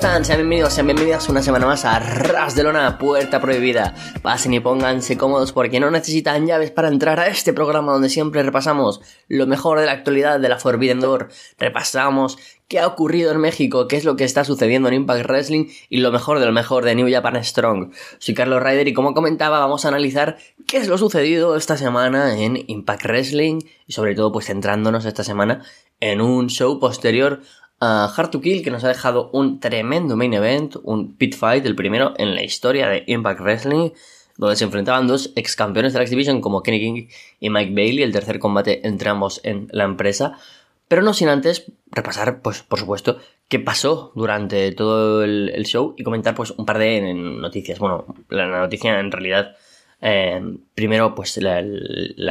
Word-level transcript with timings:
Hola, 0.00 0.10
hola, 0.10 0.18
¿cómo 0.18 0.22
están? 0.22 0.24
Sean 0.24 0.38
bienvenidos, 0.38 0.74
sean 0.74 0.86
bienvenidas 0.86 1.28
una 1.28 1.42
semana 1.42 1.66
más 1.66 1.84
a 1.84 1.98
Ras 1.98 2.54
de 2.54 2.62
Lona, 2.62 2.98
Puerta 2.98 3.40
Prohibida. 3.40 3.94
Pasen 4.22 4.54
y 4.54 4.60
pónganse 4.60 5.16
cómodos 5.16 5.52
porque 5.52 5.80
no 5.80 5.90
necesitan 5.90 6.46
llaves 6.46 6.70
para 6.70 6.88
entrar 6.88 7.18
a 7.18 7.26
este 7.26 7.52
programa 7.52 7.92
donde 7.92 8.08
siempre 8.08 8.42
repasamos 8.42 9.00
lo 9.28 9.46
mejor 9.46 9.80
de 9.80 9.86
la 9.86 9.92
actualidad 9.92 10.38
de 10.38 10.48
la 10.48 10.58
Forbidden 10.58 11.00
Door. 11.00 11.28
Repasamos 11.58 12.38
qué 12.68 12.78
ha 12.78 12.86
ocurrido 12.86 13.32
en 13.32 13.38
México, 13.38 13.88
qué 13.88 13.96
es 13.96 14.04
lo 14.04 14.14
que 14.14 14.24
está 14.24 14.44
sucediendo 14.44 14.88
en 14.88 14.94
Impact 14.94 15.26
Wrestling 15.26 15.66
y 15.88 15.98
lo 15.98 16.12
mejor 16.12 16.38
de 16.38 16.46
lo 16.46 16.52
mejor 16.52 16.84
de 16.84 16.94
New 16.94 17.10
Japan 17.10 17.42
Strong. 17.42 17.92
Soy 18.18 18.34
Carlos 18.34 18.62
Ryder 18.62 18.86
y 18.86 18.94
como 18.94 19.14
comentaba 19.14 19.58
vamos 19.58 19.84
a 19.84 19.88
analizar 19.88 20.38
qué 20.66 20.76
es 20.76 20.86
lo 20.86 20.98
sucedido 20.98 21.56
esta 21.56 21.76
semana 21.76 22.38
en 22.38 22.62
Impact 22.68 23.04
Wrestling 23.04 23.60
y 23.86 23.92
sobre 23.92 24.14
todo 24.14 24.30
pues 24.30 24.46
centrándonos 24.46 25.04
esta 25.06 25.24
semana 25.24 25.64
en 26.00 26.20
un 26.20 26.48
show 26.48 26.78
posterior 26.78 27.40
a 27.80 28.12
Hard 28.16 28.30
to 28.30 28.40
Kill, 28.40 28.62
que 28.62 28.70
nos 28.70 28.84
ha 28.84 28.88
dejado 28.88 29.30
un 29.32 29.60
tremendo 29.60 30.16
main 30.16 30.34
event, 30.34 30.76
un 30.82 31.16
pit 31.16 31.34
fight, 31.34 31.64
el 31.64 31.76
primero 31.76 32.14
en 32.16 32.34
la 32.34 32.42
historia 32.42 32.88
de 32.88 33.04
Impact 33.06 33.40
Wrestling, 33.40 33.90
donde 34.36 34.56
se 34.56 34.64
enfrentaban 34.64 35.06
dos 35.06 35.32
ex 35.36 35.56
campeones 35.56 35.92
de 35.92 35.98
la 35.98 36.04
X-Division 36.04 36.40
como 36.40 36.62
Kenny 36.62 36.80
King 36.80 37.08
y 37.40 37.50
Mike 37.50 37.74
Bailey, 37.74 38.02
el 38.02 38.12
tercer 38.12 38.38
combate 38.38 38.86
entre 38.86 39.10
ambos 39.10 39.40
en 39.44 39.68
la 39.72 39.84
empresa. 39.84 40.38
Pero 40.86 41.02
no 41.02 41.12
sin 41.12 41.28
antes 41.28 41.70
repasar, 41.90 42.40
pues, 42.40 42.62
por 42.62 42.78
supuesto, 42.78 43.18
qué 43.48 43.58
pasó 43.58 44.12
durante 44.14 44.72
todo 44.72 45.22
el, 45.22 45.64
show 45.66 45.94
y 45.98 46.02
comentar, 46.02 46.34
pues, 46.34 46.52
un 46.52 46.64
par 46.64 46.78
de 46.78 47.12
noticias. 47.14 47.78
Bueno, 47.78 48.06
la 48.30 48.46
noticia 48.46 48.98
en 48.98 49.12
realidad, 49.12 49.56
eh, 50.00 50.40
primero, 50.74 51.14
pues, 51.14 51.36
la, 51.38 51.60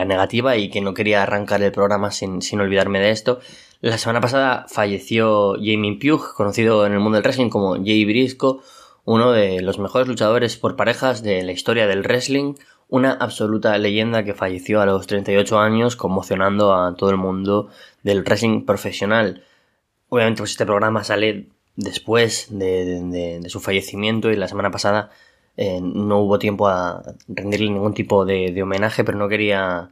negativa 0.06 0.58
y 0.58 0.70
que 0.70 0.82
no 0.82 0.94
quería 0.94 1.24
arrancar 1.24 1.62
el 1.62 1.72
programa 1.72 2.10
sin, 2.12 2.42
sin 2.42 2.62
olvidarme 2.62 3.00
de 3.00 3.12
esto. 3.12 3.40
La 3.80 4.00
semana 4.00 4.22
pasada 4.22 4.66
falleció 4.68 5.54
Jamie 5.54 6.00
Pugh, 6.00 6.34
conocido 6.36 6.88
en 6.88 6.94
el 6.94 7.00
mundo 7.00 7.18
del 7.18 7.24
wrestling 7.24 7.50
como 7.50 7.76
Jay 7.76 8.06
Brisco, 8.06 8.64
uno 9.06 9.32
de 9.32 9.62
los 9.62 9.78
mejores 9.78 10.08
luchadores 10.08 10.58
por 10.58 10.76
parejas 10.76 11.22
de 11.22 11.44
la 11.44 11.52
historia 11.52 11.86
del 11.86 12.02
wrestling, 12.02 12.56
una 12.90 13.12
absoluta 13.12 13.78
leyenda 13.78 14.24
que 14.24 14.34
falleció 14.34 14.82
a 14.82 14.88
los 14.88 15.06
38 15.06 15.60
años, 15.60 15.96
conmocionando 15.96 16.74
a 16.74 16.96
todo 16.96 17.12
el 17.12 17.18
mundo 17.18 17.70
del 18.02 18.24
wrestling 18.24 18.66
profesional. 18.66 19.44
Obviamente, 20.10 20.40
pues 20.42 20.52
este 20.52 20.66
programa 20.66 21.04
sale 21.04 21.50
después 21.76 22.48
de, 22.50 23.42
su 23.48 23.60
fallecimiento 23.60 24.32
y 24.32 24.38
la 24.38 24.48
semana 24.48 24.72
pasada 24.72 25.12
eh, 25.56 25.80
no 25.82 26.20
hubo 26.22 26.40
tiempo 26.40 26.68
a 26.68 27.04
rendirle 27.28 27.70
ningún 27.70 27.94
tipo 27.94 28.26
de, 28.26 28.60
homenaje, 28.64 29.04
pero 29.04 29.20
no 29.20 29.30
quería 29.30 29.92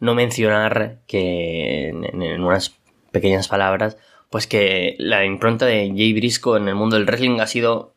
no 0.00 0.14
mencionar 0.16 0.98
que 1.06 1.90
en 1.90 2.42
unas 2.42 2.79
pequeñas 3.12 3.48
palabras, 3.48 3.96
pues 4.30 4.46
que 4.46 4.96
la 4.98 5.24
impronta 5.24 5.66
de 5.66 5.92
Jay 5.94 6.12
Brisco 6.12 6.56
en 6.56 6.68
el 6.68 6.74
mundo 6.74 6.96
del 6.96 7.06
wrestling 7.06 7.40
ha 7.40 7.46
sido 7.46 7.94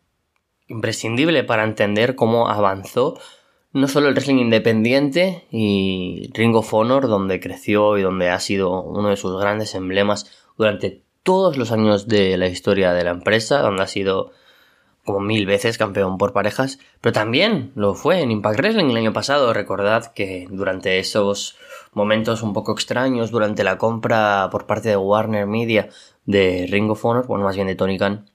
imprescindible 0.67 1.43
para 1.43 1.63
entender 1.63 2.15
cómo 2.15 2.49
avanzó 2.49 3.19
no 3.73 3.87
solo 3.87 4.07
el 4.07 4.13
wrestling 4.13 4.37
independiente 4.37 5.47
y 5.51 6.29
Ring 6.33 6.55
of 6.55 6.73
Honor, 6.73 7.07
donde 7.07 7.39
creció 7.39 7.97
y 7.97 8.03
donde 8.03 8.29
ha 8.29 8.39
sido 8.39 8.81
uno 8.83 9.09
de 9.09 9.17
sus 9.17 9.39
grandes 9.39 9.73
emblemas 9.73 10.31
durante 10.57 11.01
todos 11.23 11.57
los 11.57 11.71
años 11.71 12.07
de 12.07 12.37
la 12.37 12.47
historia 12.47 12.93
de 12.93 13.03
la 13.03 13.11
empresa, 13.11 13.59
donde 13.59 13.83
ha 13.83 13.87
sido 13.87 14.31
como 15.03 15.19
mil 15.19 15.45
veces 15.45 15.77
campeón 15.77 16.17
por 16.17 16.33
parejas, 16.33 16.79
pero 17.01 17.13
también 17.13 17.71
lo 17.75 17.93
fue 17.93 18.21
en 18.21 18.31
Impact 18.31 18.59
Wrestling 18.59 18.85
el 18.85 18.97
año 18.97 19.11
pasado. 19.11 19.53
Recordad 19.53 20.13
que 20.13 20.47
durante 20.49 20.99
esos 20.99 21.57
momentos 21.95 22.43
un 22.43 22.53
poco 22.53 22.73
extraños, 22.73 23.31
durante 23.31 23.63
la 23.63 23.77
compra 23.77 24.49
por 24.51 24.65
parte 24.65 24.89
de 24.89 24.97
Warner 24.97 25.47
Media 25.47 25.89
de 26.25 26.67
Ring 26.69 26.89
of 26.89 27.03
Honor, 27.05 27.27
bueno, 27.27 27.43
más 27.43 27.55
bien 27.55 27.67
de 27.67 27.75
Tony 27.75 27.97
Khan, 27.97 28.25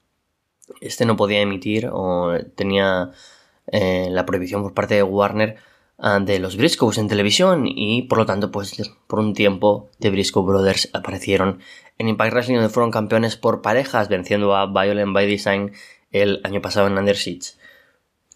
este 0.80 1.06
no 1.06 1.16
podía 1.16 1.40
emitir 1.40 1.88
o 1.92 2.36
tenía 2.54 3.12
eh, 3.66 4.08
la 4.10 4.26
prohibición 4.26 4.62
por 4.62 4.74
parte 4.74 4.94
de 4.94 5.02
Warner 5.02 5.56
ah, 5.98 6.20
de 6.20 6.38
los 6.38 6.56
Briscoes 6.56 6.98
en 6.98 7.08
televisión 7.08 7.64
y 7.66 8.02
por 8.02 8.18
lo 8.18 8.26
tanto 8.26 8.50
pues 8.50 8.76
por 9.06 9.18
un 9.18 9.34
tiempo 9.34 9.90
The 9.98 10.10
Briscoe 10.10 10.44
Brothers 10.44 10.90
aparecieron 10.92 11.60
en 11.98 12.08
Impact 12.08 12.32
Wrestling 12.32 12.56
donde 12.56 12.70
fueron 12.70 12.90
campeones 12.90 13.36
por 13.36 13.62
parejas 13.62 14.08
venciendo 14.08 14.54
a 14.56 14.66
Violent 14.66 15.12
by 15.12 15.26
Design 15.26 15.72
el 16.10 16.40
año 16.44 16.62
pasado 16.62 16.86
en 16.86 16.96
Under 16.96 17.16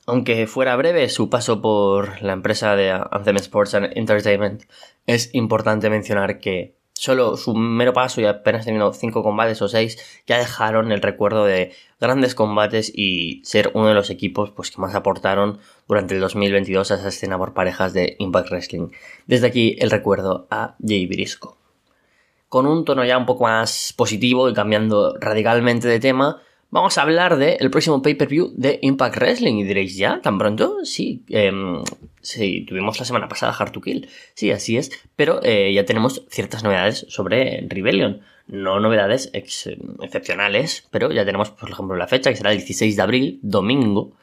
Aunque 0.06 0.47
fuera 0.47 0.77
breve 0.77 1.09
su 1.09 1.31
paso 1.31 1.62
por 1.62 2.21
la 2.22 2.33
empresa 2.33 2.77
de 2.77 2.91
Anthem 2.91 3.37
Sports 3.37 3.75
and 3.75 3.97
Entertainment, 3.97 4.65
es 5.07 5.35
importante 5.35 5.91
mencionar 5.91 6.39
que 6.39 6.77
solo 7.03 7.37
su 7.37 7.55
mero 7.55 7.93
paso 7.93 8.21
y 8.21 8.27
apenas 8.27 8.65
teniendo 8.65 8.93
5 8.93 9.25
combates 9.25 9.61
o 9.61 9.69
6 9.69 10.23
ya 10.27 10.39
dejaron 10.39 10.93
el 10.93 11.03
recuerdo 11.03 11.45
de 11.45 11.73
grandes 12.01 12.37
combates 12.37 12.93
y 12.95 13.43
ser 13.45 13.73
uno 13.75 13.89
de 13.89 13.95
los 13.95 14.11
equipos 14.11 14.51
pues, 14.51 14.71
que 14.71 14.81
más 14.81 14.95
aportaron 14.95 15.59
durante 15.89 16.15
el 16.15 16.21
2022 16.21 16.93
a 16.93 16.95
esa 16.95 17.09
escena 17.09 17.39
por 17.39 17.55
parejas 17.55 17.93
de 17.93 18.15
Impact 18.21 18.51
Wrestling. 18.51 18.89
Desde 19.27 19.49
aquí 19.49 19.77
el 19.81 19.91
recuerdo 19.91 20.47
a 20.51 20.77
Jay 20.87 21.07
Brisco. 21.07 21.59
Con 22.49 22.67
un 22.67 22.84
tono 22.84 23.05
ya 23.05 23.19
un 23.19 23.27
poco 23.27 23.45
más 23.45 23.93
positivo 23.97 24.49
y 24.49 24.55
cambiando 24.55 25.17
radicalmente 25.19 25.89
de 25.89 25.99
tema, 25.99 26.41
vamos 26.72 26.99
a 26.99 27.03
hablar 27.03 27.37
del 27.37 27.71
próximo 27.71 28.03
pay-per-view 28.03 28.53
de 28.56 28.81
Impact 28.83 29.16
Wrestling. 29.19 29.56
Y 29.56 29.65
diréis, 29.65 29.97
¿ya? 29.97 30.21
¿Tan 30.21 30.38
pronto? 30.38 30.78
Sí, 30.84 31.22
em, 31.28 31.84
sí, 32.21 32.65
tuvimos 32.66 32.99
la 32.99 33.05
semana 33.05 33.28
pasada 33.28 33.55
Hard 33.56 33.71
to 33.71 33.81
Kill. 33.81 34.09
Sí, 34.34 34.50
así 34.50 34.77
es. 34.77 34.91
Pero 35.15 35.41
eh, 35.44 35.72
ya 35.72 35.84
tenemos 35.84 36.25
ciertas 36.28 36.65
novedades 36.65 37.06
sobre 37.09 37.65
Rebellion. 37.69 38.22
No 38.49 38.81
novedades 38.81 39.31
excepcionales, 39.33 40.88
pero 40.91 41.12
ya 41.12 41.25
tenemos, 41.25 41.50
por 41.50 41.71
ejemplo, 41.71 41.94
la 41.94 42.09
fecha, 42.09 42.31
que 42.31 42.37
será 42.37 42.50
el 42.50 42.59
16 42.59 42.97
de 42.97 43.03
abril, 43.03 43.39
domingo. 43.43 44.16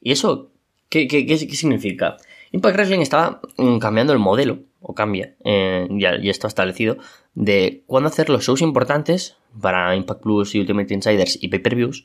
¿Y 0.00 0.12
eso 0.12 0.50
qué, 0.88 1.06
significa? 1.52 2.16
Impact 2.52 2.76
Wrestling 2.76 3.00
estaba 3.00 3.40
mm, 3.58 3.78
cambiando 3.78 4.12
el 4.12 4.18
modelo, 4.18 4.60
o 4.80 4.94
cambia, 4.94 5.34
eh, 5.44 5.86
ya, 5.90 6.18
ya 6.18 6.30
está 6.30 6.48
establecido, 6.48 6.96
de 7.36 7.84
cuándo 7.86 8.08
hacer 8.08 8.28
los 8.28 8.44
shows 8.44 8.62
importantes 8.62 9.36
para 9.60 9.94
Impact 9.94 10.22
Plus 10.22 10.54
y 10.54 10.60
Ultimate 10.60 10.92
Insiders 10.92 11.38
y 11.40 11.48
pay-per-views 11.48 12.02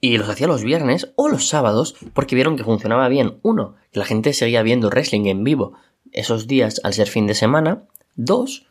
y 0.00 0.16
los 0.18 0.28
hacía 0.28 0.46
los 0.46 0.62
viernes 0.62 1.12
o 1.16 1.28
los 1.28 1.48
sábados 1.48 1.96
porque 2.14 2.36
vieron 2.36 2.56
que 2.56 2.64
funcionaba 2.64 3.08
bien. 3.08 3.38
Uno, 3.42 3.74
que 3.90 3.98
la 3.98 4.04
gente 4.04 4.32
seguía 4.32 4.62
viendo 4.62 4.90
wrestling 4.90 5.26
en 5.26 5.42
vivo 5.42 5.72
esos 6.12 6.46
días 6.46 6.80
al 6.84 6.94
ser 6.94 7.08
fin 7.08 7.26
de 7.26 7.34
semana. 7.34 7.82
Dos, 8.14 8.66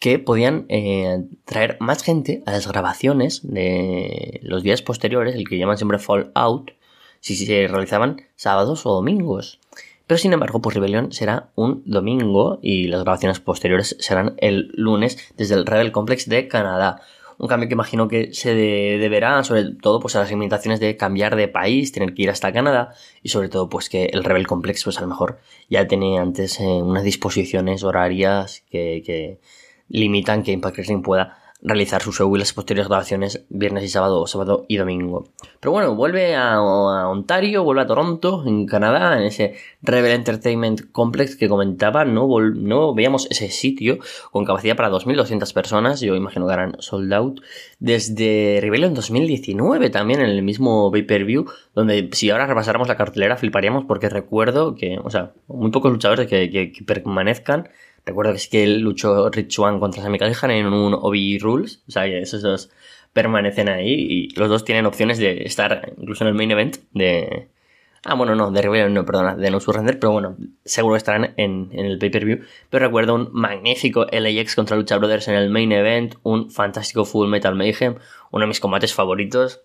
que 0.00 0.18
podían 0.18 0.66
eh, 0.68 1.24
traer 1.44 1.76
más 1.80 2.02
gente 2.02 2.42
a 2.46 2.52
las 2.52 2.68
grabaciones 2.68 3.40
de 3.42 4.40
los 4.42 4.62
días 4.62 4.82
posteriores, 4.82 5.34
el 5.34 5.48
que 5.48 5.58
llaman 5.58 5.78
siempre 5.78 5.98
Fall 5.98 6.30
Out, 6.34 6.72
si 7.20 7.34
se 7.34 7.66
realizaban 7.66 8.22
sábados 8.36 8.86
o 8.86 8.92
domingos. 8.92 9.58
Pero 10.08 10.18
sin 10.18 10.32
embargo, 10.32 10.62
pues 10.62 10.74
Rebellion 10.74 11.12
será 11.12 11.50
un 11.54 11.82
domingo 11.84 12.58
y 12.62 12.86
las 12.86 13.02
grabaciones 13.02 13.40
posteriores 13.40 13.94
serán 14.00 14.36
el 14.38 14.72
lunes 14.72 15.18
desde 15.36 15.54
el 15.54 15.66
Rebel 15.66 15.92
Complex 15.92 16.26
de 16.30 16.48
Canadá. 16.48 17.02
Un 17.36 17.46
cambio 17.46 17.68
que 17.68 17.74
imagino 17.74 18.08
que 18.08 18.32
se 18.32 18.54
deberá 18.54 19.44
sobre 19.44 19.64
todo 19.74 20.00
pues 20.00 20.16
a 20.16 20.20
las 20.20 20.30
limitaciones 20.30 20.80
de 20.80 20.96
cambiar 20.96 21.36
de 21.36 21.46
país, 21.46 21.92
tener 21.92 22.14
que 22.14 22.22
ir 22.22 22.30
hasta 22.30 22.54
Canadá 22.54 22.94
y 23.22 23.28
sobre 23.28 23.50
todo 23.50 23.68
pues 23.68 23.90
que 23.90 24.06
el 24.06 24.24
Rebel 24.24 24.46
Complex 24.46 24.82
pues 24.82 24.96
a 24.96 25.02
lo 25.02 25.08
mejor 25.08 25.40
ya 25.68 25.86
tenía 25.86 26.22
antes 26.22 26.58
eh, 26.58 26.64
unas 26.64 27.04
disposiciones 27.04 27.84
horarias 27.84 28.64
que, 28.70 29.02
que 29.04 29.40
limitan 29.88 30.42
que 30.42 30.52
Impact 30.52 30.76
Wrestling 30.78 31.02
pueda 31.02 31.36
realizar 31.60 32.02
sus 32.02 32.16
show 32.16 32.34
y 32.36 32.38
las 32.38 32.52
posteriores 32.52 32.88
grabaciones 32.88 33.44
viernes 33.48 33.82
y 33.82 33.88
sábado, 33.88 34.20
o 34.20 34.26
sábado 34.26 34.64
y 34.68 34.76
domingo. 34.76 35.28
Pero 35.58 35.72
bueno, 35.72 35.94
vuelve 35.96 36.36
a, 36.36 36.60
Ontario, 36.60 37.64
vuelve 37.64 37.82
a 37.82 37.86
Toronto, 37.86 38.44
en 38.46 38.66
Canadá, 38.66 39.18
en 39.18 39.24
ese 39.24 39.56
Rebel 39.82 40.12
Entertainment 40.12 40.92
Complex 40.92 41.36
que 41.36 41.48
comentaba, 41.48 42.04
no, 42.04 42.28
no 42.40 42.94
veíamos 42.94 43.26
ese 43.30 43.50
sitio 43.50 43.98
con 44.30 44.44
capacidad 44.44 44.76
para 44.76 44.90
2.200 44.90 45.52
personas, 45.52 46.00
yo 46.00 46.14
imagino 46.14 46.46
que 46.46 46.52
harán 46.52 46.76
sold 46.78 47.12
out, 47.12 47.40
desde 47.80 48.58
Rebellion 48.60 48.94
2019 48.94 49.90
también 49.90 50.20
en 50.20 50.30
el 50.30 50.42
mismo 50.42 50.92
pay-per-view, 50.92 51.46
donde 51.74 52.08
si 52.12 52.30
ahora 52.30 52.46
repasáramos 52.46 52.86
la 52.86 52.96
cartelera 52.96 53.36
fliparíamos 53.36 53.84
porque 53.84 54.08
recuerdo 54.08 54.76
que, 54.76 54.98
o 55.02 55.10
sea, 55.10 55.32
muy 55.48 55.70
pocos 55.70 55.90
luchadores 55.90 56.28
que 56.28 56.72
permanezcan 56.86 57.68
Recuerdo 58.08 58.32
que 58.32 58.38
sí 58.38 58.48
que 58.48 58.66
luchó 58.66 59.28
Rich 59.28 59.58
One 59.58 59.78
contra 59.80 60.02
Sami 60.02 60.18
Callihan 60.18 60.50
en 60.50 60.66
un 60.68 60.94
OB 60.94 61.38
Rules. 61.42 61.82
O 61.88 61.90
sea, 61.90 62.06
esos 62.06 62.40
dos 62.40 62.70
permanecen 63.12 63.68
ahí 63.68 63.92
y 63.92 64.30
los 64.34 64.48
dos 64.48 64.64
tienen 64.64 64.86
opciones 64.86 65.18
de 65.18 65.42
estar 65.42 65.92
incluso 65.98 66.24
en 66.24 66.28
el 66.28 66.34
main 66.34 66.50
event 66.50 66.78
de... 66.92 67.50
Ah, 68.04 68.14
bueno, 68.14 68.34
no, 68.34 68.50
de 68.50 68.62
Rebellion 68.62 68.94
no, 68.94 69.04
perdona, 69.04 69.36
de 69.36 69.50
No 69.50 69.60
Surrender, 69.60 69.98
pero 69.98 70.12
bueno, 70.12 70.36
seguro 70.64 70.96
estarán 70.96 71.34
en, 71.36 71.68
en 71.72 71.84
el 71.84 71.98
pay-per-view. 71.98 72.40
Pero 72.70 72.86
recuerdo 72.86 73.14
un 73.14 73.28
magnífico 73.32 74.06
LAX 74.10 74.54
contra 74.54 74.78
Lucha 74.78 74.96
Brothers 74.96 75.28
en 75.28 75.34
el 75.34 75.50
main 75.50 75.70
event, 75.70 76.14
un 76.22 76.50
fantástico 76.50 77.04
Full 77.04 77.28
Metal 77.28 77.54
Mayhem, 77.54 77.96
uno 78.30 78.42
de 78.44 78.48
mis 78.48 78.60
combates 78.60 78.94
favoritos, 78.94 79.60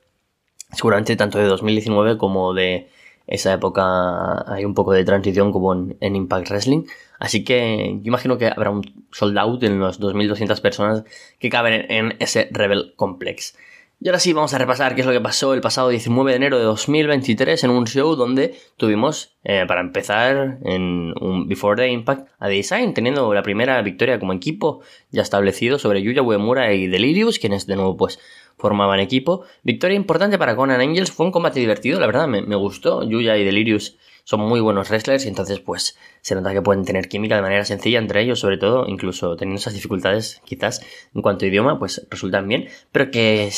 seguramente 0.73 1.15
tanto 1.15 1.37
de 1.37 1.45
2019 1.45 2.17
como 2.17 2.53
de 2.53 2.89
esa 3.27 3.53
época 3.53 4.43
hay 4.51 4.65
un 4.65 4.73
poco 4.73 4.91
de 4.91 5.05
transición 5.05 5.51
como 5.51 5.73
en, 5.73 6.15
Impact 6.15 6.49
Wrestling. 6.49 6.83
Así 7.23 7.45
que 7.45 7.99
yo 8.01 8.09
imagino 8.09 8.37
que 8.37 8.47
habrá 8.47 8.69
un 8.69 9.07
sold 9.13 9.37
out 9.37 9.63
en 9.63 9.79
los 9.79 10.01
2.200 10.01 10.59
personas 10.59 11.05
que 11.39 11.49
caben 11.49 11.89
en 11.89 12.17
ese 12.19 12.49
Rebel 12.51 12.95
Complex. 12.97 13.57
Y 14.01 14.09
ahora 14.09 14.19
sí, 14.19 14.33
vamos 14.33 14.53
a 14.53 14.57
repasar 14.57 14.93
qué 14.93 14.99
es 14.99 15.07
lo 15.07 15.13
que 15.13 15.21
pasó 15.21 15.53
el 15.53 15.61
pasado 15.61 15.87
19 15.87 16.31
de 16.31 16.35
enero 16.35 16.57
de 16.57 16.65
2023 16.65 17.63
en 17.63 17.69
un 17.69 17.87
show 17.87 18.17
donde 18.17 18.55
tuvimos, 18.75 19.37
eh, 19.45 19.63
para 19.65 19.79
empezar, 19.79 20.57
en 20.65 21.13
un 21.21 21.47
Before 21.47 21.81
the 21.81 21.89
Impact, 21.89 22.27
a 22.39 22.49
Design, 22.49 22.93
teniendo 22.93 23.33
la 23.33 23.41
primera 23.41 23.81
victoria 23.81 24.19
como 24.19 24.33
equipo 24.33 24.81
ya 25.09 25.21
establecido 25.21 25.79
sobre 25.79 26.01
Yuya 26.01 26.23
Uemura 26.23 26.73
y 26.73 26.87
Delirious, 26.87 27.39
quienes 27.39 27.67
de 27.67 27.77
nuevo 27.77 27.95
pues 27.95 28.19
formaban 28.57 28.99
equipo. 28.99 29.45
Victoria 29.63 29.95
importante 29.95 30.37
para 30.37 30.57
Conan 30.57 30.81
Angels, 30.81 31.13
fue 31.13 31.25
un 31.25 31.31
combate 31.31 31.61
divertido, 31.61 32.01
la 32.01 32.05
verdad 32.07 32.27
me, 32.27 32.41
me 32.41 32.57
gustó. 32.57 33.07
Yuya 33.07 33.37
y 33.37 33.45
Delirious 33.45 33.97
son 34.23 34.39
muy 34.41 34.61
buenos 34.61 34.89
wrestlers 34.89 35.25
y 35.25 35.27
entonces 35.27 35.59
pues 35.59 35.97
se 36.21 36.35
nota 36.35 36.53
que 36.53 36.61
pueden 36.61 36.85
tener 36.85 37.09
química 37.09 37.35
de 37.35 37.41
manera 37.41 37.65
sencilla 37.65 37.99
entre 37.99 38.21
ellos, 38.21 38.39
sobre 38.39 38.57
todo, 38.57 38.87
incluso 38.87 39.35
teniendo 39.35 39.59
esas 39.59 39.73
dificultades 39.73 40.41
quizás 40.45 40.81
en 41.13 41.21
cuanto 41.21 41.45
a 41.45 41.47
idioma, 41.49 41.79
pues 41.79 42.07
resultan 42.09 42.47
bien, 42.47 42.67
pero 42.91 43.11
que 43.11 43.49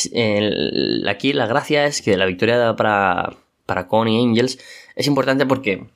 aquí 1.07 1.33
la 1.33 1.47
gracia 1.47 1.85
es 1.85 2.01
que 2.01 2.17
la 2.17 2.25
victoria 2.25 2.75
para, 2.75 3.37
para 3.65 3.87
Con 3.87 4.07
y 4.07 4.23
Angels 4.23 4.59
es 4.95 5.07
importante 5.07 5.45
porque 5.45 5.87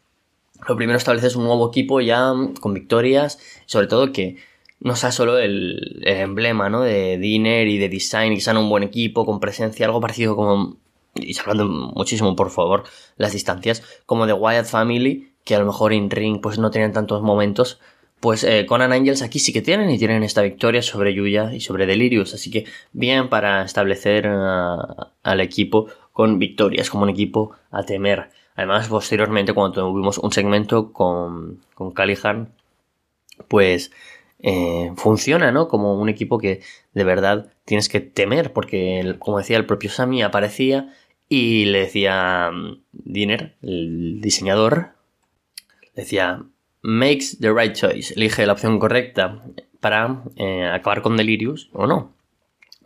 lo 0.68 0.75
primero 0.75 0.98
estableces 0.98 1.36
un 1.36 1.45
nuevo 1.45 1.69
equipo 1.69 2.01
ya 2.01 2.33
con 2.60 2.74
victorias, 2.74 3.39
sobre 3.65 3.88
todo 3.88 4.12
que 4.12 4.38
no 4.80 4.95
sea 4.95 5.12
solo 5.12 5.38
el, 5.38 6.01
emblema 6.06 6.69
¿no? 6.69 6.81
de 6.81 7.18
Dinner 7.18 7.68
y 7.68 7.77
de 7.77 7.89
Design, 7.89 8.33
que 8.36 8.42
sean 8.42 8.57
un 8.57 8.69
buen 8.69 8.83
equipo, 8.83 9.25
con 9.25 9.39
presencia, 9.39 9.86
algo 9.86 10.01
parecido 10.01 10.36
como 10.36 10.77
y 11.16 11.38
hablando 11.40 11.66
muchísimo, 11.68 12.36
por 12.36 12.50
favor, 12.50 12.84
las 13.18 13.34
distancias, 13.34 13.84
como 14.06 14.26
de 14.26 14.34
Wyatt 14.34 14.66
Family, 14.66 15.32
que 15.44 15.56
a 15.56 15.60
lo 15.60 15.66
mejor 15.66 15.94
en 15.94 16.10
Ring 16.10 16.42
pues 16.42 16.60
no 16.60 16.72
tenían 16.72 16.94
tantos 16.94 17.22
momentos, 17.22 17.80
pues 18.20 18.44
eh, 18.44 18.66
Conan 18.66 18.92
Angels 18.92 19.22
aquí 19.22 19.40
sí 19.40 19.54
que 19.54 19.62
tienen 19.62 19.90
y 19.90 19.98
tienen 19.98 20.24
esta 20.24 20.42
victoria 20.42 20.82
sobre 20.82 21.14
Yuya 21.14 21.54
y 21.54 21.62
sobre 21.62 21.86
Delirious, 21.86 22.34
así 22.34 22.52
que 22.52 22.66
bien 22.92 23.30
para 23.30 23.64
establecer 23.64 24.28
al 24.28 25.42
equipo 25.42 25.88
con 26.12 26.38
victorias, 26.38 26.90
como 26.90 27.04
un 27.04 27.10
equipo 27.10 27.52
a 27.72 27.84
temer. 27.84 28.30
Además, 28.56 28.90
posteriormente, 28.90 29.54
cuando 29.54 29.90
tuvimos 29.90 30.18
un 30.18 30.34
segmento 30.34 30.92
con, 30.92 31.62
con 31.76 31.92
Callihan, 31.92 32.50
pues 33.48 33.92
eh, 34.41 34.91
funciona, 34.95 35.51
¿no? 35.51 35.68
Como 35.68 36.00
un 36.00 36.09
equipo 36.09 36.38
que 36.38 36.62
de 36.94 37.03
verdad 37.03 37.51
tienes 37.65 37.89
que 37.89 38.00
temer, 38.00 38.53
porque, 38.53 39.15
como 39.19 39.38
decía 39.38 39.57
el 39.57 39.65
propio 39.65 39.89
Sami, 39.89 40.21
aparecía 40.21 40.94
y 41.27 41.65
le 41.65 41.80
decía 41.80 42.51
mm, 42.51 42.81
Dinner, 42.91 43.56
el 43.62 44.21
diseñador, 44.21 44.94
decía, 45.95 46.44
makes 46.81 47.38
the 47.39 47.53
right 47.53 47.74
choice, 47.74 48.13
elige 48.15 48.45
la 48.45 48.53
opción 48.53 48.80
correcta 48.80 49.44
para 49.80 50.24
eh, 50.36 50.69
acabar 50.71 51.01
con 51.01 51.18
Delirious 51.18 51.69
o 51.74 51.88
no. 51.88 52.13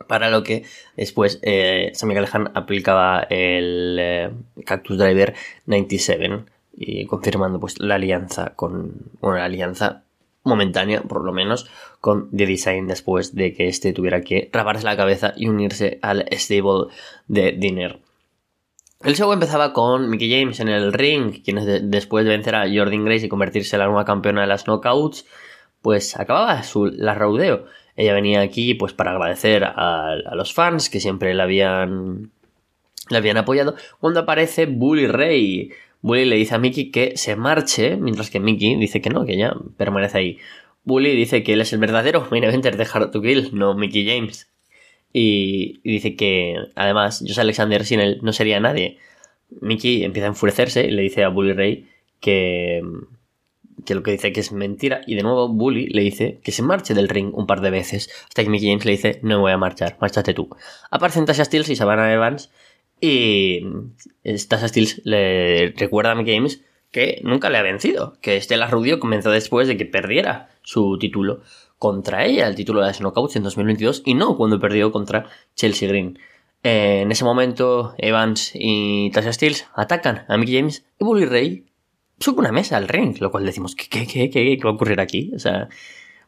Para 0.08 0.28
lo 0.28 0.42
que 0.42 0.64
después 0.96 1.38
eh, 1.42 1.92
Sammy 1.94 2.14
Callahan 2.14 2.50
aplicaba 2.54 3.26
el 3.30 3.96
eh, 4.00 4.30
Cactus 4.66 4.98
Driver 4.98 5.34
97 5.66 6.44
y 6.76 7.06
confirmando 7.06 7.60
pues 7.60 7.78
la 7.78 7.94
alianza 7.94 8.54
con 8.56 8.92
una 9.20 9.44
alianza 9.44 10.02
momentánea, 10.44 11.02
por 11.02 11.24
lo 11.24 11.32
menos, 11.32 11.68
con 12.00 12.30
The 12.30 12.46
Design 12.46 12.86
después 12.86 13.34
de 13.34 13.52
que 13.52 13.68
este 13.68 13.92
tuviera 13.92 14.20
que 14.20 14.50
raparse 14.52 14.84
la 14.84 14.96
cabeza 14.96 15.32
y 15.36 15.48
unirse 15.48 15.98
al 16.02 16.26
stable 16.32 16.86
de 17.26 17.52
Dinner. 17.52 18.00
El 19.02 19.16
show 19.16 19.32
empezaba 19.32 19.72
con 19.72 20.08
Mickey 20.08 20.30
James 20.30 20.60
en 20.60 20.68
el 20.68 20.92
ring, 20.92 21.42
quien 21.42 21.90
después 21.90 22.24
de 22.24 22.30
vencer 22.30 22.54
a 22.54 22.66
Jordan 22.72 23.04
Grace 23.04 23.26
y 23.26 23.28
convertirse 23.28 23.76
en 23.76 23.80
la 23.80 23.86
nueva 23.86 24.06
campeona 24.06 24.42
de 24.42 24.46
las 24.46 24.64
knockouts, 24.64 25.26
pues 25.82 26.18
acababa 26.18 26.62
su 26.62 26.86
la 26.86 27.14
rodeo. 27.14 27.66
Ella 27.96 28.14
venía 28.14 28.40
aquí 28.40 28.72
pues 28.72 28.94
para 28.94 29.12
agradecer 29.12 29.64
a, 29.64 30.16
los 30.34 30.54
fans 30.54 30.88
que 30.88 31.00
siempre 31.00 31.34
la 31.34 31.42
habían 31.42 32.32
la 33.10 33.18
habían 33.18 33.36
apoyado. 33.36 33.74
Cuando 34.00 34.20
aparece 34.20 34.64
Bully 34.64 35.06
Ray, 35.06 35.70
Bully 36.04 36.26
le 36.26 36.36
dice 36.36 36.54
a 36.54 36.58
Mickey 36.58 36.90
que 36.90 37.16
se 37.16 37.34
marche, 37.34 37.96
mientras 37.96 38.28
que 38.28 38.38
Mickey 38.38 38.76
dice 38.76 39.00
que 39.00 39.08
no, 39.08 39.24
que 39.24 39.38
ya 39.38 39.54
permanece 39.78 40.18
ahí. 40.18 40.38
Bully 40.84 41.16
dice 41.16 41.42
que 41.42 41.54
él 41.54 41.62
es 41.62 41.72
el 41.72 41.78
verdadero 41.78 42.28
main 42.30 42.44
eventer 42.44 42.76
de 42.76 42.86
Hard 42.92 43.10
to 43.10 43.22
Kill, 43.22 43.48
no 43.54 43.72
Mickey 43.72 44.06
James. 44.06 44.52
Y, 45.14 45.80
dice 45.82 46.14
que, 46.14 46.56
además, 46.74 47.24
Josh 47.26 47.40
Alexander 47.40 47.86
sin 47.86 48.00
él 48.00 48.18
no 48.20 48.34
sería 48.34 48.60
nadie. 48.60 48.98
Mickey 49.62 50.04
empieza 50.04 50.26
a 50.26 50.28
enfurecerse 50.28 50.84
y 50.84 50.90
le 50.90 51.00
dice 51.00 51.24
a 51.24 51.30
Bully 51.30 51.54
Ray 51.54 51.88
que, 52.20 52.82
que 53.86 53.94
lo 53.94 54.02
que 54.02 54.10
dice 54.10 54.30
que 54.30 54.40
es 54.40 54.52
mentira. 54.52 55.00
Y 55.06 55.14
de 55.14 55.22
nuevo 55.22 55.48
Bully 55.48 55.86
le 55.86 56.02
dice 56.02 56.38
que 56.44 56.52
se 56.52 56.60
marche 56.60 56.92
del 56.92 57.08
ring 57.08 57.30
un 57.32 57.46
par 57.46 57.62
de 57.62 57.70
veces. 57.70 58.10
Hasta 58.28 58.44
que 58.44 58.50
Mickey 58.50 58.68
James 58.68 58.84
le 58.84 58.92
dice, 58.92 59.20
no 59.22 59.36
me 59.36 59.40
voy 59.40 59.52
a 59.52 59.56
marchar, 59.56 59.96
márchate 60.02 60.34
tú. 60.34 60.50
Aparecen 60.90 61.24
Tasha 61.24 61.46
Steels 61.46 61.70
y 61.70 61.76
Savannah 61.76 62.12
Evans 62.12 62.50
y 63.04 64.38
Tasha 64.48 64.68
Steels 64.68 65.02
le 65.04 65.72
recuerda 65.76 66.12
a 66.12 66.16
James 66.16 66.62
que 66.90 67.20
nunca 67.24 67.50
le 67.50 67.58
ha 67.58 67.62
vencido, 67.62 68.16
que 68.20 68.40
Stella 68.40 68.68
Rudio 68.68 69.00
comenzó 69.00 69.30
después 69.30 69.66
de 69.66 69.76
que 69.76 69.84
perdiera 69.84 70.50
su 70.62 70.96
título 70.98 71.40
contra 71.78 72.24
ella, 72.24 72.46
el 72.46 72.54
título 72.54 72.80
de 72.80 72.86
las 72.86 73.00
Knockouts 73.00 73.36
en 73.36 73.42
2022, 73.42 74.02
y 74.04 74.14
no 74.14 74.36
cuando 74.36 74.60
perdió 74.60 74.92
contra 74.92 75.26
Chelsea 75.56 75.88
Green. 75.88 76.18
en 76.62 77.10
ese 77.10 77.24
momento, 77.24 77.94
Evans 77.98 78.52
y 78.54 79.10
Tasha 79.10 79.32
Steels 79.32 79.66
atacan 79.74 80.24
a 80.28 80.36
Mickey 80.36 80.56
James 80.56 80.86
y 81.00 81.04
Bully 81.04 81.26
Ray 81.26 81.64
sube 82.18 82.40
una 82.40 82.52
mesa 82.52 82.76
al 82.76 82.88
ring, 82.88 83.16
lo 83.20 83.30
cual 83.30 83.44
decimos, 83.44 83.74
¿qué, 83.74 83.88
qué, 83.88 84.06
qué, 84.06 84.30
qué, 84.30 84.58
va 84.64 84.70
a 84.70 84.74
ocurrir 84.74 85.00
aquí? 85.00 85.32
O 85.34 85.38
sea, 85.38 85.68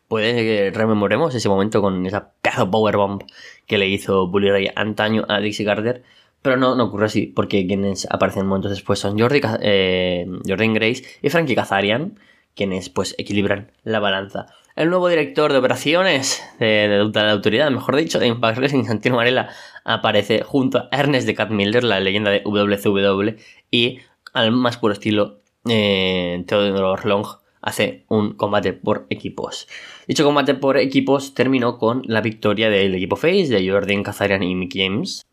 puede 0.09 0.35
que 0.35 0.71
rememoremos 0.77 1.35
ese 1.35 1.49
momento 1.49 1.81
con 1.81 2.05
esa 2.07 2.33
pedazo 2.43 2.71
powerbomb 2.71 3.23
que 3.67 3.79
le 3.79 3.89
hizo 3.89 4.29
Bully 4.29 4.51
Ray 4.51 4.71
antaño 4.75 5.25
a 5.29 5.41
Dixie 5.41 5.65
Carter 5.65 6.03
pero 6.47 6.59
no, 6.59 6.77
no 6.77 6.85
ocurre 6.85 7.07
así, 7.07 7.27
porque 7.27 7.67
quienes 7.67 8.07
aparecen 8.09 8.47
momentos 8.47 8.71
después 8.71 9.01
son 9.01 9.17
eh, 9.19 10.27
Jordan 10.47 10.75
Grace 10.75 11.03
y 11.21 11.29
Frankie 11.29 11.57
Kazarian, 11.57 12.21
quienes 12.55 12.89
pues 12.89 13.17
equilibran 13.19 13.73
la 13.83 13.99
balanza. 13.99 14.47
El 14.77 14.91
nuevo 14.91 15.09
director 15.09 15.51
de 15.51 15.59
operaciones 15.59 16.41
de, 16.61 17.11
la 17.13 17.33
autoridad, 17.33 17.69
mejor 17.73 17.97
dicho, 17.97 18.21
de 18.21 18.29
Impact 18.29 18.59
Wrestling, 18.59 18.85
Santino 18.85 19.17
Varela, 19.17 19.49
aparece 19.85 20.45
junto 20.45 20.79
a 20.79 20.89
Ernest 20.93 21.27
de 21.27 21.35
Cat 21.35 21.51
Miller, 21.51 21.83
la 21.83 21.99
leyenda 21.99 22.31
de 22.31 22.43
WCW, 22.45 23.35
y 23.73 23.99
al 24.33 24.53
más 24.53 24.77
puro 24.77 24.93
estilo 24.93 25.41
eh, 25.69 26.45
Theodore 26.47 27.09
Long 27.09 27.27
hace 27.61 28.05
un 28.07 28.35
combate 28.35 28.73
por 28.73 29.07
equipos. 29.11 29.67
Dicho 30.07 30.23
combate 30.23 30.55
por 30.55 30.77
equipos 30.77 31.35
terminó 31.35 31.77
con 31.77 32.03
la 32.05 32.21
victoria 32.21 32.71
del 32.71 32.95
equipo 32.95 33.17
Face 33.17 33.49
de 33.49 33.69
Jordan 33.69 34.05
Kazarian 34.05 34.45
y 34.45 34.55
Mick 34.55 34.75
James 34.77 35.27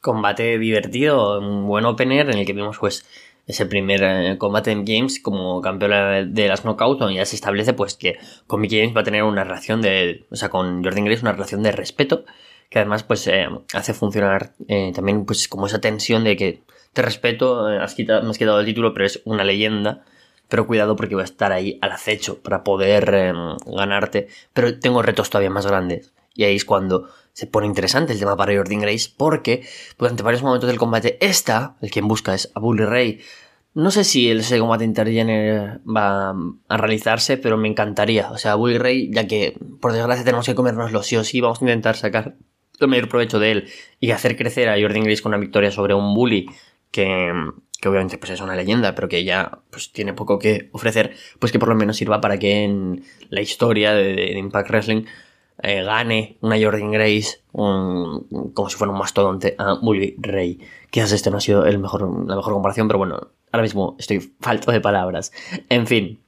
combate 0.00 0.58
divertido, 0.58 1.40
un 1.40 1.66
buen 1.66 1.84
opener 1.84 2.30
en 2.30 2.38
el 2.38 2.46
que 2.46 2.52
vimos 2.52 2.78
pues 2.78 3.04
ese 3.48 3.64
primer 3.64 4.02
eh, 4.02 4.38
combate 4.38 4.70
en 4.70 4.84
Games 4.84 5.20
como 5.20 5.60
campeón 5.62 6.34
de 6.34 6.48
las 6.48 6.64
Knockout, 6.64 6.98
donde 6.98 7.14
ya 7.14 7.24
se 7.24 7.34
establece 7.34 7.72
pues 7.72 7.94
que 7.94 8.18
con 8.46 8.60
Mickey 8.60 8.80
James 8.80 8.94
va 8.94 9.00
a 9.00 9.04
tener 9.04 9.22
una 9.22 9.42
relación 9.42 9.80
de, 9.80 10.26
o 10.30 10.36
sea, 10.36 10.50
con 10.50 10.84
Jordan 10.84 11.06
Grace 11.06 11.22
una 11.22 11.32
relación 11.32 11.62
de 11.62 11.72
respeto, 11.72 12.24
que 12.68 12.78
además 12.78 13.04
pues 13.04 13.26
eh, 13.26 13.48
hace 13.72 13.94
funcionar 13.94 14.52
eh, 14.68 14.92
también 14.94 15.24
pues 15.24 15.48
como 15.48 15.66
esa 15.66 15.80
tensión 15.80 16.24
de 16.24 16.36
que 16.36 16.62
te 16.92 17.00
respeto, 17.00 17.66
has 17.66 17.94
quitado, 17.94 18.22
me 18.22 18.30
has 18.30 18.38
quitado 18.38 18.60
el 18.60 18.66
título, 18.66 18.92
pero 18.92 19.06
es 19.06 19.22
una 19.24 19.44
leyenda, 19.44 20.04
pero 20.48 20.66
cuidado 20.66 20.94
porque 20.94 21.14
voy 21.14 21.22
a 21.22 21.24
estar 21.24 21.52
ahí 21.52 21.78
al 21.80 21.92
acecho 21.92 22.42
para 22.42 22.64
poder 22.64 23.34
ganarte, 23.66 24.28
pero 24.52 24.78
tengo 24.78 25.02
retos 25.02 25.30
todavía 25.30 25.50
más 25.50 25.66
grandes. 25.66 26.12
Y 26.34 26.44
ahí 26.44 26.56
es 26.56 26.64
cuando 26.64 27.08
se 27.38 27.46
pone 27.46 27.68
interesante 27.68 28.12
el 28.12 28.18
tema 28.18 28.36
para 28.36 28.52
Jordan 28.52 28.80
Grace 28.80 29.10
porque 29.16 29.62
durante 29.96 30.24
varios 30.24 30.42
momentos 30.42 30.66
del 30.66 30.76
combate 30.76 31.18
esta, 31.20 31.76
el 31.80 31.88
quien 31.88 32.08
busca 32.08 32.34
es 32.34 32.50
a 32.56 32.58
Bully 32.58 32.84
Ray. 32.84 33.20
No 33.74 33.92
sé 33.92 34.02
si 34.02 34.28
ese 34.28 34.58
combate 34.58 34.82
intergénero 34.82 35.78
va 35.84 36.30
a 36.30 36.76
realizarse, 36.76 37.36
pero 37.36 37.56
me 37.56 37.68
encantaría. 37.68 38.32
O 38.32 38.38
sea, 38.38 38.56
Bully 38.56 38.78
Ray, 38.78 39.10
ya 39.12 39.28
que 39.28 39.56
por 39.80 39.92
desgracia 39.92 40.24
tenemos 40.24 40.46
que 40.46 40.56
comérnoslo 40.56 41.04
sí 41.04 41.14
o 41.14 41.22
sí, 41.22 41.40
vamos 41.40 41.62
a 41.62 41.64
intentar 41.64 41.94
sacar 41.94 42.34
el 42.80 42.88
mayor 42.88 43.08
provecho 43.08 43.38
de 43.38 43.52
él 43.52 43.68
y 44.00 44.10
hacer 44.10 44.36
crecer 44.36 44.68
a 44.68 44.80
Jordan 44.80 45.04
Grace 45.04 45.22
con 45.22 45.30
una 45.30 45.38
victoria 45.38 45.70
sobre 45.70 45.94
un 45.94 46.16
Bully 46.16 46.50
que, 46.90 47.32
que 47.80 47.88
obviamente 47.88 48.18
pues 48.18 48.32
es 48.32 48.40
una 48.40 48.56
leyenda, 48.56 48.96
pero 48.96 49.08
que 49.08 49.22
ya 49.22 49.60
pues 49.70 49.92
tiene 49.92 50.12
poco 50.12 50.40
que 50.40 50.70
ofrecer, 50.72 51.14
pues 51.38 51.52
que 51.52 51.60
por 51.60 51.68
lo 51.68 51.76
menos 51.76 51.98
sirva 51.98 52.20
para 52.20 52.36
que 52.36 52.64
en 52.64 53.04
la 53.30 53.42
historia 53.42 53.92
de 53.92 54.36
Impact 54.36 54.70
Wrestling 54.70 55.04
eh, 55.62 55.82
gane 55.82 56.38
una 56.40 56.56
Jordan 56.60 56.90
Grace 56.92 57.40
como 57.52 58.68
si 58.68 58.76
fuera 58.76 58.92
un 58.92 58.98
mastodonte 58.98 59.54
a 59.58 59.74
Bully 59.74 60.16
Ray. 60.18 60.60
Quizás 60.90 61.12
este 61.12 61.30
no 61.30 61.38
ha 61.38 61.40
sido 61.40 61.66
el 61.66 61.78
mejor, 61.78 62.02
la 62.28 62.36
mejor 62.36 62.52
comparación, 62.52 62.88
pero 62.88 62.98
bueno, 62.98 63.28
ahora 63.52 63.62
mismo 63.62 63.96
estoy 63.98 64.20
falto 64.40 64.70
de 64.70 64.80
palabras. 64.80 65.32
En 65.68 65.86
fin, 65.86 66.20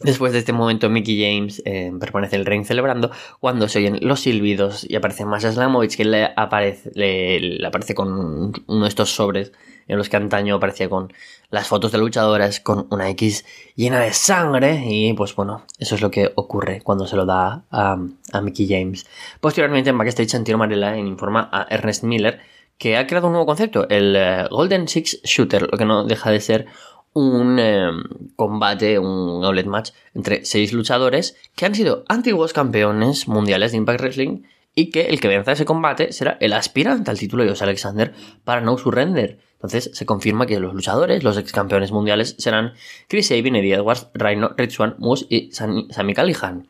Después 0.00 0.32
de 0.32 0.40
este 0.40 0.52
momento, 0.52 0.90
Mickey 0.90 1.18
James 1.22 1.62
eh, 1.64 1.90
permanece 1.98 2.36
el 2.36 2.44
ring 2.44 2.66
celebrando 2.66 3.10
cuando 3.40 3.68
se 3.68 3.78
oyen 3.78 4.00
los 4.02 4.20
silbidos 4.20 4.84
y 4.86 4.96
aparece 4.96 5.24
Masha 5.24 5.52
Slamovich 5.52 5.96
que 5.96 6.04
le 6.04 6.28
aparece, 6.36 6.90
le, 6.94 7.64
aparece 7.64 7.94
con 7.94 8.52
uno 8.66 8.82
de 8.82 8.88
estos 8.88 9.14
sobres 9.14 9.52
en 9.88 9.98
los 9.98 10.08
que 10.08 10.16
antaño 10.16 10.56
aparecía 10.56 10.88
con 10.88 11.12
las 11.50 11.68
fotos 11.68 11.92
de 11.92 11.98
luchadoras 11.98 12.60
con 12.60 12.86
una 12.90 13.08
X 13.10 13.44
llena 13.76 14.00
de 14.00 14.12
sangre 14.12 14.82
y 14.86 15.12
pues 15.12 15.34
bueno, 15.36 15.64
eso 15.78 15.94
es 15.94 16.00
lo 16.00 16.10
que 16.10 16.32
ocurre 16.34 16.80
cuando 16.82 17.06
se 17.06 17.16
lo 17.16 17.26
da 17.26 17.64
a, 17.70 17.98
a 18.32 18.40
Mickey 18.40 18.66
James. 18.68 19.06
Posteriormente 19.40 19.90
en 19.90 19.98
backstage 19.98 20.34
Antino 20.34 20.58
Marella 20.58 20.96
informa 20.96 21.48
a 21.52 21.66
Ernest 21.70 22.04
Miller 22.04 22.40
que 22.78 22.96
ha 22.96 23.06
creado 23.06 23.28
un 23.28 23.34
nuevo 23.34 23.46
concepto, 23.46 23.88
el 23.88 24.16
eh, 24.16 24.48
Golden 24.50 24.88
Six 24.88 25.20
Shooter, 25.22 25.68
lo 25.70 25.78
que 25.78 25.84
no 25.84 26.04
deja 26.04 26.30
de 26.30 26.40
ser 26.40 26.66
un 27.12 27.58
em, 27.60 28.02
combate, 28.34 28.98
un 28.98 29.44
outlet 29.44 29.66
match 29.66 29.92
entre 30.14 30.44
seis 30.44 30.72
luchadores 30.72 31.36
que 31.54 31.64
han 31.64 31.74
sido 31.74 32.04
antiguos 32.08 32.52
campeones 32.52 33.28
mundiales 33.28 33.70
de 33.70 33.78
Impact 33.78 34.00
Wrestling 34.00 34.42
y 34.74 34.90
que 34.90 35.02
el 35.02 35.20
que 35.20 35.28
venza 35.28 35.52
ese 35.52 35.64
combate 35.64 36.12
será 36.12 36.36
el 36.40 36.52
aspirante 36.52 37.10
al 37.10 37.18
título 37.18 37.44
de 37.44 37.50
Jose 37.50 37.64
Alexander 37.64 38.12
para 38.44 38.60
No 38.60 38.76
Surrender. 38.76 39.38
Entonces 39.54 39.90
se 39.94 40.04
confirma 40.04 40.46
que 40.46 40.60
los 40.60 40.74
luchadores, 40.74 41.22
los 41.22 41.38
ex 41.38 41.52
campeones 41.52 41.92
mundiales, 41.92 42.34
serán 42.38 42.74
Chris 43.08 43.28
Sabin, 43.28 43.56
Eddie 43.56 43.74
Edwards, 43.74 44.08
Rhino, 44.14 44.50
Rich 44.56 44.72
Swan, 44.72 44.96
Moose 44.98 45.26
y 45.28 45.50
Sammy 45.52 46.14
Callihan. 46.14 46.68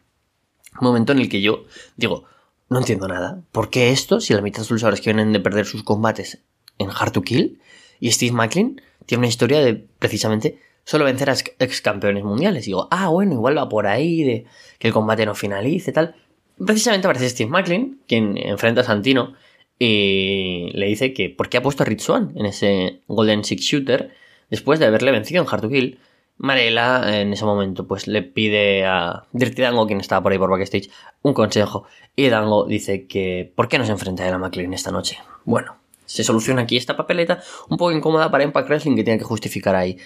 Momento 0.80 1.12
en 1.12 1.20
el 1.20 1.28
que 1.28 1.40
yo 1.40 1.64
digo, 1.96 2.24
no 2.68 2.78
entiendo 2.78 3.08
nada. 3.08 3.42
¿Por 3.52 3.70
qué 3.70 3.90
esto, 3.90 4.20
si 4.20 4.34
la 4.34 4.42
mitad 4.42 4.58
de 4.58 4.62
los 4.62 4.70
luchadores 4.72 5.00
que 5.00 5.12
vienen 5.12 5.32
de 5.32 5.40
perder 5.40 5.66
sus 5.66 5.82
combates 5.82 6.42
en 6.78 6.90
Hard 6.90 7.12
to 7.12 7.22
Kill 7.22 7.60
y 8.00 8.10
Steve 8.10 8.32
Macklin 8.32 8.80
tiene 9.06 9.20
una 9.20 9.28
historia 9.28 9.60
de 9.60 9.74
precisamente 9.74 10.58
solo 10.84 11.04
vencer 11.04 11.30
a 11.30 11.36
ex 11.58 11.80
campeones 11.80 12.24
mundiales. 12.24 12.64
Y 12.64 12.70
digo, 12.70 12.88
ah, 12.90 13.08
bueno, 13.08 13.32
igual 13.32 13.56
va 13.56 13.68
por 13.68 13.86
ahí, 13.86 14.22
de 14.22 14.46
que 14.78 14.88
el 14.88 14.94
combate 14.94 15.26
no 15.26 15.34
finalice, 15.34 15.92
tal. 15.92 16.14
Precisamente 16.58 17.06
aparece 17.06 17.28
Steve 17.28 17.50
Macklin, 17.50 18.00
quien 18.06 18.36
enfrenta 18.38 18.82
a 18.82 18.84
Santino, 18.84 19.34
y 19.78 20.70
le 20.72 20.86
dice 20.86 21.12
que 21.12 21.30
por 21.30 21.48
qué 21.48 21.58
ha 21.58 21.62
puesto 21.62 21.82
a 21.82 21.86
Rich 21.86 22.00
Swan 22.00 22.32
en 22.36 22.46
ese 22.46 23.00
Golden 23.08 23.44
Six 23.44 23.62
Shooter 23.62 24.14
después 24.50 24.78
de 24.78 24.86
haberle 24.86 25.10
vencido 25.10 25.42
en 25.42 25.48
Hard 25.50 25.62
to 25.62 25.68
Kill. 25.68 25.98
Marela 26.36 27.20
en 27.20 27.32
ese 27.32 27.44
momento 27.44 27.86
pues 27.86 28.08
le 28.08 28.22
pide 28.22 28.84
a 28.84 29.24
Dirty 29.32 29.62
Dango, 29.62 29.86
quien 29.86 30.00
estaba 30.00 30.22
por 30.22 30.32
ahí 30.32 30.38
por 30.38 30.50
backstage, 30.50 30.90
un 31.22 31.32
consejo 31.32 31.86
y 32.16 32.28
Dango 32.28 32.66
dice 32.66 33.06
que 33.06 33.52
¿por 33.54 33.68
qué 33.68 33.78
no 33.78 33.86
se 33.86 33.92
enfrenta 33.92 34.26
a 34.26 34.30
la 34.30 34.38
McLean 34.38 34.74
esta 34.74 34.90
noche? 34.90 35.18
Bueno, 35.44 35.76
se 36.06 36.24
soluciona 36.24 36.62
aquí 36.62 36.76
esta 36.76 36.96
papeleta 36.96 37.40
un 37.68 37.76
poco 37.76 37.92
incómoda 37.92 38.30
para 38.30 38.42
Impact 38.42 38.68
Wrestling 38.68 38.96
que 38.96 39.04
tiene 39.04 39.18
que 39.18 39.24
justificar 39.24 39.76
ahí 39.76 39.96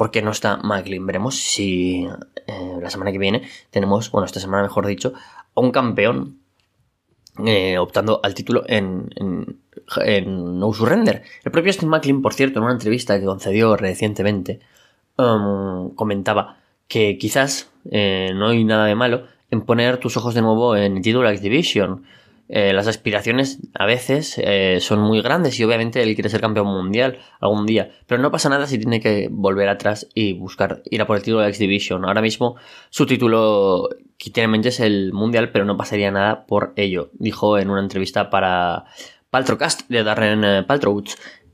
por 0.00 0.10
qué 0.10 0.22
no 0.22 0.30
está 0.30 0.56
McLean. 0.62 1.04
Veremos 1.04 1.36
si 1.36 2.08
eh, 2.46 2.78
la 2.80 2.88
semana 2.88 3.12
que 3.12 3.18
viene 3.18 3.42
tenemos, 3.68 4.10
bueno, 4.10 4.24
esta 4.24 4.40
semana 4.40 4.62
mejor 4.62 4.86
dicho, 4.86 5.12
a 5.54 5.60
un 5.60 5.72
campeón 5.72 6.38
eh, 7.44 7.76
optando 7.76 8.18
al 8.22 8.32
título 8.32 8.64
en, 8.66 9.10
en, 9.16 10.58
No 10.58 10.72
Surrender. 10.72 11.22
El 11.44 11.52
propio 11.52 11.70
Steve 11.70 11.90
McLean, 11.90 12.22
por 12.22 12.32
cierto, 12.32 12.60
en 12.60 12.64
una 12.64 12.72
entrevista 12.72 13.20
que 13.20 13.26
concedió 13.26 13.76
recientemente, 13.76 14.60
um, 15.18 15.94
comentaba 15.94 16.56
que 16.88 17.18
quizás 17.18 17.70
eh, 17.90 18.30
no 18.34 18.48
hay 18.48 18.64
nada 18.64 18.86
de 18.86 18.94
malo 18.94 19.24
en 19.50 19.60
poner 19.60 19.98
tus 19.98 20.16
ojos 20.16 20.32
de 20.32 20.40
nuevo 20.40 20.76
en 20.76 20.96
el 20.96 21.02
título 21.02 21.28
X 21.28 21.42
Division. 21.42 22.04
Eh, 22.52 22.72
las 22.72 22.88
aspiraciones 22.88 23.60
a 23.74 23.86
veces 23.86 24.34
eh, 24.38 24.78
son 24.80 24.98
muy 24.98 25.22
grandes 25.22 25.60
y 25.60 25.64
obviamente 25.64 26.02
él 26.02 26.14
quiere 26.16 26.28
ser 26.28 26.40
campeón 26.40 26.66
mundial 26.66 27.20
algún 27.38 27.64
día, 27.64 27.92
pero 28.08 28.20
no 28.20 28.32
pasa 28.32 28.48
nada 28.48 28.66
si 28.66 28.76
tiene 28.76 29.00
que 29.00 29.28
volver 29.30 29.68
atrás 29.68 30.08
y 30.14 30.32
buscar 30.32 30.82
ir 30.90 31.00
a 31.00 31.06
por 31.06 31.16
el 31.16 31.22
título 31.22 31.42
de 31.42 31.48
X 31.48 31.60
Division. 31.60 32.04
Ahora 32.04 32.22
mismo 32.22 32.56
su 32.88 33.06
título 33.06 33.88
que 34.18 34.30
tiene 34.30 34.46
en 34.46 34.50
mente 34.50 34.70
es 34.70 34.80
el 34.80 35.12
mundial, 35.12 35.52
pero 35.52 35.64
no 35.64 35.76
pasaría 35.76 36.10
nada 36.10 36.44
por 36.46 36.72
ello, 36.74 37.10
dijo 37.12 37.56
en 37.56 37.70
una 37.70 37.82
entrevista 37.82 38.30
para 38.30 38.84
Paltrocast 39.30 39.88
de 39.88 40.02
Darren 40.02 40.42
eh, 40.42 40.64
Paltrow. 40.64 41.04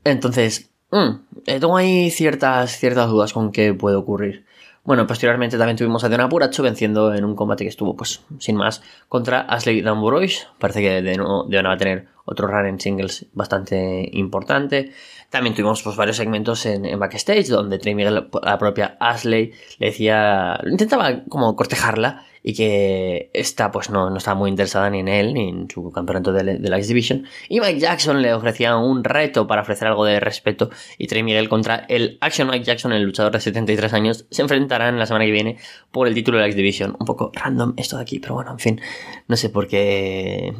Entonces, 0.03 0.71
mm, 0.89 1.43
tengo 1.45 1.77
ahí 1.77 2.09
ciertas, 2.09 2.71
ciertas 2.71 3.07
dudas 3.07 3.33
con 3.33 3.51
qué 3.51 3.75
puede 3.75 3.97
ocurrir. 3.97 4.45
Bueno, 4.87 5.05
posteriormente 5.05 5.57
también 5.57 5.75
tuvimos 5.75 6.05
a 6.05 6.07
Diana 6.07 6.29
Puracho 6.29 6.63
venciendo 6.63 7.13
en 7.13 7.25
un 7.25 7.35
combate 7.35 7.65
que 7.65 7.69
estuvo, 7.69 7.97
pues, 7.97 8.21
sin 8.39 8.55
más, 8.55 8.81
contra 9.09 9.41
Ashley 9.41 9.81
Damburois. 9.81 10.47
Parece 10.59 10.79
que 10.79 11.01
de 11.01 11.17
nuevo, 11.17 11.45
va 11.49 11.73
a 11.73 11.77
tener 11.77 12.07
otro 12.23 12.47
run 12.47 12.67
en 12.67 12.79
singles 12.79 13.25
bastante 13.33 14.09
importante. 14.13 14.93
También 15.29 15.53
tuvimos 15.53 15.83
pues, 15.83 15.97
varios 15.97 16.15
segmentos 16.15 16.65
en, 16.65 16.97
backstage 16.97 17.47
donde 17.47 17.79
Trey 17.79 17.95
Miguel, 17.95 18.29
la 18.41 18.57
propia 18.57 18.95
Ashley, 19.01 19.51
le 19.77 19.87
decía, 19.87 20.57
intentaba 20.65 21.25
como 21.27 21.53
cortejarla 21.57 22.25
y 22.47 22.53
que 22.53 23.29
esta 23.33 23.71
pues 23.71 23.89
no, 23.89 24.09
no 24.09 24.15
estaba 24.15 24.39
muy 24.39 24.49
interesada 24.49 24.89
ni 24.89 24.99
en 24.99 25.09
él 25.09 25.33
ni 25.33 25.49
en 25.49 25.69
su 25.69 25.91
campeonato 25.91 26.31
de, 26.31 26.57
la 26.57 26.77
X 26.77 26.87
Division. 26.87 27.25
Y 27.49 27.59
Mike 27.59 27.81
Jackson 27.81 28.21
le 28.21 28.33
ofrecía 28.33 28.77
un 28.77 29.03
reto 29.03 29.47
para 29.47 29.63
ofrecer 29.63 29.89
algo 29.89 30.05
de 30.05 30.21
respeto 30.21 30.69
y 30.97 31.07
Trey 31.07 31.23
Miguel 31.23 31.49
contra 31.49 31.75
el 31.89 32.17
Action 32.21 32.47
Mike 32.47 32.63
Jackson, 32.63 32.93
el 32.93 33.03
luchador 33.03 33.33
de 33.33 33.41
73 33.41 33.91
años, 33.91 34.27
se 34.31 34.43
enfrentarán 34.43 34.97
la 34.97 35.05
semana 35.05 35.25
que 35.25 35.31
viene 35.31 35.57
por 35.91 36.07
el 36.07 36.13
título 36.13 36.37
de 36.37 36.43
la 36.43 36.47
X 36.47 36.55
Division. 36.55 36.95
Un 36.97 37.05
poco 37.05 37.33
random 37.33 37.73
esto 37.75 37.97
de 37.97 38.03
aquí, 38.03 38.19
pero 38.19 38.35
bueno, 38.35 38.51
en 38.51 38.59
fin, 38.59 38.81
no 39.27 39.35
sé 39.35 39.49
por 39.49 39.67
qué 39.67 40.53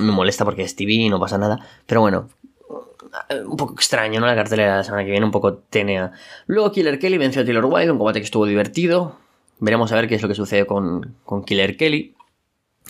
me 0.00 0.12
molesta 0.12 0.44
porque 0.44 0.62
es 0.62 0.76
TV 0.76 0.92
y 0.92 1.08
no 1.08 1.18
pasa 1.18 1.36
nada, 1.36 1.58
pero 1.84 2.00
bueno, 2.00 2.28
un 3.44 3.56
poco 3.56 3.74
extraño, 3.74 4.20
¿no? 4.20 4.26
La 4.26 4.36
cartelera 4.36 4.70
de 4.70 4.76
la 4.76 4.84
semana 4.84 5.04
que 5.04 5.10
viene, 5.10 5.26
un 5.26 5.32
poco 5.32 5.54
tenea. 5.54 6.12
Luego 6.46 6.70
Killer 6.70 7.00
Kelly 7.00 7.18
venció 7.18 7.42
a 7.42 7.44
Taylor 7.44 7.64
Wilde, 7.64 7.90
un 7.90 7.98
combate 7.98 8.20
que 8.20 8.24
estuvo 8.24 8.46
divertido. 8.46 9.23
Veremos 9.58 9.92
a 9.92 9.96
ver 9.96 10.08
qué 10.08 10.14
es 10.16 10.22
lo 10.22 10.28
que 10.28 10.34
sucede 10.34 10.66
con, 10.66 11.16
Killer 11.46 11.76
Kelly. 11.76 12.14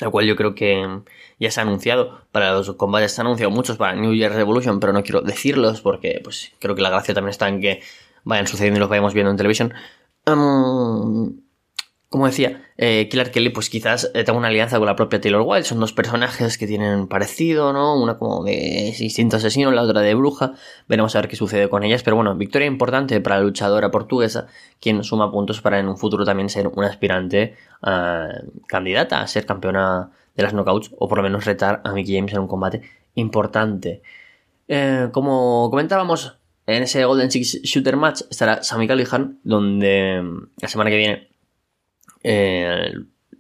El 0.01 0.11
cual 0.11 0.27
yo 0.27 0.35
creo 0.35 0.55
que 0.57 1.03
ya 1.39 1.51
se 1.51 1.61
ha 1.61 1.63
anunciado. 1.63 2.23
Para 2.33 2.53
los 2.53 2.73
combates 2.75 3.13
se 3.13 3.21
han 3.21 3.29
anunciado 3.29 3.51
muchos 3.51 3.77
para 3.77 3.95
New 3.95 4.13
Year 4.13 4.33
Revolution, 4.33 4.81
pero 4.81 4.93
no 4.93 5.03
quiero 5.05 5.21
decirlos 5.21 5.81
porque 5.81 6.21
pues 6.23 6.53
creo 6.59 6.75
que 6.75 6.83
la 6.83 6.91
gracia 6.91 7.15
también 7.15 7.31
está 7.31 7.49
en 7.49 7.61
que 7.61 7.81
vayan 8.25 8.47
sucediendo 8.47 8.79
y 8.79 8.81
los 8.81 8.89
vayamos 8.89 9.15
viendo 9.15 9.31
en 9.31 9.37
televisión. 9.37 9.73
Como 12.15 12.27
decía, 12.27 12.63
eh, 12.77 13.09
Killer 13.11 13.33
Kelly, 13.33 13.49
pues 13.49 13.69
quizás 13.69 14.09
eh, 14.15 14.23
tenga 14.23 14.39
una 14.39 14.47
alianza 14.47 14.79
con 14.79 14.87
la 14.87 14.95
propia 14.95 15.21
Taylor 15.21 15.43
Wilde. 15.45 15.65
Son 15.65 15.81
dos 15.81 15.93
personajes 15.93 16.59
que 16.59 16.69
tienen 16.69 17.09
parecido, 17.09 17.73
¿no? 17.73 18.01
Una 18.01 18.19
como 18.19 18.45
de 18.45 18.95
instinto 18.97 19.39
asesino, 19.39 19.73
la 19.73 19.83
otra 19.83 20.01
de 20.01 20.15
bruja. 20.15 20.53
Veremos 20.89 21.17
a 21.17 21.23
ver 21.23 21.29
qué 21.29 21.35
sucede 21.35 21.69
con 21.69 21.83
ellas. 21.83 22.05
Pero 22.05 22.15
bueno, 22.15 22.37
victoria 22.37 22.69
importante 22.69 23.21
para 23.21 23.39
la 23.39 23.43
luchadora 23.43 23.91
portuguesa, 23.91 24.47
quien 24.81 25.03
suma 25.03 25.33
puntos 25.33 25.61
para 25.61 25.81
en 25.81 25.89
un 25.89 25.97
futuro 25.97 26.25
también 26.25 26.49
ser 26.51 26.69
una 26.69 26.87
aspirante 26.87 27.57
eh, 27.85 28.29
candidata 28.69 29.21
a 29.21 29.27
ser 29.27 29.45
campeona 29.45 30.13
de 30.37 30.43
las 30.45 30.53
knockouts, 30.53 30.93
o 30.97 31.09
por 31.09 31.19
lo 31.19 31.25
menos 31.25 31.45
retar 31.45 31.83
a 31.83 31.91
Mickey 31.91 32.15
James 32.15 32.33
en 32.33 32.39
un 32.39 32.47
combate 32.47 32.83
importante. 33.17 34.03
como 35.11 35.69
comentábamos, 35.69 36.39
en 36.69 36.85
ese 36.85 37.05
Golden 37.05 37.33
Six 37.33 37.63
Shooter 37.65 37.97
Match 37.97 38.21
estará 38.31 38.63
Sammy 38.63 38.87
Callihan, 38.87 39.41
donde 39.43 40.23
la 40.63 40.69
semana 40.69 40.91
que 40.91 40.97
viene 40.97 41.34
eh, 42.25 42.93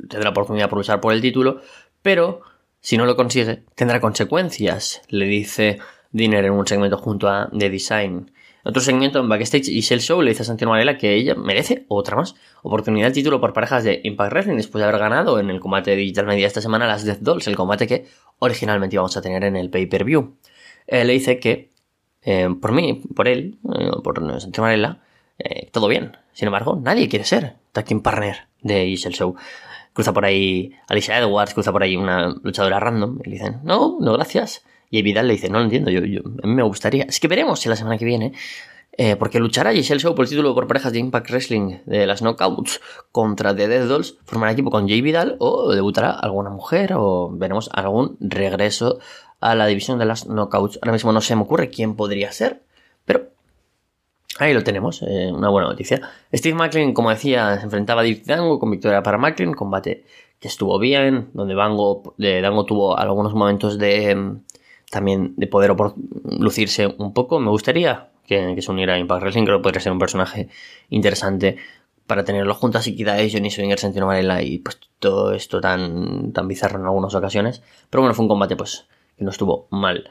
tendrá 0.09 0.31
oportunidad 0.31 0.69
por 0.69 0.79
luchar 0.79 1.01
por 1.01 1.13
el 1.13 1.21
título, 1.21 1.61
pero 2.03 2.43
si 2.81 2.99
no 2.99 3.07
lo 3.07 3.17
consigue, 3.17 3.63
tendrá 3.75 3.99
consecuencias, 3.99 5.03
le 5.09 5.25
dice 5.25 5.79
Dinner 6.13 6.45
en 6.45 6.53
un 6.53 6.67
segmento 6.67 6.99
junto 6.99 7.29
a 7.29 7.51
The 7.59 7.71
Design. 7.71 8.31
Otro 8.63 8.83
segmento 8.83 9.19
en 9.21 9.29
Backstage 9.29 9.69
y 9.69 9.81
Shell 9.81 10.01
Show 10.01 10.23
le 10.23 10.31
dice 10.31 10.43
a 10.43 10.47
Santino 10.47 10.71
Marella 10.71 10.97
que 10.97 11.15
ella 11.15 11.35
merece 11.35 11.85
otra 11.89 12.17
más 12.17 12.35
oportunidad 12.63 13.09
de 13.09 13.15
título 13.15 13.41
por 13.41 13.53
parejas 13.53 13.85
de 13.85 14.01
Impact 14.05 14.33
Wrestling 14.33 14.57
después 14.57 14.81
de 14.81 14.89
haber 14.89 15.01
ganado 15.01 15.39
en 15.39 15.51
el 15.51 15.61
combate 15.61 15.91
de 15.91 15.97
Digital 15.97 16.27
Media 16.27 16.47
esta 16.47 16.63
semana 16.63 16.87
las 16.87 17.05
Death 17.05 17.21
Dolls, 17.21 17.47
el 17.47 17.57
combate 17.57 17.87
que 17.87 18.07
originalmente 18.39 18.97
íbamos 18.97 19.17
a 19.17 19.23
tener 19.23 19.45
en 19.45 19.57
el 19.57 19.71
pay-per-view. 19.71 20.37
Eh, 20.87 21.05
le 21.05 21.13
dice 21.15 21.39
que 21.39 21.73
eh, 22.23 22.49
por 22.61 22.73
mí, 22.73 23.03
por 23.15 23.29
él, 23.29 23.59
por 24.03 24.41
Santino 24.41 24.63
Marella, 24.63 25.01
todo 25.73 25.89
bien. 25.89 26.17
Sin 26.33 26.47
embargo, 26.47 26.79
nadie 26.83 27.09
quiere 27.09 27.25
ser 27.25 27.64
tag 27.75 28.03
partner 28.03 28.49
de 28.63 28.87
Isel 28.87 29.13
Show. 29.13 29.35
Cruza 29.93 30.13
por 30.13 30.25
ahí 30.25 30.73
Alicia 30.89 31.19
Edwards, 31.19 31.53
cruza 31.53 31.71
por 31.71 31.83
ahí 31.83 31.97
una 31.97 32.35
luchadora 32.43 32.81
random 32.81 33.19
y 33.25 33.29
le 33.29 33.37
dicen, 33.37 33.61
no, 33.65 33.99
no, 34.01 34.15
gracias. 34.15 34.65
Y 34.91 35.03
Vidal 35.03 35.27
le 35.27 35.35
dice, 35.35 35.51
no 35.51 35.59
lo 35.59 35.65
entiendo, 35.65 35.91
yo, 35.91 36.01
a 36.01 36.47
mí 36.47 36.55
me 36.55 36.63
gustaría. 36.63 37.05
Es 37.05 37.21
que 37.21 37.29
veremos 37.29 37.61
si 37.61 37.69
la 37.69 37.77
semana 37.77 37.99
que 37.99 38.05
viene, 38.05 38.33
eh, 38.97 39.17
porque 39.17 39.41
luchará 39.41 39.73
Giselle 39.73 40.01
Show 40.01 40.15
por 40.15 40.25
el 40.25 40.29
título 40.29 40.55
por 40.55 40.69
parejas 40.69 40.93
de 40.93 41.01
Impact 41.01 41.31
Wrestling 41.31 41.79
de 41.85 42.07
las 42.07 42.23
Knockouts 42.23 42.81
contra 43.11 43.55
The 43.55 43.67
Dead 43.67 43.89
Dolls, 43.89 44.19
formará 44.25 44.53
equipo 44.53 44.71
con 44.71 44.89
Jay 44.89 45.01
Vidal 45.01 45.37
o 45.41 45.73
debutará 45.73 46.11
alguna 46.11 46.51
mujer 46.51 46.93
o 46.97 47.31
veremos 47.33 47.71
algún 47.73 48.17
regreso 48.21 49.01
a 49.41 49.55
la 49.55 49.67
división 49.67 49.99
de 49.99 50.05
las 50.05 50.27
Knockouts. 50.27 50.79
Ahora 50.81 50.93
mismo 50.93 51.13
no 51.13 51.21
se 51.21 51.35
me 51.35 51.43
ocurre 51.43 51.71
quién 51.71 51.97
podría 51.97 52.31
ser, 52.31 52.63
pero 53.05 53.34
Ahí 54.39 54.53
lo 54.53 54.65
tenemos, 54.65 55.03
eh, 55.03 55.31
una 55.33 55.49
buena 55.49 55.69
noticia. 55.69 56.01
Steve 56.33 56.57
Macklin, 56.57 56.93
como 56.93 57.11
decía, 57.11 57.57
se 57.57 57.65
enfrentaba 57.65 58.01
a 58.01 58.05
Dirk 58.05 58.25
Dango 58.25 58.59
con 58.59 58.71
victoria 58.71 59.03
para 59.03 59.17
Macklin, 59.17 59.55
combate 59.55 60.05
que 60.41 60.49
estuvo 60.49 60.79
bien, 60.79 61.31
donde 61.35 61.55
Dango, 61.55 62.15
de 62.19 62.41
Dango 62.41 62.65
tuvo 62.65 62.99
algunos 62.99 63.33
momentos 63.35 63.79
de 63.79 64.15
mm, 64.15 64.43
también 64.91 65.35
de 65.37 65.47
poder 65.47 65.75
lucirse 66.25 66.87
un 66.99 67.15
poco. 67.15 67.39
Me 67.39 67.51
gustaría 67.51 68.11
que, 68.27 68.61
se 68.61 68.71
uniera 68.73 68.95
a 68.95 68.99
Impact 68.99 69.23
Wrestling, 69.23 69.45
creo 69.45 69.59
que 69.59 69.63
podría 69.63 69.81
ser 69.81 69.93
un 69.93 70.01
personaje 70.01 70.49
interesante 70.91 71.57
para 72.07 72.25
tenerlo 72.25 72.55
juntas 72.55 72.87
y 72.89 72.97
quizá 72.97 73.17
Johnny 73.33 73.51
Swinger, 73.51 73.79
Santino 73.79 74.07
Varela 74.09 74.43
y 74.43 74.59
pues 74.59 74.81
todo 74.99 75.33
esto 75.33 75.61
tan, 75.61 76.33
tan 76.33 76.49
bizarro 76.49 76.81
en 76.81 76.87
algunas 76.87 77.15
ocasiones. 77.15 77.63
Pero 77.89 78.03
bueno, 78.03 78.15
fue 78.15 78.25
un 78.25 78.29
combate 78.29 78.57
pues 78.57 78.87
que 79.17 79.25
no 79.25 79.31
estuvo 79.31 79.69
mal. 79.71 80.11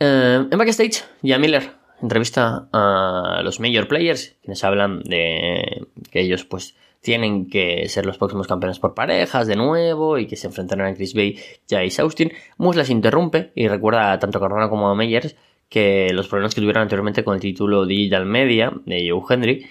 Eh, 0.00 0.46
en 0.50 0.58
backstage, 0.58 1.04
ya 1.22 1.38
Miller 1.38 1.85
entrevista 2.02 2.68
a 2.72 3.40
los 3.42 3.60
major 3.60 3.88
players, 3.88 4.36
quienes 4.42 4.62
hablan 4.64 5.02
de 5.02 5.86
que 6.10 6.20
ellos 6.20 6.44
pues 6.44 6.76
tienen 7.00 7.48
que 7.48 7.88
ser 7.88 8.04
los 8.04 8.18
próximos 8.18 8.48
campeones 8.48 8.78
por 8.78 8.94
parejas 8.94 9.46
de 9.46 9.54
nuevo 9.54 10.18
y 10.18 10.26
que 10.26 10.36
se 10.36 10.48
enfrentarán 10.48 10.92
a 10.92 10.94
Chris 10.96 11.14
Bay 11.14 11.38
y 11.68 11.74
a 11.74 11.80
Ace 11.80 12.02
Austin. 12.02 12.32
Moose 12.58 12.92
interrumpe 12.92 13.52
y 13.54 13.68
recuerda 13.68 14.18
tanto 14.18 14.38
a 14.38 14.40
Cardona 14.40 14.68
como 14.68 14.88
a 14.88 14.94
Meyers 14.94 15.36
que 15.68 16.10
los 16.12 16.28
problemas 16.28 16.54
que 16.54 16.60
tuvieron 16.60 16.82
anteriormente 16.82 17.24
con 17.24 17.34
el 17.34 17.40
título 17.40 17.86
Digital 17.86 18.26
Media 18.26 18.72
de 18.86 19.08
Joe 19.10 19.22
Henry 19.28 19.66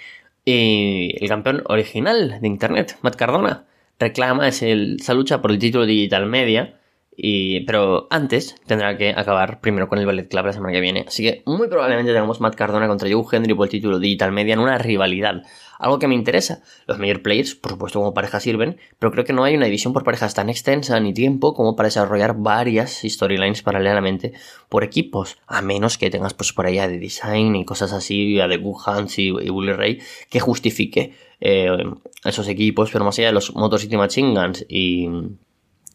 y 0.45 1.15
el 1.19 1.27
campeón 1.27 1.63
original 1.65 2.39
de 2.39 2.47
Internet, 2.47 2.97
Matt 3.01 3.15
Cardona, 3.15 3.65
reclama 3.99 4.47
esa 4.47 5.13
lucha 5.13 5.41
por 5.41 5.51
el 5.51 5.59
título 5.59 5.85
Digital 5.85 6.25
Media 6.27 6.79
y, 7.17 7.61
pero 7.61 8.07
antes 8.09 8.55
tendrá 8.65 8.97
que 8.97 9.11
acabar 9.11 9.61
primero 9.61 9.87
con 9.87 9.99
el 9.99 10.05
Ballet 10.05 10.27
Club 10.27 10.45
la 10.45 10.53
semana 10.53 10.73
que 10.73 10.81
viene. 10.81 11.05
Así 11.07 11.23
que 11.23 11.43
muy 11.45 11.67
probablemente 11.67 12.11
tengamos 12.11 12.41
Matt 12.41 12.55
Cardona 12.55 12.87
contra 12.87 13.09
Joe 13.09 13.23
Henry 13.31 13.53
por 13.53 13.67
el 13.67 13.71
título 13.71 13.99
Digital 13.99 14.31
Media 14.31 14.53
en 14.53 14.59
una 14.59 14.77
rivalidad. 14.77 15.43
Algo 15.79 15.99
que 15.99 16.07
me 16.07 16.15
interesa. 16.15 16.61
Los 16.87 16.99
major 16.99 17.21
players, 17.21 17.55
por 17.55 17.71
supuesto, 17.71 17.99
como 17.99 18.13
pareja 18.13 18.39
sirven, 18.39 18.77
pero 18.99 19.11
creo 19.11 19.25
que 19.25 19.33
no 19.33 19.43
hay 19.43 19.55
una 19.55 19.65
división 19.65 19.93
por 19.93 20.03
parejas 20.03 20.33
tan 20.33 20.49
extensa 20.49 20.99
ni 20.99 21.13
tiempo 21.13 21.53
como 21.53 21.75
para 21.75 21.87
desarrollar 21.87 22.35
varias 22.37 23.01
storylines 23.03 23.61
paralelamente 23.61 24.33
por 24.69 24.83
equipos. 24.83 25.37
A 25.47 25.61
menos 25.61 25.97
que 25.97 26.09
tengas 26.09 26.33
pues 26.33 26.53
por 26.53 26.65
allá 26.65 26.87
de 26.87 26.99
design 26.99 27.55
y 27.55 27.65
cosas 27.65 27.93
así, 27.93 28.39
a 28.39 28.47
de 28.47 28.57
Good 28.57 28.81
Hands 28.85 29.19
y, 29.19 29.31
Bully 29.31 29.73
Ray, 29.73 30.01
que 30.29 30.39
justifique 30.39 31.13
eh, 31.41 31.77
esos 32.23 32.47
equipos, 32.47 32.89
pero 32.91 33.03
más 33.03 33.17
allá 33.19 33.27
de 33.27 33.33
los 33.33 33.53
Motor 33.53 33.79
City 33.79 33.97
Machine 33.97 34.33
Guns 34.33 34.65
y 34.69 35.09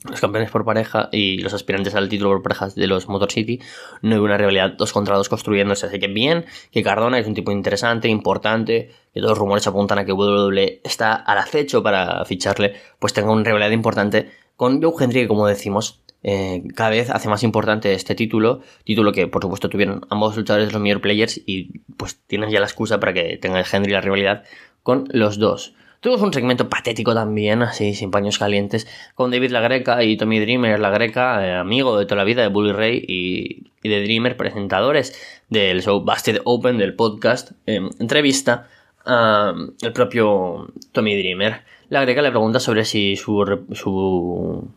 los 0.08 0.20
campeones 0.20 0.50
por 0.50 0.64
pareja 0.64 1.08
y 1.12 1.38
los 1.38 1.52
aspirantes 1.52 1.94
al 1.94 2.08
título 2.08 2.30
por 2.30 2.42
parejas 2.42 2.74
de 2.74 2.86
los 2.86 3.08
Motor 3.08 3.30
City, 3.30 3.60
no 4.02 4.14
hay 4.14 4.20
una 4.20 4.38
rivalidad 4.38 4.72
dos 4.72 4.92
contra 4.92 5.16
dos 5.16 5.28
construyéndose. 5.28 5.86
Así 5.86 5.98
que 5.98 6.08
bien, 6.08 6.46
que 6.70 6.82
Cardona 6.82 7.18
es 7.18 7.26
un 7.26 7.34
tipo 7.34 7.52
interesante, 7.52 8.08
importante, 8.08 8.90
que 9.12 9.20
todos 9.20 9.32
los 9.32 9.38
rumores 9.38 9.66
apuntan 9.66 9.98
a 9.98 10.04
que 10.04 10.12
WWE 10.12 10.80
está 10.84 11.14
al 11.14 11.38
acecho 11.38 11.82
para 11.82 12.24
ficharle, 12.24 12.74
pues 12.98 13.12
tenga 13.12 13.30
una 13.30 13.44
rivalidad 13.44 13.70
importante 13.70 14.30
con 14.56 14.82
Joe 14.82 14.92
Hendry, 14.98 15.22
que 15.22 15.28
como 15.28 15.46
decimos, 15.46 16.02
eh, 16.22 16.62
cada 16.74 16.90
vez 16.90 17.10
hace 17.10 17.28
más 17.28 17.42
importante 17.42 17.92
este 17.94 18.14
título, 18.14 18.60
título 18.84 19.12
que 19.12 19.26
por 19.26 19.42
supuesto 19.42 19.70
tuvieron 19.70 20.06
ambos 20.10 20.36
luchadores 20.36 20.72
los 20.72 20.82
mejor 20.82 21.00
players 21.00 21.40
y 21.46 21.80
pues 21.96 22.20
tienen 22.26 22.50
ya 22.50 22.60
la 22.60 22.66
excusa 22.66 23.00
para 23.00 23.14
que 23.14 23.38
tenga 23.38 23.64
Hendry 23.70 23.92
la 23.92 24.02
rivalidad 24.02 24.44
con 24.82 25.08
los 25.12 25.38
dos. 25.38 25.74
Tuvimos 26.00 26.22
un 26.22 26.32
segmento 26.32 26.70
patético 26.70 27.12
también, 27.12 27.60
así, 27.60 27.92
sin 27.94 28.10
paños 28.10 28.38
calientes, 28.38 28.88
con 29.14 29.30
David 29.30 29.50
La 29.50 29.60
Greca 29.60 30.02
y 30.02 30.16
Tommy 30.16 30.40
Dreamer 30.40 30.80
La 30.80 30.88
Greca, 30.88 31.46
eh, 31.46 31.54
amigo 31.54 31.98
de 31.98 32.06
toda 32.06 32.16
la 32.16 32.24
vida 32.24 32.40
de 32.40 32.48
Bully 32.48 32.72
Ray 32.72 33.04
y, 33.06 33.70
de 33.86 34.02
Dreamer, 34.02 34.38
presentadores 34.38 35.14
del 35.50 35.82
show 35.82 36.00
Busted 36.00 36.40
Open, 36.44 36.78
del 36.78 36.94
podcast, 36.94 37.52
em, 37.66 37.90
entrevista 37.98 38.66
al 39.04 39.92
propio 39.92 40.68
Tommy 40.92 41.18
Dreamer. 41.18 41.64
La 41.90 42.00
Greca 42.02 42.22
le 42.22 42.30
pregunta 42.30 42.60
sobre 42.60 42.86
si 42.86 43.16
su, 43.16 43.44
su, 43.72 44.68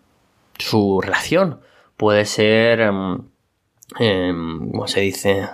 su 0.57 1.01
relación 1.01 1.61
puede 1.95 2.25
ser, 2.25 2.81
em, 2.81 3.19
em, 3.97 4.71
¿cómo 4.71 4.87
se 4.87 4.99
dice? 4.99 5.47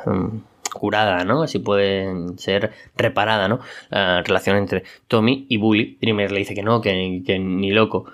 Curada, 0.70 1.24
¿no? 1.26 1.44
Así 1.44 1.60
puede 1.60 2.38
ser 2.38 2.72
reparada, 2.96 3.48
¿no? 3.48 3.60
La 3.90 4.22
relación 4.22 4.58
entre 4.58 4.84
Tommy 5.08 5.46
y 5.50 5.58
Bully. 5.58 5.98
Dreamer 6.02 6.32
le 6.32 6.40
dice 6.40 6.56
que 6.56 6.64
no, 6.64 6.82
que, 6.82 6.94
ni 7.40 7.72
loco, 7.72 8.06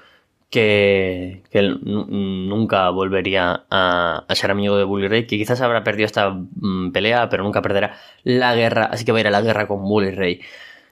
que, 0.50 1.44
que 1.52 1.60
él 1.60 1.80
nunca 1.84 2.90
volvería 2.90 3.66
a, 3.70 4.26
ser 4.30 4.52
amigo 4.52 4.78
de 4.78 4.84
Bully 4.84 5.08
Ray, 5.08 5.28
que 5.28 5.38
quizás 5.38 5.62
habrá 5.62 5.84
perdido 5.84 6.06
esta 6.06 6.30
mm, 6.30 6.92
pelea, 6.92 7.30
pero 7.30 7.44
nunca 7.44 7.62
perderá 7.62 7.98
la 8.24 8.56
guerra, 8.56 8.86
así 8.86 9.06
que 9.06 9.12
va 9.12 9.18
a 9.20 9.22
ir 9.22 9.28
a 9.28 9.32
la 9.32 9.42
guerra 9.42 9.68
con 9.68 9.84
Bully 9.84 10.12
Ray. 10.12 10.42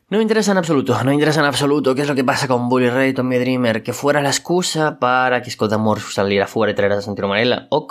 No 0.09 0.17
me 0.17 0.23
interesa 0.23 0.51
en 0.51 0.59
absoluto, 0.59 0.95
no 0.99 1.05
me 1.05 1.13
interesa 1.13 1.39
en 1.39 1.47
absoluto 1.47 1.95
qué 1.95 2.01
es 2.01 2.07
lo 2.07 2.13
que 2.13 2.23
pasa 2.23 2.47
con 2.47 2.69
Bully 2.69 2.89
Ray 2.89 3.09
y 3.09 3.13
Tommy 3.13 3.37
Dreamer, 3.37 3.81
que 3.81 3.93
fuera 3.93 4.21
la 4.21 4.29
excusa 4.29 4.99
para 4.99 5.41
que 5.41 5.49
Scott 5.49 5.73
Amor 5.73 6.01
saliera 6.01 6.45
fuera 6.45 6.71
y 6.71 6.75
traer 6.75 6.91
a 6.91 7.01
Santino 7.01 7.29
Marella, 7.29 7.65
o 7.69 7.87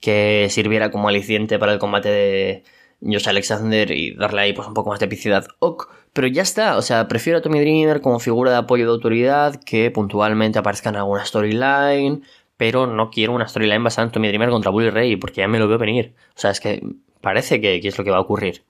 que 0.00 0.48
sirviera 0.50 0.90
como 0.90 1.08
aliciente 1.08 1.58
para 1.58 1.72
el 1.72 1.78
combate 1.78 2.10
de, 2.10 2.64
Josh 3.04 3.28
Alexander 3.28 3.90
y 3.90 4.14
darle 4.14 4.42
ahí 4.42 4.52
pues 4.52 4.68
un 4.68 4.74
poco 4.74 4.90
más 4.90 5.00
de 5.00 5.06
epicidad. 5.06 5.46
Ok, 5.58 5.88
pero 6.12 6.26
ya 6.26 6.42
está, 6.42 6.76
o 6.76 6.82
sea, 6.82 7.08
prefiero 7.08 7.38
a 7.38 7.42
Tommy 7.42 7.60
Dreamer 7.60 8.00
como 8.00 8.20
figura 8.20 8.50
de 8.50 8.58
apoyo 8.58 8.84
de 8.84 8.92
autoridad 8.92 9.60
que 9.64 9.90
puntualmente 9.90 10.58
aparezca 10.58 10.90
en 10.90 10.96
alguna 10.96 11.24
storyline, 11.24 12.22
pero 12.56 12.86
no 12.86 13.10
quiero 13.10 13.32
una 13.32 13.48
storyline 13.48 13.82
basada 13.82 14.06
en 14.06 14.12
Tommy 14.12 14.28
Dreamer 14.28 14.50
contra 14.50 14.70
Bully 14.70 14.90
Ray 14.90 15.16
porque 15.16 15.40
ya 15.40 15.48
me 15.48 15.58
lo 15.58 15.68
veo 15.68 15.78
venir. 15.78 16.14
O 16.36 16.38
sea, 16.38 16.50
es 16.50 16.60
que 16.60 16.82
parece 17.20 17.60
que, 17.60 17.76
es 17.76 17.98
lo 17.98 18.04
que 18.04 18.10
va 18.10 18.18
a 18.18 18.20
ocurrir. 18.20 18.62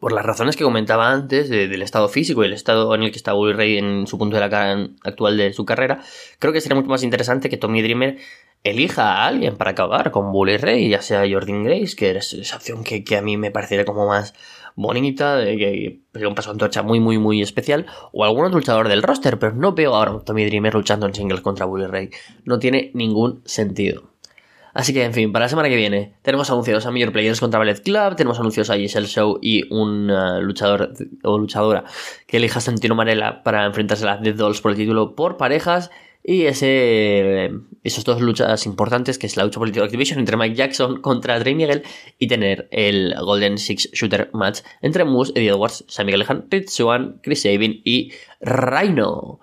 Por 0.00 0.12
las 0.12 0.24
razones 0.24 0.56
que 0.56 0.64
comentaba 0.64 1.12
antes 1.12 1.50
del 1.50 1.82
estado 1.82 2.08
físico 2.08 2.42
y 2.42 2.46
el 2.46 2.54
estado 2.54 2.94
en 2.94 3.02
el 3.02 3.10
que 3.10 3.18
está 3.18 3.34
Bully 3.34 3.52
Ray 3.52 3.76
en 3.76 4.06
su 4.06 4.16
punto 4.16 4.36
de 4.36 4.48
la 4.48 4.88
actual 5.04 5.36
de 5.36 5.52
su 5.52 5.66
carrera, 5.66 6.00
creo 6.38 6.54
que 6.54 6.62
sería 6.62 6.76
mucho 6.76 6.88
más 6.88 7.02
interesante 7.02 7.50
que 7.50 7.58
Tommy 7.58 7.82
Dreamer 7.82 8.16
elija 8.64 9.12
a 9.12 9.26
alguien 9.26 9.56
para 9.56 9.72
acabar 9.72 10.10
con 10.10 10.32
Bully 10.32 10.56
Ray, 10.56 10.88
ya 10.88 11.02
sea 11.02 11.24
Jordan 11.30 11.64
Grace, 11.64 11.96
que 11.96 12.10
es 12.16 12.32
esa 12.32 12.56
opción 12.56 12.82
que, 12.82 13.04
a 13.14 13.20
mí 13.20 13.36
me 13.36 13.50
parecería 13.50 13.84
como 13.84 14.06
más 14.06 14.32
bonita, 14.74 15.36
de 15.36 15.56
que, 15.58 16.26
un 16.26 16.34
paso 16.34 16.50
antorcha 16.50 16.82
muy, 16.82 16.98
muy, 16.98 17.18
muy 17.18 17.42
especial, 17.42 17.84
o 18.12 18.24
algún 18.24 18.46
otro 18.46 18.58
luchador 18.58 18.88
del 18.88 19.02
roster, 19.02 19.38
pero 19.38 19.52
no 19.52 19.72
veo 19.74 19.94
ahora 19.94 20.12
a 20.12 20.20
Tommy 20.20 20.46
Dreamer 20.46 20.72
luchando 20.72 21.06
en 21.06 21.14
singles 21.14 21.42
contra 21.42 21.66
Bully 21.66 21.86
Ray. 21.86 22.10
No 22.44 22.58
tiene 22.58 22.90
ningún 22.94 23.42
sentido. 23.44 24.09
Así 24.72 24.92
que, 24.92 25.04
en 25.04 25.12
fin, 25.12 25.32
para 25.32 25.46
la 25.46 25.48
semana 25.48 25.68
que 25.68 25.76
viene 25.76 26.14
tenemos 26.22 26.50
anunciados 26.50 26.86
a 26.86 26.90
Major 26.90 27.12
Players 27.12 27.40
contra 27.40 27.58
Ballet 27.58 27.82
Club, 27.82 28.16
tenemos 28.16 28.38
anunciados 28.38 28.70
a 28.70 28.76
Giselle 28.76 29.06
Show 29.06 29.38
y 29.42 29.72
un 29.72 30.10
uh, 30.10 30.40
luchador 30.40 30.92
o 31.24 31.38
luchadora 31.38 31.84
que 32.26 32.36
elija 32.36 32.60
Santino 32.60 32.94
Marella 32.94 33.42
para 33.42 33.66
enfrentarse 33.66 34.04
a 34.04 34.14
las 34.14 34.22
Death 34.22 34.36
Dolls 34.36 34.60
por 34.60 34.72
el 34.72 34.76
título 34.76 35.14
por 35.14 35.36
parejas. 35.36 35.90
Y 36.22 36.42
ese, 36.42 37.50
esos 37.82 38.04
dos 38.04 38.20
luchas 38.20 38.66
importantes, 38.66 39.16
que 39.16 39.26
es 39.26 39.38
la 39.38 39.44
lucha 39.44 39.58
política 39.58 39.84
Activision 39.86 40.18
entre 40.18 40.36
Mike 40.36 40.54
Jackson 40.54 41.00
contra 41.00 41.38
Drake 41.38 41.54
Miguel 41.54 41.82
y 42.18 42.28
tener 42.28 42.68
el 42.72 43.14
Golden 43.18 43.56
Six 43.56 43.88
Shooter 43.92 44.28
Match 44.34 44.60
entre 44.82 45.04
Moose, 45.04 45.32
Eddie 45.34 45.48
Edwards, 45.48 45.84
Sam 45.88 46.06
Miguel 46.06 46.20
Lehan, 46.20 46.46
Swan, 46.68 47.20
Chris 47.22 47.42
Sabin 47.42 47.80
y 47.84 48.12
Rhino. 48.40 49.40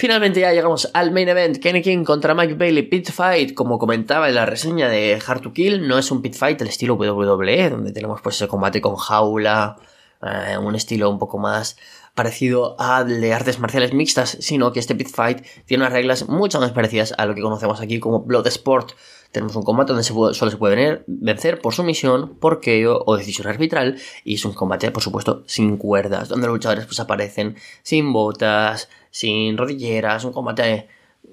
Finalmente 0.00 0.40
ya 0.40 0.54
llegamos 0.54 0.88
al 0.94 1.12
main 1.12 1.28
event, 1.28 1.58
Kenny 1.58 1.82
King 1.82 2.04
contra 2.04 2.34
Mike 2.34 2.54
Bailey, 2.54 2.84
Pit 2.84 3.10
Fight, 3.10 3.52
como 3.52 3.78
comentaba 3.78 4.30
en 4.30 4.34
la 4.34 4.46
reseña 4.46 4.88
de 4.88 5.20
Hard 5.26 5.42
to 5.42 5.52
Kill, 5.52 5.86
no 5.86 5.98
es 5.98 6.10
un 6.10 6.22
Pit 6.22 6.36
Fight 6.36 6.58
del 6.58 6.68
estilo 6.68 6.94
WWE, 6.94 7.68
donde 7.68 7.92
tenemos 7.92 8.22
pues 8.22 8.36
ese 8.36 8.48
combate 8.48 8.80
con 8.80 8.96
jaula, 8.96 9.76
eh, 10.22 10.56
un 10.56 10.74
estilo 10.74 11.10
un 11.10 11.18
poco 11.18 11.36
más 11.36 11.76
parecido 12.14 12.76
al 12.80 13.20
de 13.20 13.34
artes 13.34 13.58
marciales 13.58 13.92
mixtas, 13.92 14.38
sino 14.40 14.72
que 14.72 14.80
este 14.80 14.94
Pit 14.94 15.10
Fight 15.10 15.44
tiene 15.66 15.82
unas 15.84 15.92
reglas 15.92 16.30
mucho 16.30 16.60
más 16.60 16.72
parecidas 16.72 17.12
a 17.18 17.26
lo 17.26 17.34
que 17.34 17.42
conocemos 17.42 17.82
aquí 17.82 18.00
como 18.00 18.20
Blood 18.20 18.46
Sport. 18.46 18.92
Tenemos 19.32 19.54
un 19.54 19.64
combate 19.64 19.92
donde 19.92 20.02
solo 20.02 20.32
se 20.32 20.56
puede 20.56 21.04
vencer 21.06 21.60
por 21.60 21.74
sumisión, 21.74 22.36
por 22.40 22.62
KO 22.62 23.04
o 23.04 23.16
decisión 23.18 23.48
arbitral, 23.48 24.00
y 24.24 24.36
es 24.36 24.44
un 24.46 24.54
combate, 24.54 24.90
por 24.90 25.02
supuesto, 25.02 25.44
sin 25.46 25.76
cuerdas, 25.76 26.30
donde 26.30 26.46
los 26.46 26.54
luchadores 26.54 26.86
pues 26.86 26.98
aparecen 27.00 27.56
sin 27.82 28.14
botas, 28.14 28.88
sin 29.10 29.56
rodilleras, 29.56 30.24
un 30.24 30.32
combate 30.32 30.88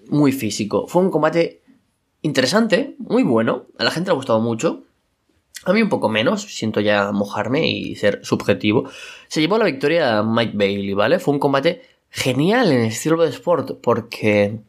muy 0.09 0.31
físico. 0.31 0.87
Fue 0.87 1.01
un 1.01 1.11
combate 1.11 1.61
interesante, 2.21 2.95
muy 2.99 3.23
bueno, 3.23 3.65
a 3.77 3.83
la 3.83 3.91
gente 3.91 4.09
le 4.09 4.13
ha 4.13 4.15
gustado 4.15 4.39
mucho, 4.39 4.83
a 5.65 5.73
mí 5.73 5.81
un 5.81 5.89
poco 5.89 6.07
menos, 6.09 6.43
siento 6.43 6.79
ya 6.79 7.11
mojarme 7.11 7.67
y 7.67 7.95
ser 7.95 8.21
subjetivo. 8.23 8.89
Se 9.27 9.41
llevó 9.41 9.57
la 9.57 9.65
victoria 9.65 10.19
a 10.19 10.23
Mike 10.23 10.53
Bailey, 10.55 10.93
¿vale? 10.93 11.19
Fue 11.19 11.33
un 11.33 11.39
combate 11.39 11.81
genial 12.09 12.71
en 12.71 12.81
el 12.81 12.87
estilo 12.87 13.21
de 13.21 13.29
sport 13.29 13.79
porque 13.81 14.59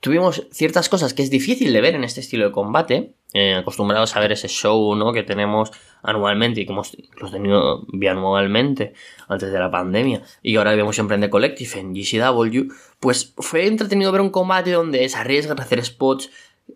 tuvimos 0.00 0.46
ciertas 0.50 0.88
cosas 0.88 1.14
que 1.14 1.22
es 1.22 1.30
difícil 1.30 1.72
de 1.72 1.80
ver 1.80 1.94
en 1.94 2.04
este 2.04 2.20
estilo 2.20 2.46
de 2.46 2.52
combate, 2.52 3.14
eh, 3.32 3.54
acostumbrados 3.54 4.16
a 4.16 4.20
ver 4.20 4.32
ese 4.32 4.48
show, 4.48 4.94
¿no? 4.94 5.12
Que 5.12 5.22
tenemos 5.22 5.72
anualmente 6.02 6.60
y 6.60 6.66
que 6.66 6.72
hemos 6.72 6.96
tenido 7.30 7.84
bianualmente 7.88 8.94
antes 9.28 9.52
de 9.52 9.58
la 9.58 9.70
pandemia 9.70 10.22
y 10.42 10.56
ahora 10.56 10.74
vemos 10.74 10.94
siempre 10.94 11.16
en 11.16 11.22
The 11.22 11.30
Collective, 11.30 11.80
en 11.80 11.94
GCW, 11.94 12.72
pues 13.00 13.34
fue 13.36 13.66
entretenido 13.66 14.12
ver 14.12 14.20
un 14.20 14.30
combate 14.30 14.70
donde 14.70 15.08
se 15.08 15.18
arriesgan 15.18 15.58
a 15.60 15.64
hacer 15.64 15.84
spots 15.84 16.30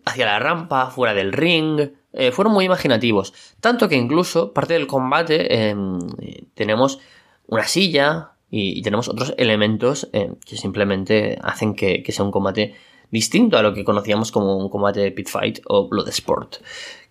hacia 0.05 0.25
la 0.25 0.39
rampa, 0.39 0.87
fuera 0.87 1.13
del 1.13 1.33
ring, 1.33 1.91
eh, 2.13 2.31
fueron 2.31 2.53
muy 2.53 2.65
imaginativos. 2.65 3.33
Tanto 3.59 3.87
que 3.87 3.95
incluso 3.95 4.53
parte 4.53 4.73
del 4.73 4.87
combate 4.87 5.69
em, 5.69 5.99
tenemos 6.53 6.99
una 7.47 7.63
silla 7.67 8.31
y, 8.49 8.81
tenemos 8.81 9.07
otros 9.07 9.33
elementos 9.37 10.09
em, 10.11 10.35
que 10.45 10.57
simplemente 10.57 11.37
hacen 11.41 11.75
que, 11.75 12.03
sea 12.09 12.25
un 12.25 12.31
combate 12.31 12.75
distinto 13.11 13.57
a 13.57 13.61
lo 13.61 13.73
que 13.73 13.83
conocíamos 13.83 14.31
como 14.31 14.57
un 14.57 14.69
combate 14.69 15.01
de 15.01 15.11
pit 15.11 15.29
fight 15.29 15.59
o 15.67 15.87
blood 15.87 16.07
sport. 16.09 16.57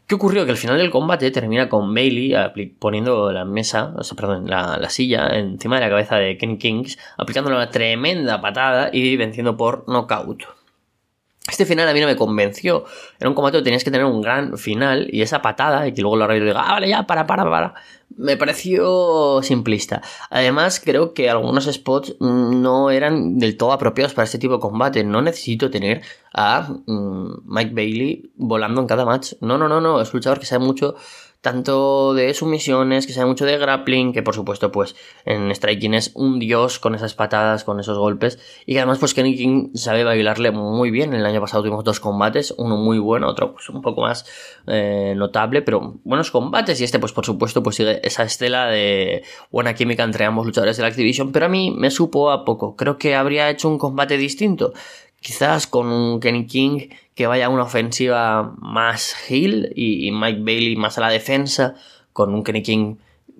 ¿Qué 0.07 0.17
ocurrió? 0.17 0.45
Que 0.45 0.51
al 0.51 0.57
final 0.57 0.77
del 0.77 0.91
combate 0.91 1.31
termina 1.31 1.69
con 1.69 1.95
Bailey 1.95 2.35
poniendo 2.81 3.31
la 3.31 3.45
mesa, 3.45 3.95
o 3.97 4.03
sea, 4.03 4.17
perdón, 4.17 4.51
la, 4.51 4.77
la, 4.77 4.91
silla 4.91 5.29
encima 5.39 5.77
de 5.77 5.83
la 5.83 5.89
cabeza 5.89 6.17
de 6.17 6.37
Kenny 6.37 6.59
Kings, 6.59 6.99
aplicándole 7.17 7.55
una 7.55 7.71
tremenda 7.71 8.41
patada 8.41 8.91
y 8.93 9.17
venciendo 9.17 9.57
por 9.57 9.85
knockout. 9.87 10.47
Este 11.49 11.65
final 11.65 11.89
a 11.89 11.93
mí 11.93 12.01
no 12.01 12.07
me 12.07 12.17
convenció. 12.17 12.85
Era 13.19 13.29
un 13.29 13.35
combate 13.35 13.59
que 13.59 13.65
tenías 13.65 13.85
que 13.85 13.91
tener 13.91 14.05
un 14.05 14.21
gran 14.21 14.59
final 14.59 15.09
y 15.13 15.23
esa 15.23 15.43
patada, 15.43 15.87
y 15.87 15.93
que 15.93 16.03
luego 16.03 16.17
lo 16.17 16.29
diga, 16.29 16.61
ah, 16.61 16.73
vale, 16.73 16.89
ya, 16.89 17.05
para, 17.05 17.27
para, 17.27 17.45
para, 17.45 17.75
me 18.21 18.37
pareció 18.37 19.41
simplista. 19.43 20.03
Además, 20.29 20.79
creo 20.85 21.15
que 21.15 21.31
algunos 21.31 21.65
spots 21.65 22.17
no 22.21 22.91
eran 22.91 23.39
del 23.39 23.57
todo 23.57 23.73
apropiados 23.73 24.13
para 24.13 24.27
este 24.27 24.39
tipo 24.39 24.55
de 24.55 24.61
combate. 24.61 25.03
No 25.05 25.23
necesito 25.23 25.71
tener 25.71 26.03
a 26.35 26.69
mm, 26.87 27.43
Mike 27.47 27.75
Bailey 27.75 28.31
volando 28.37 28.83
en 28.83 28.87
cada 28.87 29.07
match. 29.07 29.33
No, 29.41 29.57
no, 29.57 29.69
no, 29.69 29.81
no. 29.81 30.03
Es 30.03 30.13
un 30.13 30.19
luchador 30.19 30.39
que 30.39 30.45
sabe 30.45 30.65
mucho 30.65 30.97
tanto 31.40 32.12
de 32.14 32.35
sumisiones, 32.35 33.07
que 33.07 33.12
sabe 33.12 33.26
mucho 33.26 33.46
de 33.46 33.57
grappling, 33.57 34.12
que 34.12 34.22
por 34.22 34.35
supuesto 34.35 34.70
pues 34.70 34.94
en 35.24 35.55
Striking 35.55 35.94
es 35.94 36.12
un 36.14 36.38
dios 36.38 36.79
con 36.79 36.94
esas 36.94 37.14
patadas, 37.14 37.64
con 37.64 37.81
esos 37.81 37.96
golpes, 37.96 38.38
y 38.66 38.74
que 38.74 38.81
además 38.81 38.98
pues 38.98 39.14
Kenny 39.14 39.37
King 39.37 39.70
sabe 39.74 40.05
bailarle 40.05 40.50
muy 40.50 40.90
bien. 40.90 41.14
El 41.14 41.24
año 41.24 41.40
pasado 41.40 41.62
tuvimos 41.62 41.85
dos 41.85 42.00
combates, 42.00 42.55
uno 42.59 42.76
muy 42.76 42.98
bueno, 42.98 43.29
otro 43.29 43.53
pues 43.55 43.68
un 43.70 43.81
poco 43.81 44.03
más 44.03 44.26
eh, 44.66 45.14
notable, 45.16 45.62
pero 45.62 46.00
buenos 46.05 46.31
combates, 46.31 46.81
y 46.81 46.85
este 46.85 46.98
pues 46.98 47.12
por 47.12 47.24
supuesto 47.24 47.62
pues 47.62 47.76
sigue 47.76 48.07
esa 48.07 48.22
estela 48.22 48.66
de 48.66 49.22
buena 49.50 49.74
química 49.74 50.05
entre 50.05 50.26
ambos 50.26 50.44
luchadores 50.44 50.76
de 50.76 50.83
la 50.83 50.88
Activision, 50.88 51.33
pero 51.33 51.46
a 51.46 51.48
mí 51.48 51.70
me 51.70 51.90
supo 51.90 52.31
a 52.31 52.44
poco, 52.44 52.76
creo 52.76 52.98
que 52.98 53.14
habría 53.14 53.48
hecho 53.48 53.68
un 53.68 53.79
combate 53.79 54.18
distinto, 54.18 54.74
quizás 55.21 55.67
con 55.67 55.89
un 55.89 56.21
Kenny 56.21 56.47
King 56.47 56.89
que 57.15 57.27
vaya 57.27 57.47
a 57.47 57.49
una 57.51 57.65
ofensiva 57.65 58.55
más 58.59 59.15
heel 59.29 59.73
y, 59.77 60.11
Mike 60.11 60.41
Bailey 60.41 60.77
más 60.77 60.99
a 60.99 61.03
la 61.03 61.11
defensa, 61.11 61.75
con 62.13 62.35
un 62.35 62.43
Kenny 62.43 62.63
King 62.63 62.97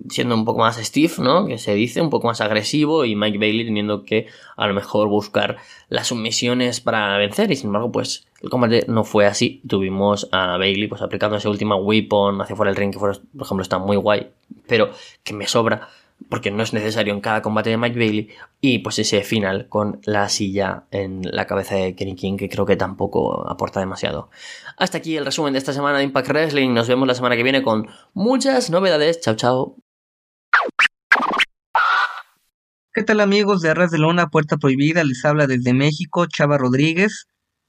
siendo 0.09 0.35
un 0.35 0.45
poco 0.45 0.59
más 0.59 0.77
stiff, 0.77 1.19
¿no? 1.19 1.45
Que 1.45 1.57
se 1.57 1.75
dice, 1.75 2.01
un 2.01 2.09
poco 2.09 2.27
más 2.27 2.41
agresivo 2.41 3.05
y 3.05 3.15
Mike 3.15 3.37
Bailey 3.37 3.65
teniendo 3.65 4.03
que 4.03 4.27
a 4.55 4.67
lo 4.67 4.73
mejor 4.73 5.07
buscar 5.07 5.57
las 5.89 6.07
sumisiones 6.07 6.81
para 6.81 7.17
vencer 7.17 7.51
y 7.51 7.55
sin 7.55 7.67
embargo 7.67 7.91
pues 7.91 8.25
el 8.41 8.49
combate 8.49 8.85
no 8.87 9.03
fue 9.03 9.25
así. 9.25 9.61
Tuvimos 9.67 10.27
a 10.31 10.57
Bailey 10.57 10.87
pues 10.87 11.01
aplicando 11.01 11.37
ese 11.37 11.49
última 11.49 11.75
weapon 11.75 12.41
hacia 12.41 12.55
fuera 12.55 12.71
del 12.71 12.77
ring 12.77 12.91
que 12.91 12.99
por 12.99 13.19
ejemplo 13.39 13.61
está 13.61 13.77
muy 13.77 13.97
guay, 13.97 14.27
pero 14.67 14.91
que 15.23 15.33
me 15.33 15.47
sobra 15.47 15.87
porque 16.29 16.51
no 16.51 16.63
es 16.63 16.73
necesario 16.73 17.13
en 17.13 17.21
cada 17.21 17.41
combate 17.41 17.69
de 17.69 17.77
Mike 17.77 17.97
Bailey, 17.97 18.29
y 18.59 18.79
pues 18.79 18.99
ese 18.99 19.23
final 19.23 19.67
con 19.69 20.01
la 20.03 20.29
silla 20.29 20.85
en 20.91 21.21
la 21.23 21.47
cabeza 21.47 21.75
de 21.75 21.95
Kenny 21.95 22.15
King, 22.15 22.37
que 22.37 22.49
creo 22.49 22.65
que 22.65 22.75
tampoco 22.75 23.47
aporta 23.49 23.79
demasiado. 23.79 24.29
Hasta 24.77 24.99
aquí 24.99 25.17
el 25.17 25.25
resumen 25.25 25.53
de 25.53 25.59
esta 25.59 25.73
semana 25.73 25.97
de 25.97 26.03
Impact 26.05 26.29
Wrestling, 26.29 26.73
nos 26.73 26.87
vemos 26.87 27.07
la 27.07 27.15
semana 27.15 27.35
que 27.35 27.43
viene 27.43 27.63
con 27.63 27.87
muchas 28.13 28.69
novedades, 28.69 29.21
chao 29.21 29.35
chao. 29.35 29.75
¿Qué 32.93 33.03
tal 33.03 33.21
amigos 33.21 33.61
de 33.61 33.69
Arras 33.69 33.91
de 33.91 33.99
Lona, 33.99 34.27
Puerta 34.27 34.57
Prohibida? 34.57 35.05
Les 35.05 35.23
habla 35.23 35.47
desde 35.47 35.73
México 35.73 36.25
Chava 36.25 36.57
Rodríguez, 36.57 37.27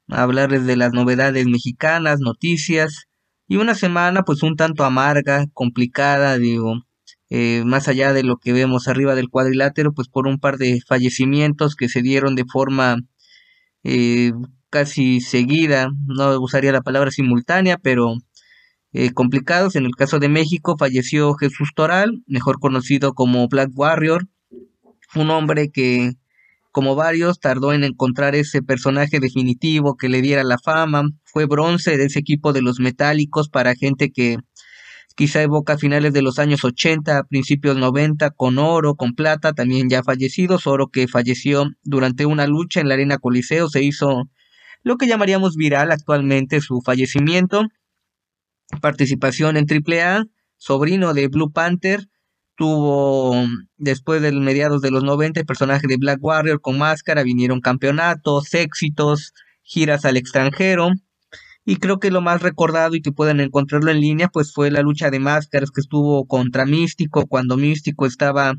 a 0.08 0.22
hablarles 0.22 0.66
de 0.66 0.76
las 0.76 0.92
novedades 0.92 1.46
mexicanas, 1.46 2.18
noticias, 2.18 3.06
y 3.46 3.56
una 3.56 3.74
semana 3.76 4.24
pues 4.24 4.42
un 4.42 4.56
tanto 4.56 4.84
amarga, 4.84 5.46
complicada, 5.52 6.38
digo, 6.38 6.82
eh, 7.34 7.62
más 7.64 7.88
allá 7.88 8.12
de 8.12 8.22
lo 8.24 8.36
que 8.36 8.52
vemos 8.52 8.88
arriba 8.88 9.14
del 9.14 9.30
cuadrilátero, 9.30 9.94
pues 9.94 10.06
por 10.06 10.26
un 10.26 10.38
par 10.38 10.58
de 10.58 10.82
fallecimientos 10.86 11.76
que 11.76 11.88
se 11.88 12.02
dieron 12.02 12.34
de 12.34 12.44
forma 12.44 12.98
eh, 13.84 14.32
casi 14.68 15.22
seguida, 15.22 15.88
no 16.06 16.38
usaría 16.42 16.72
la 16.72 16.82
palabra 16.82 17.10
simultánea, 17.10 17.78
pero 17.78 18.16
eh, 18.92 19.12
complicados. 19.14 19.76
En 19.76 19.86
el 19.86 19.96
caso 19.96 20.18
de 20.18 20.28
México 20.28 20.76
falleció 20.78 21.32
Jesús 21.32 21.70
Toral, 21.74 22.22
mejor 22.26 22.60
conocido 22.60 23.14
como 23.14 23.48
Black 23.48 23.70
Warrior, 23.74 24.28
un 25.14 25.30
hombre 25.30 25.70
que, 25.70 26.12
como 26.70 26.96
varios, 26.96 27.40
tardó 27.40 27.72
en 27.72 27.84
encontrar 27.84 28.34
ese 28.34 28.60
personaje 28.60 29.20
definitivo 29.20 29.96
que 29.96 30.10
le 30.10 30.20
diera 30.20 30.44
la 30.44 30.58
fama, 30.58 31.04
fue 31.24 31.46
bronce 31.46 31.96
de 31.96 32.04
ese 32.04 32.18
equipo 32.18 32.52
de 32.52 32.60
los 32.60 32.78
metálicos 32.78 33.48
para 33.48 33.74
gente 33.74 34.10
que 34.10 34.36
quizá 35.14 35.42
evoca 35.42 35.79
finales 35.79 36.12
de 36.12 36.22
los 36.22 36.38
años 36.38 36.64
80, 36.64 37.25
principios 37.25 37.77
90, 37.77 38.31
con 38.31 38.59
oro, 38.59 38.94
con 38.94 39.14
plata, 39.14 39.53
también 39.53 39.88
ya 39.88 40.03
fallecidos, 40.03 40.66
oro 40.66 40.88
que 40.88 41.09
falleció 41.09 41.70
durante 41.83 42.27
una 42.27 42.46
lucha 42.46 42.81
en 42.81 42.88
la 42.88 42.94
Arena 42.94 43.18
Coliseo, 43.18 43.68
se 43.68 43.83
hizo 43.83 44.29
lo 44.83 44.96
que 44.96 45.07
llamaríamos 45.07 45.57
viral 45.57 45.92
actualmente 45.92 46.61
su 46.61 46.81
fallecimiento, 46.81 47.66
participación 48.81 49.57
en 49.57 49.66
AAA, 49.68 50.25
sobrino 50.57 51.14
de 51.14 51.29
Blue 51.29 51.53
Panther, 51.53 52.09
tuvo 52.57 53.35
después 53.77 54.22
del 54.22 54.40
mediados 54.40 54.83
de 54.83 54.90
los 54.90 55.05
90 55.05 55.40
el 55.40 55.46
personaje 55.46 55.87
de 55.87 55.96
Black 55.96 56.18
Warrior 56.22 56.61
con 56.61 56.79
máscara, 56.79 57.22
vinieron 57.22 57.61
campeonatos, 57.61 58.55
éxitos, 58.55 59.33
giras 59.62 60.05
al 60.05 60.16
extranjero, 60.16 60.90
y 61.64 61.77
creo 61.77 61.98
que 61.98 62.11
lo 62.11 62.20
más 62.20 62.42
recordado 62.42 62.94
y 62.96 63.03
que 63.03 63.12
pueden 63.12 63.40
encontrarlo 63.40 63.90
en 63.90 64.01
línea 64.01 64.29
pues 64.29 64.53
fue 64.53 64.70
la 64.70 64.83
lucha 64.83 65.11
de 65.11 65.20
máscaras 65.20 65.70
que 65.70 65.81
estuvo 65.81 66.27
contra 66.27 66.66
Místico 66.66 67.27
cuando 67.27 67.57
Místico 67.57 68.07
estaba 68.07 68.55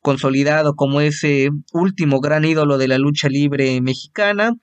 consolidado 0.00 0.74
como 0.74 1.00
ese 1.00 1.50
último 1.72 2.20
gran 2.20 2.44
ídolo 2.44 2.78
de 2.78 2.88
la 2.88 2.98
lucha 2.98 3.28
libre 3.28 3.80
mexicana. 3.80 4.54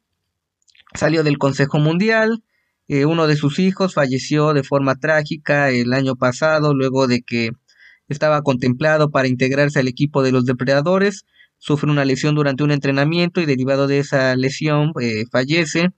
Salió 0.93 1.23
del 1.23 1.37
Consejo 1.37 1.79
Mundial 1.79 2.43
eh, 2.87 3.05
uno 3.05 3.25
de 3.25 3.35
sus 3.35 3.57
hijos 3.57 3.95
falleció 3.95 4.53
de 4.53 4.63
forma 4.63 4.95
trágica 4.95 5.71
el 5.71 5.91
año 5.93 6.15
pasado 6.15 6.73
luego 6.75 7.07
de 7.07 7.21
que 7.23 7.49
estaba 8.09 8.43
contemplado 8.43 9.09
para 9.09 9.27
integrarse 9.27 9.79
al 9.79 9.87
equipo 9.87 10.21
de 10.21 10.31
los 10.31 10.45
depredadores. 10.45 11.25
Sufre 11.57 11.89
una 11.89 12.05
lesión 12.05 12.35
durante 12.35 12.63
un 12.63 12.71
entrenamiento 12.71 13.41
y 13.41 13.45
derivado 13.45 13.87
de 13.87 13.99
esa 13.99 14.35
lesión 14.35 14.91
eh, 15.01 15.25
fallece 15.31 15.89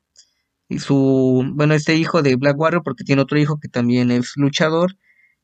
y 0.69 0.79
su, 0.79 1.43
bueno, 1.53 1.73
este 1.73 1.95
hijo 1.95 2.21
de 2.21 2.35
Black 2.35 2.59
Warrior, 2.59 2.83
porque 2.83 3.03
tiene 3.03 3.21
otro 3.21 3.39
hijo 3.39 3.59
que 3.59 3.69
también 3.69 4.11
es 4.11 4.33
luchador, 4.35 4.97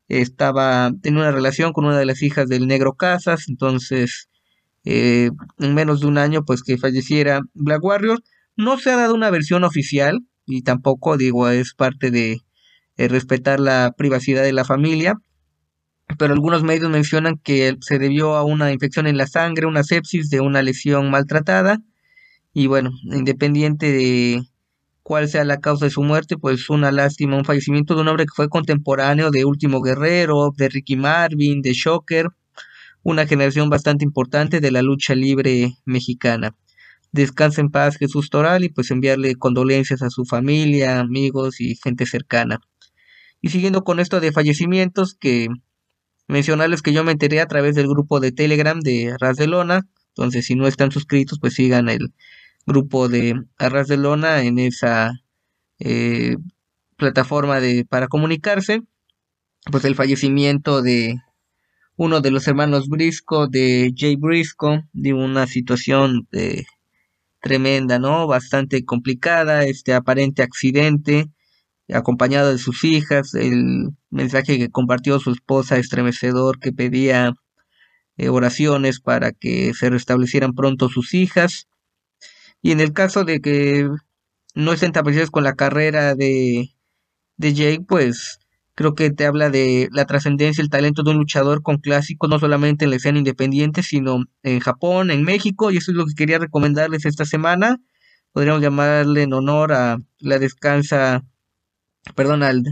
estaba 0.09 0.91
en 1.03 1.17
una 1.17 1.31
relación 1.31 1.73
con 1.73 1.85
una 1.85 1.97
de 1.97 2.05
las 2.05 2.21
hijas 2.21 2.47
del 2.49 2.67
negro 2.67 2.95
Casas, 2.95 3.47
entonces 3.47 4.29
eh, 4.85 5.31
en 5.59 5.73
menos 5.73 6.01
de 6.01 6.07
un 6.07 6.17
año 6.17 6.43
pues 6.43 6.61
que 6.63 6.77
falleciera 6.77 7.41
Black 7.53 7.83
Warrior. 7.83 8.21
No 8.55 8.77
se 8.77 8.91
ha 8.91 8.97
dado 8.97 9.15
una 9.15 9.29
versión 9.29 9.63
oficial 9.63 10.19
y 10.45 10.61
tampoco 10.63 11.17
digo 11.17 11.47
es 11.49 11.73
parte 11.73 12.11
de 12.11 12.41
eh, 12.97 13.07
respetar 13.07 13.59
la 13.59 13.93
privacidad 13.97 14.43
de 14.43 14.53
la 14.53 14.65
familia, 14.65 15.15
pero 16.19 16.33
algunos 16.33 16.63
medios 16.63 16.89
mencionan 16.89 17.37
que 17.37 17.77
se 17.81 17.97
debió 17.97 18.35
a 18.35 18.43
una 18.43 18.71
infección 18.71 19.07
en 19.07 19.17
la 19.17 19.27
sangre, 19.27 19.67
una 19.67 19.83
sepsis 19.83 20.29
de 20.29 20.41
una 20.41 20.61
lesión 20.61 21.09
maltratada 21.09 21.79
y 22.53 22.67
bueno, 22.67 22.91
independiente 23.03 23.91
de 23.91 24.43
cuál 25.03 25.27
sea 25.27 25.43
la 25.43 25.59
causa 25.59 25.85
de 25.85 25.91
su 25.91 26.01
muerte, 26.01 26.37
pues 26.37 26.69
una 26.69 26.91
lástima, 26.91 27.37
un 27.37 27.45
fallecimiento 27.45 27.93
de 27.95 28.01
un 28.01 28.07
hombre 28.07 28.25
que 28.25 28.33
fue 28.35 28.49
contemporáneo 28.49 29.29
de 29.31 29.45
Último 29.45 29.81
Guerrero, 29.81 30.51
de 30.55 30.69
Ricky 30.69 30.95
Marvin, 30.95 31.61
de 31.61 31.73
Shocker, 31.73 32.29
una 33.03 33.27
generación 33.27 33.69
bastante 33.69 34.05
importante 34.05 34.61
de 34.61 34.71
la 34.71 34.81
lucha 34.81 35.13
libre 35.13 35.75
mexicana. 35.85 36.55
Descansa 37.11 37.61
en 37.61 37.69
paz 37.69 37.97
Jesús 37.97 38.29
Toral 38.29 38.63
y 38.63 38.69
pues 38.69 38.89
enviarle 38.91 39.35
condolencias 39.35 40.01
a 40.01 40.09
su 40.09 40.25
familia, 40.25 40.99
amigos 40.99 41.59
y 41.61 41.75
gente 41.75 42.05
cercana. 42.05 42.59
Y 43.41 43.49
siguiendo 43.49 43.83
con 43.83 43.99
esto 43.99 44.21
de 44.21 44.31
fallecimientos, 44.31 45.15
que 45.15 45.49
mencionarles 46.27 46.81
que 46.81 46.93
yo 46.93 47.03
me 47.03 47.11
enteré 47.11 47.41
a 47.41 47.47
través 47.47 47.75
del 47.75 47.87
grupo 47.87 48.21
de 48.21 48.31
Telegram 48.31 48.79
de 48.79 49.15
Ras 49.19 49.35
de 49.35 49.47
Lona, 49.47 49.81
entonces 50.15 50.45
si 50.45 50.55
no 50.55 50.65
están 50.65 50.91
suscritos 50.91 51.39
pues 51.39 51.55
sigan 51.55 51.89
el, 51.89 52.13
grupo 52.65 53.09
de 53.09 53.35
Arras 53.57 53.87
de 53.87 53.97
Lona 53.97 54.43
en 54.43 54.59
esa 54.59 55.11
eh, 55.79 56.37
plataforma 56.97 57.59
de, 57.59 57.85
para 57.85 58.07
comunicarse, 58.07 58.81
pues 59.71 59.85
el 59.85 59.95
fallecimiento 59.95 60.81
de 60.81 61.17
uno 61.95 62.21
de 62.21 62.31
los 62.31 62.47
hermanos 62.47 62.87
Brisco, 62.87 63.47
de 63.47 63.93
Jay 63.95 64.15
Brisco, 64.15 64.83
de 64.93 65.13
una 65.13 65.47
situación 65.47 66.27
eh, 66.31 66.63
tremenda, 67.41 67.99
¿no? 67.99 68.27
Bastante 68.27 68.83
complicada, 68.85 69.65
este 69.65 69.93
aparente 69.93 70.43
accidente, 70.43 71.27
acompañado 71.91 72.51
de 72.51 72.57
sus 72.57 72.83
hijas, 72.83 73.33
el 73.35 73.89
mensaje 74.09 74.57
que 74.57 74.69
compartió 74.69 75.19
su 75.19 75.31
esposa 75.31 75.77
estremecedor 75.77 76.59
que 76.59 76.71
pedía 76.71 77.33
eh, 78.17 78.29
oraciones 78.29 78.99
para 78.99 79.31
que 79.31 79.73
se 79.73 79.89
restablecieran 79.89 80.53
pronto 80.53 80.89
sus 80.89 81.13
hijas, 81.13 81.67
y 82.63 82.71
en 82.71 82.79
el 82.81 82.93
caso 82.93 83.25
de 83.25 83.41
que 83.41 83.89
no 84.55 84.73
estén 84.73 84.93
tan 84.93 85.05
con 85.31 85.43
la 85.43 85.55
carrera 85.55 86.15
de, 86.15 86.71
de 87.37 87.53
Jake, 87.53 87.85
pues 87.87 88.39
creo 88.75 88.95
que 88.95 89.11
te 89.11 89.25
habla 89.25 89.49
de 89.49 89.89
la 89.91 90.05
trascendencia, 90.05 90.61
el 90.61 90.69
talento 90.69 91.03
de 91.03 91.11
un 91.11 91.17
luchador 91.17 91.63
con 91.63 91.77
clásicos, 91.77 92.29
no 92.29 92.39
solamente 92.39 92.85
en 92.85 92.91
la 92.91 92.97
escena 92.97 93.19
independiente, 93.19 93.83
sino 93.83 94.25
en 94.43 94.59
Japón, 94.61 95.11
en 95.11 95.23
México, 95.23 95.71
y 95.71 95.77
eso 95.77 95.91
es 95.91 95.97
lo 95.97 96.05
que 96.05 96.15
quería 96.15 96.39
recomendarles 96.39 97.05
esta 97.05 97.25
semana. 97.25 97.79
Podríamos 98.33 98.61
llamarle 98.63 99.23
en 99.23 99.33
honor 99.33 99.73
a 99.73 99.99
la 100.19 100.39
descansa, 100.39 101.23
perdón, 102.15 102.43
al 102.43 102.63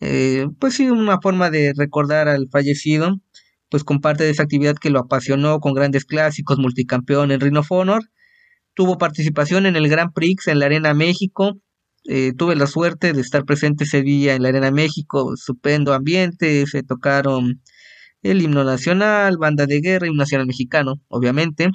Eh, 0.00 0.46
pues 0.60 0.74
sí, 0.74 0.90
una 0.90 1.20
forma 1.20 1.50
de 1.50 1.72
recordar 1.76 2.28
al 2.28 2.48
fallecido, 2.50 3.20
pues 3.70 3.84
comparte 3.84 4.24
de 4.24 4.30
esa 4.30 4.44
actividad 4.44 4.76
que 4.76 4.90
lo 4.90 5.00
apasionó 5.00 5.60
con 5.60 5.74
grandes 5.74 6.04
clásicos, 6.06 6.58
multicampeón 6.58 7.32
en 7.32 7.40
Ring 7.40 7.58
of 7.58 7.72
Honor. 7.72 8.02
Tuvo 8.76 8.98
participación 8.98 9.64
en 9.64 9.74
el 9.74 9.88
Grand 9.88 10.12
Prix 10.12 10.48
en 10.48 10.58
la 10.58 10.66
Arena 10.66 10.92
México. 10.92 11.54
Eh, 12.04 12.34
tuve 12.36 12.56
la 12.56 12.66
suerte 12.66 13.14
de 13.14 13.22
estar 13.22 13.46
presente 13.46 13.84
ese 13.84 14.02
día 14.02 14.34
en 14.34 14.42
la 14.42 14.50
Arena 14.50 14.70
México, 14.70 15.32
estupendo 15.32 15.94
ambiente, 15.94 16.66
se 16.66 16.82
tocaron 16.82 17.62
el 18.20 18.42
himno 18.42 18.64
nacional, 18.64 19.38
banda 19.38 19.64
de 19.64 19.80
guerra 19.80 20.06
y 20.06 20.10
un 20.10 20.18
nacional 20.18 20.46
mexicano, 20.46 21.00
obviamente. 21.08 21.70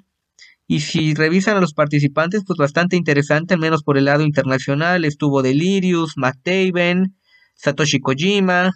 Y 0.68 0.82
si 0.82 1.16
revisan 1.16 1.58
a 1.58 1.60
los 1.60 1.74
participantes, 1.74 2.44
pues 2.46 2.58
bastante 2.58 2.98
interesante, 2.98 3.56
al 3.56 3.60
menos 3.60 3.82
por 3.82 3.98
el 3.98 4.06
lado 4.06 4.24
internacional. 4.24 5.04
Estuvo 5.04 5.42
Delirious, 5.42 6.14
Matt 6.18 6.38
Taven, 6.44 7.18
Satoshi 7.56 8.00
Kojima. 8.00 8.70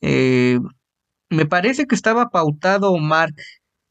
Eh, 0.00 0.58
me 1.30 1.46
parece 1.46 1.86
que 1.86 1.94
estaba 1.94 2.30
pautado 2.30 2.96
Mark 2.98 3.36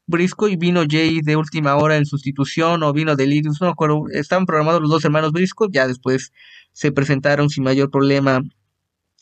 Brisco 0.08 0.48
y 0.48 0.56
vino 0.56 0.84
Jay 0.88 1.20
de 1.22 1.36
última 1.36 1.76
hora 1.76 1.96
en 1.96 2.06
sustitución 2.06 2.82
o 2.82 2.94
vino 2.94 3.14
Delirious, 3.14 3.60
no 3.60 3.66
me 3.66 3.72
acuerdo. 3.72 4.04
Estaban 4.10 4.46
programados 4.46 4.80
los 4.80 4.90
dos 4.90 5.04
hermanos 5.04 5.32
Brisco, 5.32 5.68
ya 5.70 5.86
después 5.86 6.32
se 6.72 6.92
presentaron 6.92 7.50
sin 7.50 7.62
mayor 7.62 7.90
problema 7.90 8.40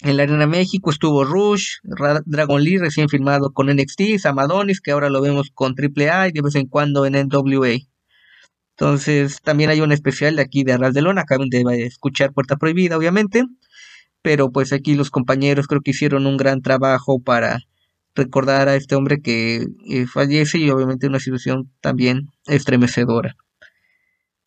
en 0.03 0.17
la 0.17 0.23
Arena 0.23 0.47
México. 0.47 0.91
Estuvo 0.91 1.25
Rush, 1.25 1.79
Dragon 2.25 2.63
Lee 2.63 2.79
recién 2.79 3.09
firmado 3.09 3.53
con 3.53 3.67
NXT, 3.67 4.19
Samadonis, 4.21 4.81
que 4.81 4.93
ahora 4.93 5.11
lo 5.11 5.21
vemos 5.21 5.51
con 5.53 5.75
AAA 5.77 6.29
y 6.29 6.33
de 6.33 6.43
vez 6.43 6.55
en 6.55 6.69
cuando 6.69 7.05
en 7.05 7.15
NWA. 7.15 7.79
Entonces, 8.79 9.41
también 9.43 9.71
hay 9.71 9.81
un 9.81 9.91
especial 9.91 10.37
de 10.37 10.43
aquí 10.43 10.63
de 10.63 10.75
Arras 10.75 10.95
de 10.95 11.03
Lona, 11.03 11.23
acaban 11.23 11.49
de 11.49 11.63
escuchar 11.85 12.33
Puerta 12.33 12.57
Prohibida, 12.57 12.97
obviamente, 12.97 13.43
pero 14.23 14.53
pues 14.53 14.73
aquí 14.73 14.95
los 14.95 15.11
compañeros 15.11 15.67
creo 15.67 15.81
que 15.81 15.91
hicieron 15.91 16.27
un 16.27 16.37
gran 16.37 16.63
trabajo 16.63 17.19
para 17.19 17.59
recordar 18.17 18.69
a 18.69 18.77
este 18.77 18.97
hombre 18.97 19.21
que 19.21 19.67
eh, 19.89 20.07
fallece 20.07 20.59
y 20.59 20.71
obviamente 20.71 21.07
una 21.07 21.21
situación 21.21 21.71
también 21.81 22.29
estremecedora. 22.47 23.37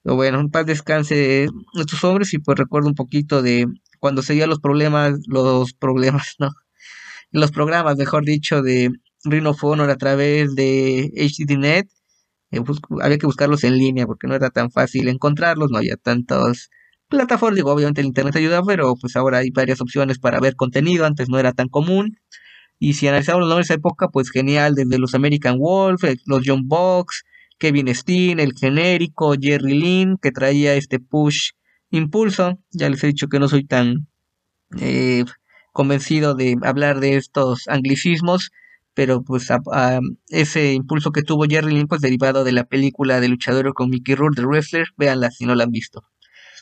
Pero 0.04 0.16
bueno, 0.16 0.40
un 0.40 0.52
paz 0.52 0.66
descanse 0.66 1.48
estos 1.76 2.04
hombres 2.04 2.34
y 2.34 2.40
pues 2.40 2.58
recuerdo 2.58 2.88
un 2.90 2.96
poquito 2.96 3.42
de 3.42 3.68
cuando 4.00 4.22
seguía 4.22 4.48
los 4.48 4.60
problemas, 4.60 5.20
los 5.28 5.74
problemas, 5.74 6.36
no, 6.40 6.50
los 7.32 7.52
programas, 7.52 7.98
mejor 7.98 8.26
dicho, 8.26 8.62
de 8.62 8.92
Rhino 9.24 9.56
a 9.90 9.96
través 9.98 10.56
de 10.56 11.12
HDNet 11.16 11.88
eh, 12.52 12.62
había 13.02 13.18
que 13.18 13.26
buscarlos 13.26 13.64
en 13.64 13.78
línea 13.78 14.08
porque 14.08 14.28
no 14.28 14.36
era 14.36 14.50
tan 14.50 14.72
fácil 14.72 15.08
encontrarlos, 15.08 15.70
no 15.72 15.78
había 15.78 15.98
tantas 15.98 16.70
plataformas, 17.08 17.56
digo, 17.58 17.72
obviamente 17.72 18.02
el 18.02 18.08
internet 18.08 18.36
ayuda, 18.36 18.64
pero 18.64 18.96
pues 19.00 19.16
ahora 19.16 19.40
hay 19.40 19.52
varias 19.52 19.82
opciones 19.82 20.20
para 20.20 20.40
ver 20.40 20.56
contenido, 20.56 21.06
antes 21.06 21.30
no 21.30 21.40
era 21.40 21.54
tan 21.54 21.68
común. 21.70 22.18
Y 22.80 22.94
si 22.94 23.08
analizamos 23.08 23.42
los 23.42 23.50
nombres 23.50 23.68
de 23.68 23.74
esa 23.74 23.80
época, 23.80 24.08
pues 24.08 24.32
genial, 24.32 24.74
desde 24.74 24.98
los 24.98 25.14
American 25.14 25.60
Wolf, 25.60 26.04
eh, 26.06 26.16
los 26.26 26.44
John 26.46 26.68
Box, 26.68 27.26
Kevin 27.58 27.94
Steen, 27.94 28.40
el 28.40 28.54
genérico, 28.54 29.36
Jerry 29.40 29.78
Lynn, 29.78 30.18
que 30.18 30.32
traía 30.32 30.76
este 30.76 31.00
push 31.00 31.52
impulso. 31.92 32.58
Ya 32.72 32.90
les 32.90 33.04
he 33.04 33.08
dicho 33.08 33.28
que 33.28 33.40
no 33.40 33.50
soy 33.50 33.66
tan 33.66 34.08
eh, 34.80 35.26
convencido 35.74 36.36
de 36.36 36.58
hablar 36.64 37.02
de 37.02 37.18
estos 37.18 37.68
anglicismos, 37.68 38.52
pero 38.94 39.24
pues 39.24 39.50
ese 40.30 40.74
impulso 40.74 41.12
que 41.12 41.24
tuvo 41.24 41.46
Jerry 41.50 41.74
Lynn, 41.74 41.88
pues 41.88 42.02
derivado 42.02 42.46
de 42.46 42.54
la 42.54 42.64
película 42.64 43.20
de 43.20 43.28
luchador 43.28 43.74
con 43.74 43.90
Mickey 43.90 44.16
Rourke, 44.16 44.38
The 44.38 44.48
Wrestler, 44.48 44.88
véanla 44.98 45.32
si 45.32 45.46
no 45.46 45.54
la 45.56 45.66
han 45.66 45.72
visto. 45.72 46.04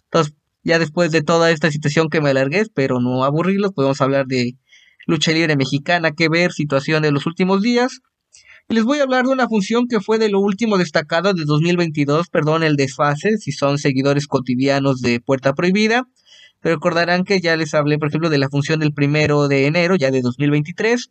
Entonces, 0.05 0.33
ya 0.63 0.79
después 0.79 1.11
de 1.11 1.21
toda 1.21 1.51
esta 1.51 1.71
situación 1.71 2.09
que 2.09 2.21
me 2.21 2.31
alargué, 2.31 2.63
pero 2.73 2.99
no 2.99 3.23
aburrirlos, 3.23 3.73
podemos 3.73 4.01
hablar 4.01 4.25
de 4.25 4.55
lucha 5.07 5.31
libre 5.31 5.55
mexicana, 5.55 6.11
que 6.11 6.29
ver, 6.29 6.51
situación 6.51 7.01
de 7.01 7.11
los 7.11 7.25
últimos 7.25 7.61
días. 7.63 8.01
Les 8.69 8.83
voy 8.83 8.99
a 8.99 9.03
hablar 9.03 9.25
de 9.25 9.31
una 9.31 9.47
función 9.47 9.87
que 9.87 10.01
fue 10.01 10.19
de 10.19 10.29
lo 10.29 10.39
último 10.39 10.77
destacado 10.77 11.33
de 11.33 11.45
2022, 11.45 12.27
perdón 12.27 12.63
el 12.63 12.75
desfase, 12.75 13.37
si 13.37 13.51
son 13.51 13.79
seguidores 13.79 14.27
cotidianos 14.27 15.01
de 15.01 15.19
Puerta 15.19 15.53
Prohibida. 15.53 16.03
recordarán 16.61 17.23
que 17.23 17.39
ya 17.39 17.55
les 17.55 17.73
hablé, 17.73 17.97
por 17.97 18.09
ejemplo, 18.09 18.29
de 18.29 18.37
la 18.37 18.49
función 18.49 18.79
del 18.79 18.93
primero 18.93 19.47
de 19.47 19.65
enero, 19.65 19.95
ya 19.95 20.11
de 20.11 20.21
2023 20.21 21.09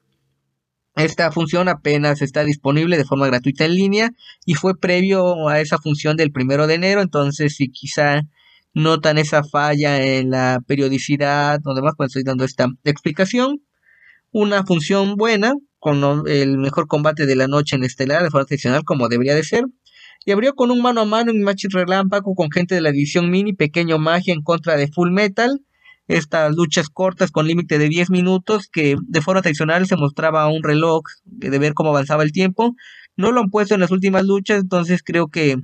esta 0.96 1.30
función 1.30 1.68
apenas 1.68 2.22
está 2.22 2.42
disponible 2.42 2.96
de 2.96 3.04
forma 3.04 3.26
gratuita 3.26 3.66
en 3.66 3.74
línea 3.74 4.10
y 4.46 4.54
fue 4.54 4.78
previo 4.78 5.46
a 5.48 5.60
esa 5.60 5.76
función 5.76 6.16
del 6.16 6.32
primero 6.32 6.66
de 6.66 6.74
enero, 6.74 7.02
entonces 7.02 7.54
si 7.56 7.68
quizá 7.68 8.22
notan 8.72 9.18
esa 9.18 9.44
falla 9.44 10.02
en 10.02 10.30
la 10.30 10.60
periodicidad 10.66 11.60
o 11.66 11.74
demás, 11.74 11.92
pues 11.98 12.08
estoy 12.08 12.24
dando 12.24 12.44
esta 12.44 12.68
explicación. 12.84 13.62
Una 14.38 14.64
función 14.66 15.16
buena, 15.16 15.54
con 15.78 16.28
el 16.28 16.58
mejor 16.58 16.88
combate 16.88 17.24
de 17.24 17.36
la 17.36 17.48
noche 17.48 17.74
en 17.74 17.84
estelar 17.84 18.22
de 18.22 18.28
forma 18.28 18.44
tradicional 18.44 18.84
como 18.84 19.08
debería 19.08 19.34
de 19.34 19.42
ser. 19.42 19.64
Y 20.26 20.32
abrió 20.32 20.52
con 20.52 20.70
un 20.70 20.82
mano 20.82 21.00
a 21.00 21.04
mano 21.06 21.30
en 21.30 21.42
match 21.42 21.64
relámpago 21.70 22.34
con 22.34 22.50
gente 22.50 22.74
de 22.74 22.82
la 22.82 22.92
división 22.92 23.30
mini, 23.30 23.54
pequeño 23.54 23.98
magia 23.98 24.34
en 24.34 24.42
contra 24.42 24.76
de 24.76 24.88
Full 24.88 25.10
Metal 25.10 25.62
estas 26.06 26.54
luchas 26.54 26.90
cortas 26.90 27.30
con 27.30 27.46
límite 27.46 27.78
de 27.78 27.88
10 27.88 28.10
minutos 28.10 28.68
que 28.70 28.96
de 29.08 29.22
forma 29.22 29.40
tradicional 29.40 29.86
se 29.86 29.96
mostraba 29.96 30.46
un 30.48 30.62
reloj 30.62 31.02
de 31.24 31.58
ver 31.58 31.72
cómo 31.72 31.88
avanzaba 31.88 32.22
el 32.22 32.32
tiempo. 32.32 32.74
No 33.16 33.32
lo 33.32 33.40
han 33.40 33.48
puesto 33.48 33.72
en 33.72 33.80
las 33.80 33.90
últimas 33.90 34.24
luchas, 34.24 34.60
entonces 34.60 35.02
creo 35.02 35.28
que 35.28 35.56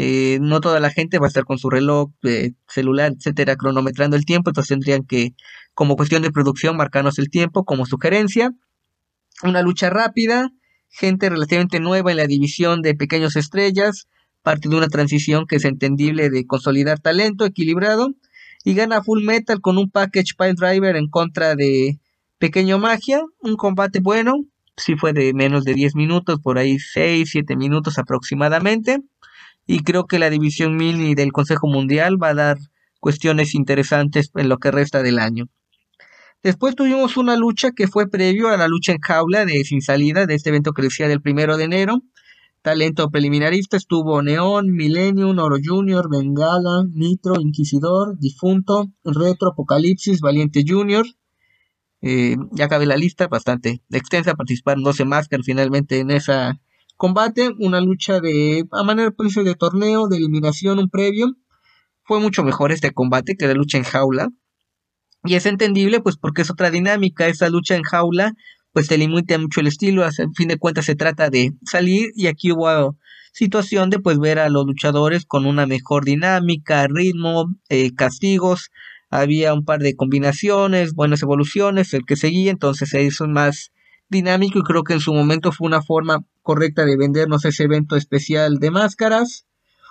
eh, 0.00 0.38
no 0.40 0.60
toda 0.60 0.78
la 0.78 0.90
gente 0.90 1.18
va 1.18 1.26
a 1.26 1.28
estar 1.28 1.44
con 1.44 1.58
su 1.58 1.70
reloj 1.70 2.10
eh, 2.22 2.52
celular, 2.68 3.12
etcétera, 3.16 3.56
cronometrando 3.56 4.16
el 4.16 4.24
tiempo, 4.24 4.50
entonces 4.50 4.68
tendrían 4.68 5.02
que, 5.02 5.34
como 5.74 5.96
cuestión 5.96 6.22
de 6.22 6.30
producción, 6.30 6.76
marcarnos 6.76 7.18
el 7.18 7.30
tiempo 7.30 7.64
como 7.64 7.84
sugerencia. 7.84 8.52
Una 9.42 9.60
lucha 9.60 9.90
rápida, 9.90 10.52
gente 10.88 11.28
relativamente 11.28 11.80
nueva 11.80 12.12
en 12.12 12.18
la 12.18 12.28
división 12.28 12.80
de 12.80 12.94
pequeños 12.94 13.34
estrellas, 13.34 14.06
parte 14.44 14.68
de 14.68 14.76
una 14.76 14.86
transición 14.86 15.46
que 15.48 15.56
es 15.56 15.64
entendible 15.64 16.30
de 16.30 16.46
consolidar 16.46 17.00
talento 17.00 17.44
equilibrado 17.44 18.14
y 18.62 18.74
gana 18.74 19.02
Full 19.02 19.24
Metal 19.24 19.60
con 19.60 19.78
un 19.78 19.90
package 19.90 20.36
pile 20.38 20.54
driver 20.54 20.94
en 20.94 21.08
contra 21.08 21.56
de 21.56 21.98
Pequeño 22.38 22.78
Magia, 22.78 23.20
un 23.40 23.56
combate 23.56 23.98
bueno, 23.98 24.44
si 24.76 24.94
fue 24.94 25.12
de 25.12 25.34
menos 25.34 25.64
de 25.64 25.74
10 25.74 25.96
minutos, 25.96 26.38
por 26.40 26.56
ahí 26.56 26.78
6, 26.78 27.28
7 27.28 27.56
minutos 27.56 27.98
aproximadamente, 27.98 29.00
y 29.68 29.80
creo 29.84 30.06
que 30.06 30.18
la 30.18 30.30
división 30.30 30.76
mini 30.76 31.14
del 31.14 31.30
Consejo 31.30 31.68
Mundial 31.68 32.20
va 32.20 32.30
a 32.30 32.34
dar 32.34 32.58
cuestiones 32.98 33.54
interesantes 33.54 34.32
en 34.34 34.48
lo 34.48 34.58
que 34.58 34.72
resta 34.72 35.02
del 35.04 35.20
año. 35.20 35.46
Después 36.42 36.74
tuvimos 36.74 37.16
una 37.16 37.36
lucha 37.36 37.72
que 37.72 37.86
fue 37.86 38.08
previo 38.08 38.48
a 38.48 38.56
la 38.56 38.66
lucha 38.66 38.92
en 38.92 38.98
jaula 38.98 39.44
de 39.44 39.62
sin 39.64 39.82
salida 39.82 40.26
de 40.26 40.34
este 40.34 40.48
evento 40.48 40.72
que 40.72 40.82
decía 40.82 41.06
del 41.06 41.20
primero 41.20 41.56
de 41.56 41.64
enero, 41.64 42.02
Talento 42.62 43.08
preliminarista 43.10 43.76
estuvo 43.76 44.20
Neon, 44.20 44.72
Millennium, 44.72 45.38
Oro 45.38 45.56
Junior, 45.62 46.08
Bengala, 46.10 46.84
Nitro, 46.92 47.40
Inquisidor, 47.40 48.18
Difunto, 48.18 48.88
Retro, 49.04 49.50
Apocalipsis, 49.52 50.20
Valiente 50.20 50.64
Junior. 50.66 51.06
Eh, 52.00 52.36
ya 52.52 52.64
acabé 52.64 52.86
la 52.86 52.96
lista, 52.96 53.28
bastante 53.28 53.80
extensa. 53.90 54.34
Participaron 54.34 54.82
12 54.82 55.04
máscaras 55.04 55.46
finalmente 55.46 56.00
en 56.00 56.10
ese 56.10 56.32
combate. 56.98 57.50
Una 57.58 57.80
lucha 57.80 58.20
de, 58.20 58.66
a 58.72 58.82
manera 58.82 59.10
precio 59.10 59.42
de 59.44 59.54
torneo, 59.54 60.08
de 60.08 60.18
eliminación, 60.18 60.78
un 60.78 60.90
previo. 60.90 61.34
Fue 62.02 62.20
mucho 62.20 62.44
mejor 62.44 62.72
este 62.72 62.92
combate 62.92 63.36
que 63.36 63.46
la 63.46 63.54
lucha 63.54 63.78
en 63.78 63.84
jaula. 63.84 64.28
Y 65.24 65.34
es 65.34 65.46
entendible, 65.46 66.00
pues 66.00 66.18
porque 66.18 66.42
es 66.42 66.50
otra 66.50 66.70
dinámica. 66.70 67.26
Esa 67.26 67.48
lucha 67.48 67.74
en 67.74 67.82
jaula 67.82 68.34
pues 68.72 68.88
te 68.88 68.98
limita 68.98 69.38
mucho 69.38 69.60
el 69.60 69.66
estilo, 69.66 70.04
a 70.04 70.10
fin 70.12 70.48
de 70.48 70.58
cuentas 70.58 70.84
se 70.84 70.94
trata 70.94 71.30
de 71.30 71.52
salir 71.64 72.10
y 72.14 72.26
aquí 72.26 72.52
hubo 72.52 72.96
situación 73.32 73.90
de 73.90 73.98
pues 73.98 74.18
ver 74.18 74.38
a 74.38 74.48
los 74.48 74.66
luchadores 74.66 75.24
con 75.26 75.46
una 75.46 75.66
mejor 75.66 76.04
dinámica, 76.04 76.86
ritmo, 76.88 77.46
eh, 77.68 77.94
castigos, 77.94 78.70
había 79.10 79.54
un 79.54 79.64
par 79.64 79.80
de 79.80 79.96
combinaciones, 79.96 80.94
buenas 80.94 81.22
evoluciones, 81.22 81.94
el 81.94 82.04
que 82.06 82.16
seguía, 82.16 82.50
entonces 82.50 82.90
se 82.90 83.02
hizo 83.02 83.26
más 83.26 83.72
dinámico 84.08 84.58
y 84.58 84.62
creo 84.62 84.84
que 84.84 84.94
en 84.94 85.00
su 85.00 85.12
momento 85.12 85.52
fue 85.52 85.66
una 85.66 85.82
forma 85.82 86.24
correcta 86.42 86.84
de 86.84 86.96
vendernos 86.96 87.44
ese 87.44 87.64
evento 87.64 87.96
especial 87.96 88.58
de 88.58 88.70
máscaras. 88.70 89.46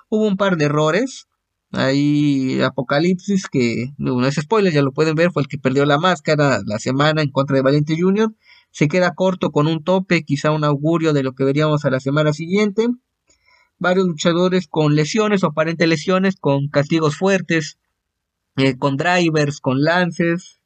Hubo 0.09 0.27
un 0.27 0.37
par 0.37 0.57
de 0.57 0.65
errores. 0.65 1.27
Ahí 1.71 2.61
Apocalipsis, 2.61 3.47
que 3.47 3.93
no 3.97 4.25
es 4.25 4.35
spoiler, 4.35 4.71
ya 4.71 4.81
lo 4.81 4.93
pueden 4.93 5.15
ver, 5.15 5.31
fue 5.31 5.41
el 5.41 5.49
que 5.49 5.57
perdió 5.57 5.85
la 5.85 5.97
máscara 5.97 6.61
la 6.65 6.79
semana 6.79 7.21
en 7.21 7.29
contra 7.29 7.57
de 7.57 7.61
Valiente 7.61 7.97
Junior 7.99 8.33
se 8.71 8.87
queda 8.87 9.15
corto 9.15 9.51
con 9.51 9.65
un 9.65 9.83
tope, 9.83 10.23
quizá 10.23 10.51
un 10.51 10.63
augurio 10.63 11.11
de 11.13 11.23
lo 11.23 11.33
que 11.33 11.43
veríamos 11.43 11.83
a 11.85 11.89
la 11.89 11.99
semana 11.99 12.31
siguiente. 12.31 12.87
Varios 13.79 14.05
luchadores 14.05 14.67
con 14.67 14.95
lesiones 14.95 15.43
o 15.43 15.47
aparentes 15.47 15.87
lesiones, 15.87 16.35
con 16.39 16.67
castigos 16.67 17.15
fuertes, 17.15 17.79
eh, 18.55 18.77
con 18.77 18.97
drivers, 18.97 19.61
con 19.61 19.81
lances. 19.81 20.56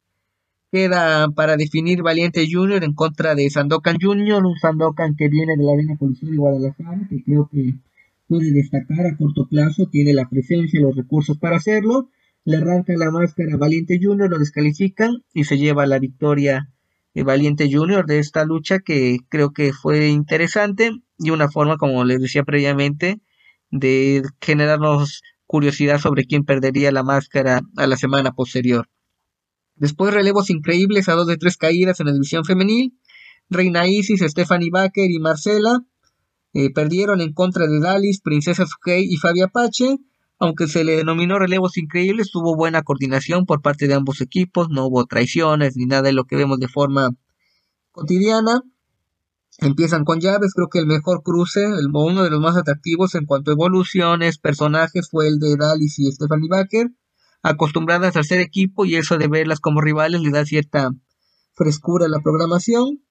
Queda 0.72 1.30
para 1.32 1.58
definir 1.58 2.02
Valiente 2.02 2.48
Junior 2.50 2.84
en 2.86 2.94
contra 2.94 3.36
de 3.36 3.50
Sandokan 3.50 3.98
Junior, 4.02 4.46
un 4.46 4.58
Sandokan 4.58 5.18
que 5.18 5.28
viene 5.28 5.58
de 5.58 5.64
la 5.64 5.74
Arena 5.74 5.98
Coliseo 5.98 6.30
de 6.30 6.38
Guadalajara, 6.38 7.08
que 7.10 7.22
creo 7.24 7.50
que 7.52 7.74
puede 8.28 8.54
destacar 8.54 9.06
a 9.06 9.18
corto 9.18 9.48
plazo, 9.50 9.88
tiene 9.88 10.14
la 10.14 10.30
presencia 10.30 10.80
y 10.80 10.84
los 10.84 10.96
recursos 10.96 11.38
para 11.38 11.58
hacerlo. 11.58 12.10
Le 12.46 12.56
arranca 12.58 12.94
la 12.96 13.12
máscara 13.12 13.56
a 13.56 13.58
Valiente 13.58 14.00
Junior, 14.02 14.30
lo 14.30 14.40
descalifican 14.40 15.24
y 15.34 15.44
se 15.44 15.58
lleva 15.58 15.86
la 15.86 16.00
victoria 16.00 16.70
Valiente 17.14 17.70
Junior 17.70 18.06
de 18.06 18.20
esta 18.20 18.46
lucha 18.46 18.80
que 18.80 19.18
creo 19.28 19.52
que 19.52 19.74
fue 19.74 20.08
interesante 20.08 20.92
y 21.18 21.32
una 21.32 21.50
forma, 21.50 21.76
como 21.76 22.06
les 22.06 22.22
decía 22.22 22.44
previamente, 22.44 23.20
de 23.72 24.24
generarnos 24.40 25.22
curiosidad 25.46 26.00
sobre 26.00 26.24
quién 26.24 26.46
perdería 26.46 26.94
la 26.94 27.04
máscara 27.04 27.60
a 27.76 27.88
la 27.88 27.98
semana 27.98 28.32
posterior. 28.32 28.88
Después 29.82 30.14
relevos 30.14 30.52
increíbles 30.52 31.10
a 31.10 31.14
dos 31.14 31.26
de 31.26 31.38
tres 31.38 31.58
caídas 31.58 32.00
en 32.00 32.06
la 32.06 32.14
división 32.14 32.46
femenil. 32.46 32.96
Reina 33.50 33.88
Isis, 33.88 34.22
Stephanie 34.22 34.70
Baker 34.72 35.10
y 35.10 35.18
Marcela 35.18 35.84
eh, 36.54 36.72
perdieron 36.72 37.20
en 37.20 37.34
contra 37.34 37.66
de 37.66 37.80
Dalis, 37.80 38.22
Princesa 38.22 38.68
Sukei 38.68 39.08
y 39.10 39.18
Fabia 39.18 39.46
Apache. 39.46 39.98
Aunque 40.38 40.68
se 40.68 40.84
le 40.84 40.98
denominó 40.98 41.40
relevos 41.40 41.80
increíbles, 41.80 42.30
tuvo 42.30 42.56
buena 42.56 42.84
coordinación 42.84 43.48
por 43.48 43.64
parte 43.64 43.88
de 43.88 43.96
ambos 43.96 44.22
equipos, 44.22 44.70
no 44.70 44.86
hubo 44.86 45.08
traiciones 45.08 45.76
ni 45.76 45.86
nada 45.88 46.04
de 46.04 46.14
lo 46.14 46.26
que 46.26 46.36
vemos 46.36 46.60
de 46.60 46.68
forma 46.68 47.10
cotidiana. 47.92 48.62
Empiezan 49.58 50.06
con 50.06 50.20
llaves, 50.20 50.54
creo 50.54 50.70
que 50.70 50.78
el 50.78 50.86
mejor 50.86 51.24
cruce, 51.24 51.64
el, 51.66 51.88
uno 51.92 52.22
de 52.22 52.30
los 52.30 52.40
más 52.40 52.56
atractivos 52.56 53.16
en 53.16 53.26
cuanto 53.26 53.50
a 53.50 53.56
evoluciones, 53.56 54.38
personajes, 54.38 55.10
fue 55.10 55.28
el 55.28 55.40
de 55.40 55.58
Dalis 55.58 55.98
y 55.98 56.12
Stephanie 56.12 56.50
Baker, 56.50 56.92
acostumbradas 57.42 58.16
a 58.16 58.24
ser 58.24 58.40
equipo 58.40 58.86
y 58.86 58.96
eso 58.96 59.18
de 59.18 59.28
verlas 59.28 59.60
como 59.60 59.82
rivales 59.82 60.22
le 60.22 60.32
da 60.32 60.46
cierta 60.46 60.92
frescura 61.54 62.06
a 62.06 62.10
la 62.10 62.20
programación. 62.20 63.04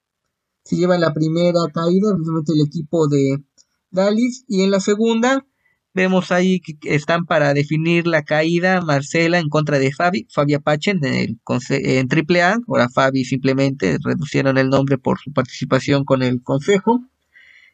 Se 0.65 0.77
lleva 0.77 0.99
la 0.99 1.15
primera 1.15 1.61
caída, 1.73 2.13
precisamente 2.13 2.53
el 2.53 2.67
equipo 2.67 3.09
de 3.09 3.43
Dalis, 3.91 4.45
y 4.47 4.63
en 4.63 4.71
la 4.71 4.81
segunda 4.81 5.45
Vemos 5.93 6.31
ahí 6.31 6.61
que 6.61 6.77
están 6.95 7.27
para 7.27 7.53
definir 7.53 8.07
la 8.07 8.23
caída 8.23 8.81
Marcela 8.81 9.41
en 9.41 9.49
contra 9.49 9.81
de 9.81 9.93
Fabi, 9.93 10.29
Fabi 10.31 10.55
Apache 10.55 10.93
en, 10.93 11.05
el, 11.05 11.41
en 11.71 12.09
AAA. 12.09 12.59
Ahora 12.69 12.89
Fabi 12.89 13.25
simplemente 13.25 13.99
reducieron 14.01 14.57
el 14.57 14.69
nombre 14.69 14.99
por 14.99 15.19
su 15.19 15.33
participación 15.33 16.05
con 16.05 16.23
el 16.23 16.43
consejo. 16.43 17.01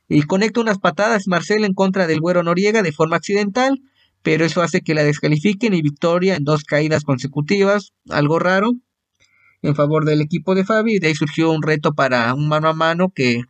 Y 0.09 0.23
conecta 0.23 0.61
unas 0.61 0.79
patadas 0.79 1.27
Marcela 1.27 1.67
en 1.67 1.75
contra 1.75 2.07
del 2.07 2.21
Güero 2.21 2.43
Noriega 2.43 2.81
de 2.83 2.93
forma 2.93 3.17
accidental, 3.17 3.83
pero 4.27 4.45
eso 4.45 4.61
hace 4.61 4.81
que 4.81 4.93
la 4.93 5.05
descalifiquen 5.05 5.73
y 5.73 5.83
victoria 5.83 6.35
en 6.35 6.43
dos 6.43 6.65
caídas 6.65 7.05
consecutivas, 7.05 7.93
algo 8.11 8.41
raro, 8.41 8.73
en 9.63 9.77
favor 9.77 10.05
del 10.05 10.21
equipo 10.21 10.57
de 10.57 10.65
Fabi. 10.65 10.99
De 10.99 11.07
ahí 11.07 11.15
surgió 11.15 11.53
un 11.53 11.63
reto 11.63 11.95
para 11.95 12.35
un 12.35 12.49
mano 12.49 12.69
a 12.69 12.73
mano 12.73 13.13
que 13.15 13.43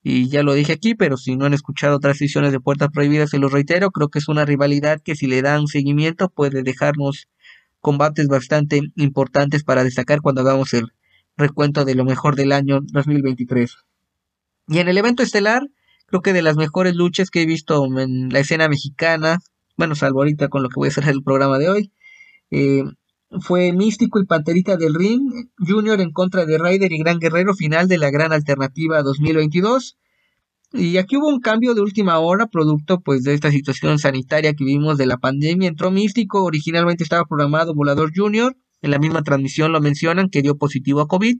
y 0.00 0.28
ya 0.28 0.44
lo 0.44 0.54
dije 0.54 0.74
aquí, 0.74 0.94
pero 0.94 1.16
si 1.16 1.34
no 1.34 1.46
han 1.46 1.54
escuchado 1.54 1.96
otras 1.96 2.20
ediciones 2.20 2.52
de 2.52 2.60
Puertas 2.60 2.90
Prohibidas, 2.94 3.30
se 3.30 3.40
los 3.40 3.50
reitero, 3.50 3.90
creo 3.90 4.10
que 4.10 4.20
es 4.20 4.28
una 4.28 4.44
rivalidad 4.44 5.00
que 5.00 5.16
si 5.16 5.26
le 5.26 5.42
dan 5.42 5.66
seguimiento 5.66 6.28
puede 6.28 6.62
dejarnos 6.62 7.26
combates 7.80 8.28
bastante 8.28 8.80
importantes 8.94 9.64
para 9.64 9.82
destacar 9.82 10.20
cuando 10.20 10.42
hagamos 10.42 10.72
el 10.72 10.92
recuento 11.36 11.84
de 11.84 11.96
lo 11.96 12.04
mejor 12.04 12.36
del 12.36 12.52
año 12.52 12.78
2023. 12.80 13.76
Y 14.68 14.78
en 14.78 14.88
el 14.88 14.98
evento 14.98 15.24
estelar, 15.24 15.66
creo 16.06 16.22
que 16.22 16.32
de 16.32 16.42
las 16.42 16.54
mejores 16.54 16.94
luchas 16.94 17.28
que 17.28 17.42
he 17.42 17.46
visto 17.46 17.84
en 17.98 18.28
la 18.28 18.38
escena 18.38 18.68
mexicana, 18.68 19.40
bueno, 19.76 19.94
salvo 19.94 20.20
ahorita 20.20 20.48
con 20.48 20.62
lo 20.62 20.68
que 20.68 20.76
voy 20.76 20.88
a 20.88 20.90
hacer 20.90 21.08
el 21.08 21.22
programa 21.22 21.58
de 21.58 21.68
hoy, 21.70 21.92
eh, 22.50 22.84
fue 23.40 23.72
Místico 23.72 24.20
y 24.20 24.26
Panterita 24.26 24.76
del 24.76 24.94
Ring 24.94 25.22
Junior 25.58 26.00
en 26.00 26.12
contra 26.12 26.44
de 26.44 26.58
Ryder 26.58 26.92
y 26.92 26.98
Gran 26.98 27.18
Guerrero 27.18 27.54
final 27.54 27.88
de 27.88 27.98
la 27.98 28.10
Gran 28.10 28.32
Alternativa 28.32 29.02
2022. 29.02 29.96
Y 30.74 30.96
aquí 30.98 31.16
hubo 31.16 31.28
un 31.28 31.40
cambio 31.40 31.74
de 31.74 31.82
última 31.82 32.18
hora, 32.18 32.46
producto 32.46 33.00
pues 33.00 33.24
de 33.24 33.34
esta 33.34 33.50
situación 33.50 33.98
sanitaria 33.98 34.54
que 34.54 34.64
vivimos 34.64 34.98
de 34.98 35.06
la 35.06 35.18
pandemia. 35.18 35.68
Entró 35.68 35.90
Místico, 35.90 36.44
originalmente 36.44 37.04
estaba 37.04 37.24
programado 37.24 37.74
Volador 37.74 38.12
Junior, 38.14 38.56
en 38.82 38.90
la 38.90 38.98
misma 38.98 39.22
transmisión 39.22 39.72
lo 39.72 39.80
mencionan 39.80 40.28
que 40.28 40.42
dio 40.42 40.56
positivo 40.56 41.00
a 41.00 41.08
COVID. 41.08 41.38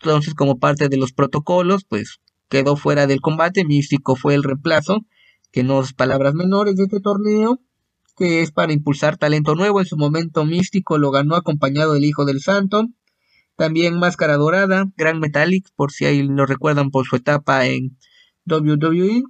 Entonces, 0.00 0.34
como 0.34 0.58
parte 0.58 0.88
de 0.88 0.96
los 0.96 1.12
protocolos, 1.12 1.84
pues 1.84 2.20
quedó 2.48 2.76
fuera 2.76 3.06
del 3.06 3.20
combate. 3.20 3.64
Místico 3.64 4.16
fue 4.16 4.34
el 4.34 4.42
reemplazo, 4.42 5.04
que 5.50 5.62
no 5.64 5.80
es 5.80 5.92
palabras 5.92 6.34
menores 6.34 6.76
de 6.76 6.84
este 6.84 7.00
torneo 7.00 7.60
que 8.20 8.42
es 8.42 8.52
para 8.52 8.74
impulsar 8.74 9.16
talento 9.16 9.54
nuevo. 9.54 9.80
En 9.80 9.86
su 9.86 9.96
momento 9.96 10.44
místico 10.44 10.98
lo 10.98 11.10
ganó 11.10 11.36
acompañado 11.36 11.94
del 11.94 12.04
Hijo 12.04 12.26
del 12.26 12.42
Santo. 12.42 12.86
También 13.56 13.98
Máscara 13.98 14.36
Dorada, 14.36 14.92
Gran 14.94 15.20
Metallic, 15.20 15.66
por 15.74 15.90
si 15.90 16.04
ahí 16.04 16.22
lo 16.22 16.44
recuerdan 16.44 16.90
por 16.90 17.06
su 17.06 17.16
etapa 17.16 17.66
en 17.66 17.96
WWE. 18.46 19.22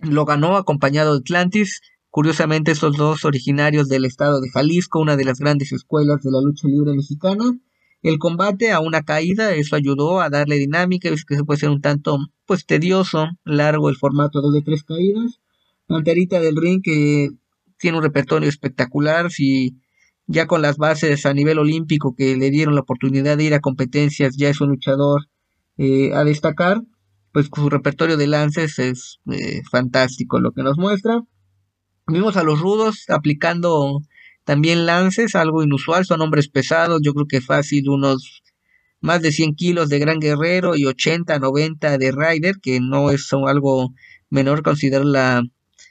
Lo 0.00 0.24
ganó 0.24 0.56
acompañado 0.56 1.12
de 1.12 1.20
Atlantis. 1.20 1.80
Curiosamente, 2.10 2.72
estos 2.72 2.96
dos 2.96 3.24
originarios 3.24 3.88
del 3.88 4.04
estado 4.04 4.40
de 4.40 4.50
Jalisco, 4.50 4.98
una 4.98 5.16
de 5.16 5.24
las 5.24 5.38
grandes 5.38 5.70
escuelas 5.70 6.20
de 6.22 6.32
la 6.32 6.40
lucha 6.40 6.66
libre 6.66 6.94
mexicana. 6.94 7.44
El 8.02 8.18
combate 8.18 8.70
a 8.70 8.80
una 8.80 9.02
caída, 9.02 9.54
eso 9.54 9.74
ayudó 9.74 10.20
a 10.20 10.30
darle 10.30 10.56
dinámica, 10.56 11.08
es 11.08 11.24
que 11.24 11.36
se 11.36 11.44
puede 11.44 11.60
ser 11.60 11.70
un 11.70 11.80
tanto 11.80 12.18
pues 12.46 12.64
tedioso, 12.64 13.26
largo 13.44 13.88
el 13.88 13.96
formato 13.96 14.40
de 14.52 14.62
tres 14.62 14.84
caídas. 14.84 15.40
Panterita 15.86 16.40
del 16.40 16.56
ring 16.56 16.80
que 16.82 17.30
tiene 17.78 17.98
un 17.98 18.04
repertorio 18.04 18.48
espectacular, 18.48 19.30
si 19.30 19.78
ya 20.26 20.46
con 20.46 20.62
las 20.62 20.76
bases 20.76 21.26
a 21.26 21.34
nivel 21.34 21.58
olímpico 21.58 22.14
que 22.14 22.36
le 22.36 22.50
dieron 22.50 22.74
la 22.74 22.82
oportunidad 22.82 23.36
de 23.36 23.44
ir 23.44 23.54
a 23.54 23.60
competencias, 23.60 24.36
ya 24.36 24.48
es 24.48 24.60
un 24.60 24.68
luchador 24.68 25.22
eh, 25.78 26.12
a 26.14 26.22
destacar, 26.24 26.82
pues 27.32 27.48
su 27.52 27.70
repertorio 27.70 28.16
de 28.16 28.26
lances 28.26 28.78
es 28.78 29.20
eh, 29.30 29.62
fantástico 29.70 30.38
lo 30.38 30.52
que 30.52 30.62
nos 30.62 30.76
muestra. 30.76 31.22
Vimos 32.06 32.36
a 32.36 32.42
los 32.42 32.60
rudos 32.60 33.04
aplicando 33.08 34.00
también 34.48 34.86
lances, 34.86 35.34
algo 35.34 35.62
inusual, 35.62 36.06
son 36.06 36.22
hombres 36.22 36.48
pesados, 36.48 37.02
yo 37.04 37.12
creo 37.12 37.26
que 37.26 37.42
fácil 37.42 37.90
unos 37.90 38.42
más 38.98 39.20
de 39.20 39.30
100 39.30 39.56
kilos 39.56 39.90
de 39.90 39.98
gran 39.98 40.20
guerrero 40.20 40.74
y 40.74 40.86
80, 40.86 41.38
90 41.38 41.98
de 41.98 42.12
rider, 42.12 42.54
que 42.58 42.80
no 42.80 43.10
es 43.10 43.30
algo 43.46 43.92
menor 44.30 44.62
considerar 44.62 45.04
la 45.04 45.42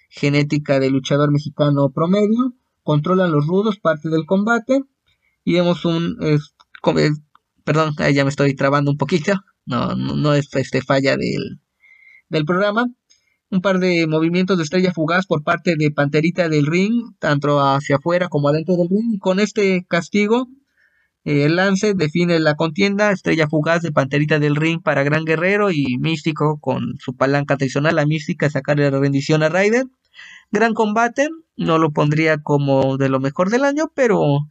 genética 0.09 0.79
del 0.79 0.93
luchador 0.93 1.31
mexicano 1.31 1.91
promedio, 1.91 2.55
controlan 2.81 3.31
los 3.31 3.45
rudos 3.45 3.77
parte 3.77 4.09
del 4.09 4.25
combate. 4.25 4.81
Y 5.43 5.53
vemos 5.53 5.85
un 5.85 6.17
perdón, 7.63 7.93
ya 8.11 8.23
me 8.23 8.31
estoy 8.31 8.55
trabando 8.55 8.89
un 8.89 8.97
poquito, 8.97 9.33
no, 9.67 9.93
no, 9.95 10.33
es 10.33 10.49
este 10.55 10.81
falla 10.81 11.15
del, 11.15 11.61
del 12.27 12.43
programa, 12.43 12.87
un 13.49 13.61
par 13.61 13.79
de 13.79 14.07
movimientos 14.07 14.57
de 14.57 14.63
estrella 14.63 14.91
fugaz 14.93 15.25
por 15.25 15.43
parte 15.43 15.75
de 15.77 15.91
Panterita 15.91 16.49
del 16.49 16.65
ring, 16.65 17.13
tanto 17.19 17.59
hacia 17.61 17.97
afuera 17.97 18.27
como 18.29 18.49
adentro 18.49 18.75
del 18.75 18.89
ring, 18.89 19.13
y 19.13 19.19
con 19.19 19.39
este 19.39 19.85
castigo 19.87 20.47
eh, 21.23 21.45
el 21.45 21.57
lance 21.57 21.93
define 21.93 22.39
la 22.39 22.55
contienda, 22.55 23.11
estrella 23.11 23.49
fugaz 23.49 23.81
de 23.81 23.91
Panterita 23.91 24.39
del 24.39 24.55
ring 24.55 24.81
para 24.81 25.03
Gran 25.03 25.25
Guerrero 25.25 25.71
y 25.71 25.97
Místico 25.99 26.59
con 26.59 26.95
su 26.99 27.15
palanca 27.15 27.57
tradicional, 27.57 27.95
la 27.95 28.05
Mística 28.05 28.49
sacarle 28.49 28.89
la 28.89 28.99
rendición 28.99 29.43
a 29.43 29.49
Ryder. 29.49 29.87
Gran 30.51 30.73
combate, 30.73 31.27
no 31.57 31.77
lo 31.77 31.91
pondría 31.91 32.37
como 32.37 32.97
de 32.97 33.09
lo 33.09 33.19
mejor 33.19 33.49
del 33.49 33.65
año, 33.65 33.91
pero 33.93 34.47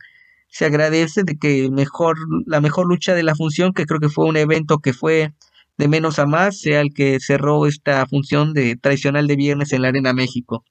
se 0.49 0.67
agradece 0.67 1.23
de 1.25 1.39
que 1.39 1.71
mejor, 1.71 2.19
la 2.47 2.61
mejor 2.61 2.87
lucha 2.87 3.15
de 3.15 3.23
la 3.23 3.35
función, 3.35 3.73
que 3.73 3.87
creo 3.87 4.01
que 4.01 4.11
fue 4.11 4.27
un 4.27 4.37
evento 4.37 4.79
que 4.79 4.93
fue 4.93 5.33
de 5.79 5.89
menos 5.89 6.19
a 6.19 6.27
más, 6.27 6.59
sea 6.59 6.81
el 6.81 6.93
que 6.95 7.19
cerró 7.21 7.67
esta 7.67 8.07
función 8.07 8.55
de 8.55 8.77
tradicional 8.77 9.27
de 9.27 9.37
viernes 9.37 9.73
en 9.73 9.83
la 9.83 9.89
Arena 9.89 10.13
México. 10.13 10.65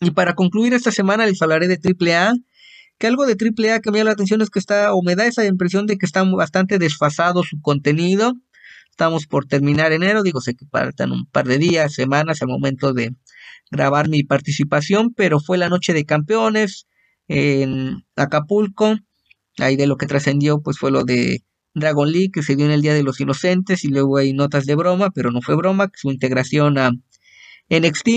Y 0.00 0.12
para 0.12 0.34
concluir 0.34 0.74
esta 0.74 0.92
semana 0.92 1.26
les 1.26 1.40
hablaré 1.42 1.68
de 1.68 1.78
AAA, 1.78 2.34
que 2.98 3.06
algo 3.06 3.26
de 3.26 3.34
AAA 3.34 3.80
que 3.80 3.90
me 3.90 3.98
llama 3.98 4.10
la 4.10 4.12
atención 4.12 4.42
es 4.42 4.50
que 4.50 4.58
está, 4.58 4.92
o 4.94 5.02
me 5.02 5.14
da 5.16 5.26
esa 5.26 5.44
impresión 5.44 5.86
de 5.86 5.98
que 5.98 6.06
está 6.06 6.22
bastante 6.24 6.78
desfasado 6.78 7.42
su 7.44 7.60
contenido. 7.60 8.34
Estamos 8.90 9.26
por 9.26 9.46
terminar 9.46 9.92
enero, 9.92 10.24
digo, 10.24 10.40
sé 10.40 10.54
que 10.54 10.66
faltan 10.66 11.12
un 11.12 11.26
par 11.26 11.46
de 11.46 11.58
días, 11.58 11.94
semanas 11.94 12.42
al 12.42 12.48
momento 12.48 12.92
de 12.92 13.14
grabar 13.70 14.08
mi 14.08 14.24
participación, 14.24 15.14
pero 15.14 15.38
fue 15.38 15.58
la 15.58 15.68
noche 15.68 15.92
de 15.92 16.04
campeones 16.04 16.88
en 17.28 18.04
Acapulco. 18.16 18.96
Ahí 19.58 19.76
de 19.76 19.86
lo 19.86 19.96
que 19.96 20.06
trascendió, 20.06 20.60
pues 20.60 20.78
fue 20.78 20.90
lo 20.90 21.04
de 21.04 21.44
Dragon 21.80 22.10
League, 22.10 22.30
que 22.32 22.42
se 22.42 22.56
dio 22.56 22.66
en 22.66 22.72
el 22.72 22.82
Día 22.82 22.94
de 22.94 23.02
los 23.02 23.20
Inocentes, 23.20 23.84
y 23.84 23.88
luego 23.88 24.18
hay 24.18 24.32
notas 24.32 24.66
de 24.66 24.74
broma, 24.74 25.10
pero 25.10 25.30
no 25.30 25.40
fue 25.42 25.56
broma, 25.56 25.90
su 25.94 26.10
integración 26.10 26.78
a 26.78 26.92
NXT. 27.70 28.08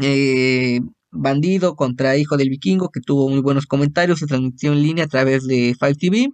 Eh, 0.00 0.80
Bandido 1.16 1.76
contra 1.76 2.16
Hijo 2.16 2.36
del 2.36 2.50
Vikingo, 2.50 2.90
que 2.90 3.00
tuvo 3.00 3.28
muy 3.28 3.40
buenos 3.40 3.66
comentarios, 3.66 4.18
se 4.18 4.26
transmitió 4.26 4.72
en 4.72 4.82
línea 4.82 5.04
a 5.04 5.08
través 5.08 5.46
de 5.46 5.76
Five 5.78 5.94
TV. 5.94 6.28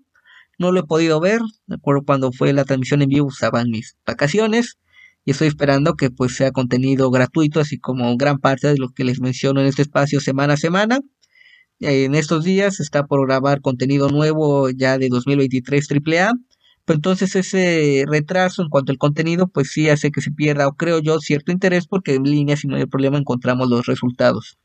No 0.58 0.72
lo 0.72 0.80
he 0.80 0.84
podido 0.84 1.20
ver, 1.20 1.40
de 1.66 1.74
acuerdo 1.76 2.02
cuando 2.06 2.32
fue 2.32 2.52
la 2.54 2.64
transmisión 2.64 3.02
en 3.02 3.10
vivo 3.10 3.26
usaban 3.26 3.70
mis 3.70 3.96
vacaciones 4.06 4.78
y 5.24 5.32
estoy 5.32 5.48
esperando 5.48 5.94
que 5.94 6.10
pues 6.10 6.34
sea 6.34 6.50
contenido 6.50 7.10
gratuito, 7.10 7.60
así 7.60 7.78
como 7.78 8.16
gran 8.16 8.38
parte 8.38 8.68
de 8.68 8.78
lo 8.78 8.88
que 8.88 9.04
les 9.04 9.20
menciono 9.20 9.60
en 9.60 9.66
este 9.66 9.82
espacio 9.82 10.20
semana 10.20 10.54
a 10.54 10.56
semana. 10.56 11.00
En 11.80 12.14
estos 12.14 12.44
días 12.44 12.78
está 12.80 13.06
por 13.06 13.26
grabar 13.26 13.60
contenido 13.60 14.08
nuevo 14.08 14.70
ya 14.70 14.98
de 14.98 15.08
2023 15.08 15.88
AAA, 15.90 16.32
pero 16.84 16.96
entonces 16.96 17.34
ese 17.36 18.04
retraso 18.06 18.62
en 18.62 18.68
cuanto 18.68 18.92
al 18.92 18.98
contenido 18.98 19.48
pues 19.48 19.70
sí 19.72 19.88
hace 19.88 20.10
que 20.10 20.20
se 20.20 20.30
pierda 20.30 20.68
o 20.68 20.74
creo 20.74 21.00
yo 21.00 21.18
cierto 21.20 21.52
interés 21.52 21.86
porque 21.86 22.14
en 22.14 22.24
línea 22.24 22.56
sin 22.56 22.70
mayor 22.70 22.88
problema 22.88 23.18
encontramos 23.18 23.68
los 23.68 23.86
resultados. 23.86 24.58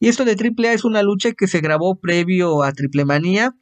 Y 0.00 0.08
esto 0.08 0.24
de 0.24 0.32
AAA 0.32 0.74
es 0.74 0.84
una 0.84 1.02
lucha 1.02 1.32
que 1.32 1.48
se 1.48 1.60
grabó 1.60 1.98
previo 1.98 2.62
a 2.62 2.72
Triple 2.72 3.04
Manía 3.04 3.54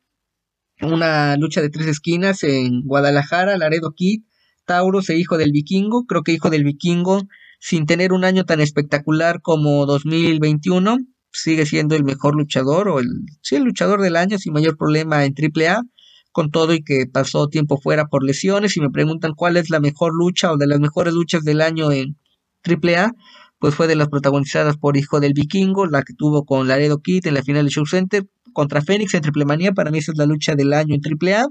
una 0.80 1.36
lucha 1.36 1.62
de 1.62 1.70
tres 1.70 1.86
esquinas 1.86 2.42
en 2.42 2.82
Guadalajara, 2.82 3.56
Laredo 3.56 3.92
Kid, 3.94 4.22
Taurus 4.66 5.08
e 5.08 5.16
Hijo 5.16 5.38
del 5.38 5.52
Vikingo. 5.52 6.04
Creo 6.06 6.22
que 6.22 6.32
Hijo 6.32 6.50
del 6.50 6.64
Vikingo, 6.64 7.22
sin 7.58 7.86
tener 7.86 8.12
un 8.12 8.24
año 8.24 8.44
tan 8.44 8.60
espectacular 8.60 9.40
como 9.40 9.86
2021, 9.86 10.98
sigue 11.42 11.66
siendo 11.66 11.94
el 11.96 12.04
mejor 12.04 12.34
luchador 12.34 12.88
o 12.88 12.98
el, 13.00 13.06
sí, 13.42 13.56
el 13.56 13.64
luchador 13.64 14.00
del 14.00 14.16
año 14.16 14.38
sin 14.38 14.52
mayor 14.52 14.76
problema 14.76 15.24
en 15.24 15.34
AAA, 15.34 15.82
con 16.32 16.50
todo 16.50 16.74
y 16.74 16.82
que 16.82 17.06
pasó 17.06 17.48
tiempo 17.48 17.78
fuera 17.78 18.06
por 18.06 18.24
lesiones. 18.24 18.76
Y 18.76 18.80
me 18.80 18.90
preguntan 18.90 19.32
cuál 19.34 19.56
es 19.56 19.70
la 19.70 19.80
mejor 19.80 20.12
lucha 20.14 20.52
o 20.52 20.56
de 20.56 20.66
las 20.66 20.80
mejores 20.80 21.14
luchas 21.14 21.44
del 21.44 21.60
año 21.60 21.92
en 21.92 22.16
AAA, 22.64 23.12
pues 23.58 23.74
fue 23.74 23.86
de 23.86 23.96
las 23.96 24.08
protagonizadas 24.08 24.76
por 24.76 24.96
Hijo 24.96 25.20
del 25.20 25.32
Vikingo, 25.34 25.86
la 25.86 26.02
que 26.02 26.14
tuvo 26.14 26.44
con 26.44 26.68
Laredo 26.68 26.98
Kid 26.98 27.26
en 27.26 27.34
la 27.34 27.42
final 27.42 27.64
del 27.64 27.72
Show 27.72 27.86
Center 27.86 28.26
contra 28.52 28.80
Fénix 28.80 29.12
en 29.12 29.20
Triple 29.20 29.44
Manía, 29.44 29.72
para 29.72 29.90
mí 29.90 29.98
esa 29.98 30.12
es 30.12 30.18
la 30.18 30.24
lucha 30.24 30.54
del 30.54 30.72
año 30.72 30.94
en 30.94 31.02
AAA. 31.04 31.46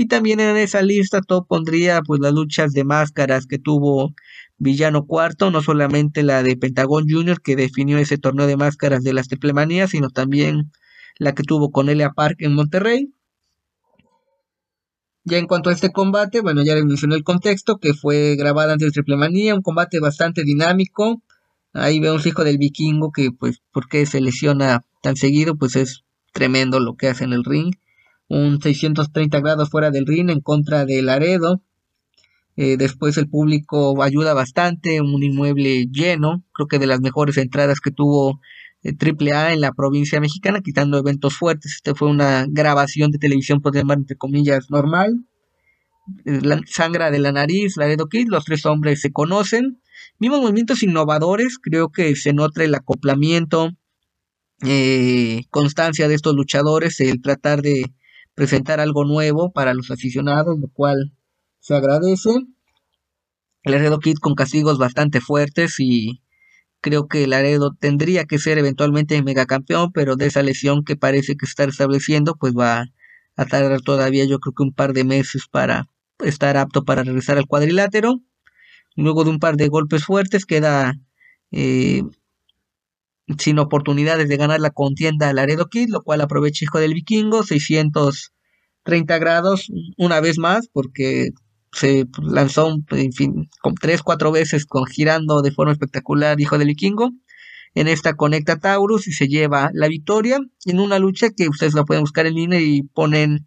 Y 0.00 0.06
también 0.06 0.38
en 0.38 0.56
esa 0.56 0.80
lista 0.80 1.20
todo 1.20 1.44
pondría 1.44 2.02
pues 2.02 2.20
las 2.20 2.32
luchas 2.32 2.72
de 2.72 2.84
máscaras 2.84 3.46
que 3.46 3.58
tuvo 3.58 4.14
Villano 4.56 5.06
Cuarto, 5.06 5.50
no 5.50 5.60
solamente 5.60 6.22
la 6.22 6.44
de 6.44 6.56
Pentagon 6.56 7.04
Junior 7.10 7.42
que 7.42 7.56
definió 7.56 7.98
ese 7.98 8.16
torneo 8.16 8.46
de 8.46 8.56
máscaras 8.56 9.02
de 9.02 9.12
las 9.12 9.26
Triple 9.26 9.54
Manía, 9.54 9.88
sino 9.88 10.10
también 10.10 10.70
la 11.18 11.34
que 11.34 11.42
tuvo 11.42 11.72
con 11.72 11.88
Elia 11.88 12.10
Park 12.10 12.36
en 12.38 12.54
Monterrey. 12.54 13.12
Ya 15.24 15.38
en 15.38 15.48
cuanto 15.48 15.68
a 15.68 15.72
este 15.72 15.90
combate, 15.90 16.42
bueno, 16.42 16.62
ya 16.64 16.76
les 16.76 16.84
mencioné 16.84 17.16
el 17.16 17.24
contexto, 17.24 17.78
que 17.78 17.92
fue 17.92 18.36
grabado 18.36 18.70
antes 18.70 18.86
de 18.86 18.92
Triple 18.92 19.16
Manía, 19.16 19.56
un 19.56 19.62
combate 19.62 19.98
bastante 19.98 20.44
dinámico. 20.44 21.24
Ahí 21.72 21.98
vemos 21.98 22.24
hijo 22.24 22.44
del 22.44 22.58
vikingo 22.58 23.10
que, 23.10 23.32
pues, 23.32 23.62
¿por 23.72 23.88
qué 23.88 24.06
se 24.06 24.20
lesiona 24.20 24.84
tan 25.02 25.16
seguido? 25.16 25.56
Pues 25.56 25.74
es 25.74 26.04
tremendo 26.32 26.78
lo 26.78 26.94
que 26.94 27.08
hace 27.08 27.24
en 27.24 27.32
el 27.32 27.42
ring. 27.44 27.74
Un 28.28 28.60
630 28.60 29.40
grados 29.40 29.70
fuera 29.70 29.90
del 29.90 30.06
ring 30.06 30.30
en 30.30 30.40
contra 30.40 30.84
de 30.84 31.02
Laredo. 31.02 31.62
Eh, 32.56 32.76
después 32.76 33.16
el 33.16 33.28
público 33.28 34.02
ayuda 34.02 34.34
bastante, 34.34 35.00
un 35.00 35.22
inmueble 35.22 35.86
lleno, 35.90 36.44
creo 36.52 36.66
que 36.66 36.78
de 36.78 36.88
las 36.88 37.00
mejores 37.00 37.36
entradas 37.36 37.80
que 37.80 37.92
tuvo 37.92 38.40
Triple 38.98 39.32
A 39.32 39.52
en 39.52 39.60
la 39.60 39.72
provincia 39.72 40.20
mexicana, 40.20 40.60
quitando 40.60 40.98
eventos 40.98 41.36
fuertes. 41.36 41.74
Este 41.76 41.94
fue 41.94 42.08
una 42.08 42.46
grabación 42.48 43.10
de 43.10 43.18
televisión, 43.18 43.60
podemos 43.60 43.82
llamar 43.82 43.98
entre 43.98 44.16
comillas, 44.16 44.70
normal. 44.70 45.24
La, 46.24 46.60
sangra 46.66 47.10
de 47.10 47.18
la 47.18 47.32
nariz, 47.32 47.76
Laredo 47.76 48.06
Kid, 48.06 48.28
los 48.28 48.44
tres 48.44 48.64
hombres 48.66 49.00
se 49.00 49.12
conocen. 49.12 49.82
Mismos 50.18 50.40
movimientos 50.40 50.82
innovadores, 50.82 51.58
creo 51.58 51.90
que 51.90 52.16
se 52.16 52.32
nota 52.32 52.64
el 52.64 52.74
acoplamiento, 52.74 53.70
eh, 54.62 55.42
constancia 55.50 56.08
de 56.08 56.14
estos 56.14 56.34
luchadores, 56.34 57.00
el 57.00 57.20
tratar 57.20 57.62
de 57.62 57.92
presentar 58.38 58.78
algo 58.78 59.04
nuevo 59.04 59.50
para 59.50 59.74
los 59.74 59.90
aficionados, 59.90 60.56
lo 60.60 60.68
cual 60.68 61.12
se 61.58 61.74
agradece. 61.74 62.30
Laredo 63.64 63.98
Kid 63.98 64.18
con 64.20 64.36
castigos 64.36 64.78
bastante 64.78 65.20
fuertes 65.20 65.80
y 65.80 66.22
Creo 66.80 67.08
que 67.08 67.26
Laredo 67.26 67.74
tendría 67.74 68.24
que 68.24 68.38
ser 68.38 68.56
eventualmente 68.58 69.20
megacampeón, 69.22 69.90
pero 69.92 70.14
de 70.14 70.26
esa 70.26 70.42
lesión 70.42 70.84
que 70.84 70.96
parece 70.96 71.36
que 71.36 71.44
está 71.44 71.64
estableciendo, 71.64 72.36
pues 72.36 72.54
va 72.54 72.86
a 73.36 73.46
tardar 73.46 73.80
todavía 73.80 74.24
yo 74.24 74.38
creo 74.38 74.52
que 74.54 74.62
un 74.62 74.72
par 74.72 74.92
de 74.92 75.04
meses 75.04 75.46
para 75.50 75.88
estar 76.20 76.56
apto 76.56 76.84
para 76.84 77.02
regresar 77.02 77.36
al 77.36 77.46
cuadrilátero. 77.46 78.20
Luego 78.94 79.24
de 79.24 79.30
un 79.30 79.38
par 79.40 79.56
de 79.56 79.68
golpes 79.68 80.04
fuertes 80.04 80.46
queda 80.46 80.94
eh, 81.50 82.02
sin 83.38 83.58
oportunidades 83.58 84.28
de 84.28 84.36
ganar 84.36 84.60
la 84.60 84.70
contienda 84.70 85.32
Laredo 85.32 85.66
Kid, 85.66 85.88
lo 85.90 86.02
cual 86.02 86.20
aprovecha 86.20 86.64
Hijo 86.64 86.78
del 86.78 86.94
Vikingo, 86.94 87.42
630 87.42 89.18
grados 89.18 89.68
una 89.96 90.20
vez 90.20 90.38
más, 90.38 90.68
porque 90.72 91.30
se 91.72 92.06
lanzó, 92.22 92.74
en 92.90 93.12
fin, 93.12 93.50
con 93.60 93.74
tres, 93.74 94.02
cuatro 94.02 94.32
veces 94.32 94.64
con 94.64 94.86
girando 94.86 95.42
de 95.42 95.50
forma 95.50 95.72
espectacular 95.72 96.40
Hijo 96.40 96.58
del 96.58 96.68
Vikingo. 96.68 97.10
En 97.74 97.86
esta 97.86 98.14
conecta 98.14 98.58
Taurus 98.58 99.06
y 99.06 99.12
se 99.12 99.28
lleva 99.28 99.70
la 99.74 99.88
victoria 99.88 100.38
en 100.64 100.80
una 100.80 100.98
lucha 100.98 101.28
que 101.30 101.48
ustedes 101.48 101.74
la 101.74 101.84
pueden 101.84 102.02
buscar 102.02 102.26
en 102.26 102.34
línea 102.34 102.60
y 102.60 102.82
ponen 102.82 103.46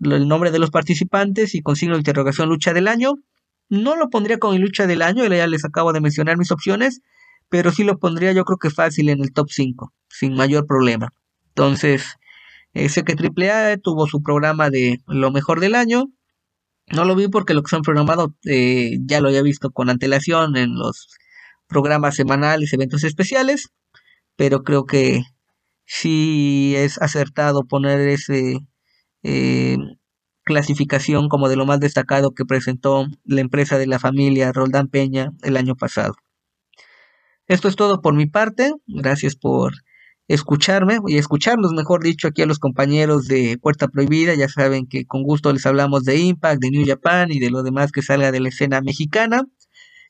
el 0.00 0.28
nombre 0.28 0.50
de 0.50 0.58
los 0.58 0.70
participantes 0.70 1.54
y 1.54 1.62
con 1.62 1.76
signo 1.76 1.94
de 1.94 2.00
interrogación 2.00 2.48
lucha 2.48 2.74
del 2.74 2.86
año. 2.86 3.14
No 3.70 3.96
lo 3.96 4.10
pondría 4.10 4.38
con 4.38 4.60
lucha 4.60 4.86
del 4.86 5.00
año, 5.00 5.26
ya 5.26 5.46
les 5.46 5.64
acabo 5.64 5.94
de 5.94 6.02
mencionar 6.02 6.36
mis 6.36 6.50
opciones, 6.50 7.00
pero 7.52 7.70
sí 7.70 7.84
lo 7.84 7.98
pondría 7.98 8.32
yo 8.32 8.46
creo 8.46 8.56
que 8.56 8.70
fácil 8.70 9.10
en 9.10 9.20
el 9.20 9.34
top 9.34 9.50
5, 9.50 9.92
sin 10.08 10.32
mayor 10.34 10.66
problema. 10.66 11.12
Entonces, 11.48 12.16
eh, 12.72 12.88
sé 12.88 13.04
que 13.04 13.12
AAA 13.12 13.76
tuvo 13.76 14.06
su 14.06 14.22
programa 14.22 14.70
de 14.70 15.02
lo 15.06 15.30
mejor 15.30 15.60
del 15.60 15.74
año, 15.74 16.06
no 16.88 17.04
lo 17.04 17.14
vi 17.14 17.28
porque 17.28 17.52
lo 17.52 17.62
que 17.62 17.68
son 17.68 17.82
programado 17.82 18.34
eh, 18.46 18.96
ya 19.04 19.20
lo 19.20 19.28
había 19.28 19.42
visto 19.42 19.70
con 19.70 19.90
antelación 19.90 20.56
en 20.56 20.76
los 20.76 21.08
programas 21.68 22.16
semanales, 22.16 22.72
eventos 22.72 23.04
especiales, 23.04 23.68
pero 24.36 24.62
creo 24.64 24.86
que 24.86 25.22
sí 25.84 26.74
es 26.76 26.96
acertado 27.02 27.64
poner 27.66 28.00
ese 28.08 28.60
eh, 29.24 29.76
clasificación 30.44 31.28
como 31.28 31.50
de 31.50 31.56
lo 31.56 31.66
más 31.66 31.80
destacado 31.80 32.32
que 32.32 32.46
presentó 32.46 33.06
la 33.24 33.42
empresa 33.42 33.76
de 33.76 33.88
la 33.88 33.98
familia 33.98 34.52
Roldán 34.52 34.88
Peña 34.88 35.32
el 35.42 35.58
año 35.58 35.76
pasado. 35.76 36.14
Esto 37.46 37.68
es 37.68 37.76
todo 37.76 38.00
por 38.00 38.14
mi 38.14 38.26
parte. 38.26 38.72
Gracias 38.86 39.36
por 39.36 39.74
escucharme 40.28 40.98
y 41.06 41.18
escucharlos, 41.18 41.72
mejor 41.72 42.02
dicho, 42.02 42.28
aquí 42.28 42.42
a 42.42 42.46
los 42.46 42.58
compañeros 42.58 43.26
de 43.26 43.58
Puerta 43.60 43.88
Prohibida. 43.88 44.34
Ya 44.34 44.48
saben 44.48 44.86
que 44.86 45.04
con 45.04 45.22
gusto 45.22 45.52
les 45.52 45.66
hablamos 45.66 46.04
de 46.04 46.18
Impact, 46.18 46.60
de 46.60 46.70
New 46.70 46.86
Japan 46.86 47.30
y 47.32 47.38
de 47.40 47.50
lo 47.50 47.62
demás 47.62 47.92
que 47.92 48.00
salga 48.02 48.32
de 48.32 48.40
la 48.40 48.48
escena 48.48 48.80
mexicana. 48.80 49.44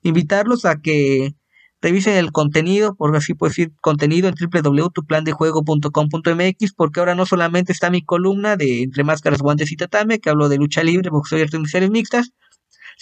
Invitarlos 0.03 0.65
a 0.65 0.81
que 0.81 1.35
revisen 1.81 2.15
el 2.17 2.31
contenido, 2.33 2.95
por 2.95 3.17
así 3.17 3.35
puedo 3.35 3.51
decir, 3.51 3.73
contenido 3.81 4.29
en 4.29 4.35
www.tuplandejuego.com.mx, 4.39 6.73
porque 6.75 7.01
ahora 7.01 7.17
no 7.17 7.27
solamente 7.27 7.73
está 7.73 7.91
mi 7.91 8.03
columna 8.03 8.57
de 8.57 8.83
Entre 8.83 9.03
Máscaras, 9.05 9.41
Guantes 9.41 9.73
y 9.73 9.77
Tatame, 9.77 10.21
que 10.21 10.31
hablo 10.31 10.49
de 10.49 10.59
lucha 10.59 10.83
libre, 10.85 11.11
boxeo 11.11 11.39
y 11.39 11.43
artes 11.43 11.91
mixtas, 11.91 12.33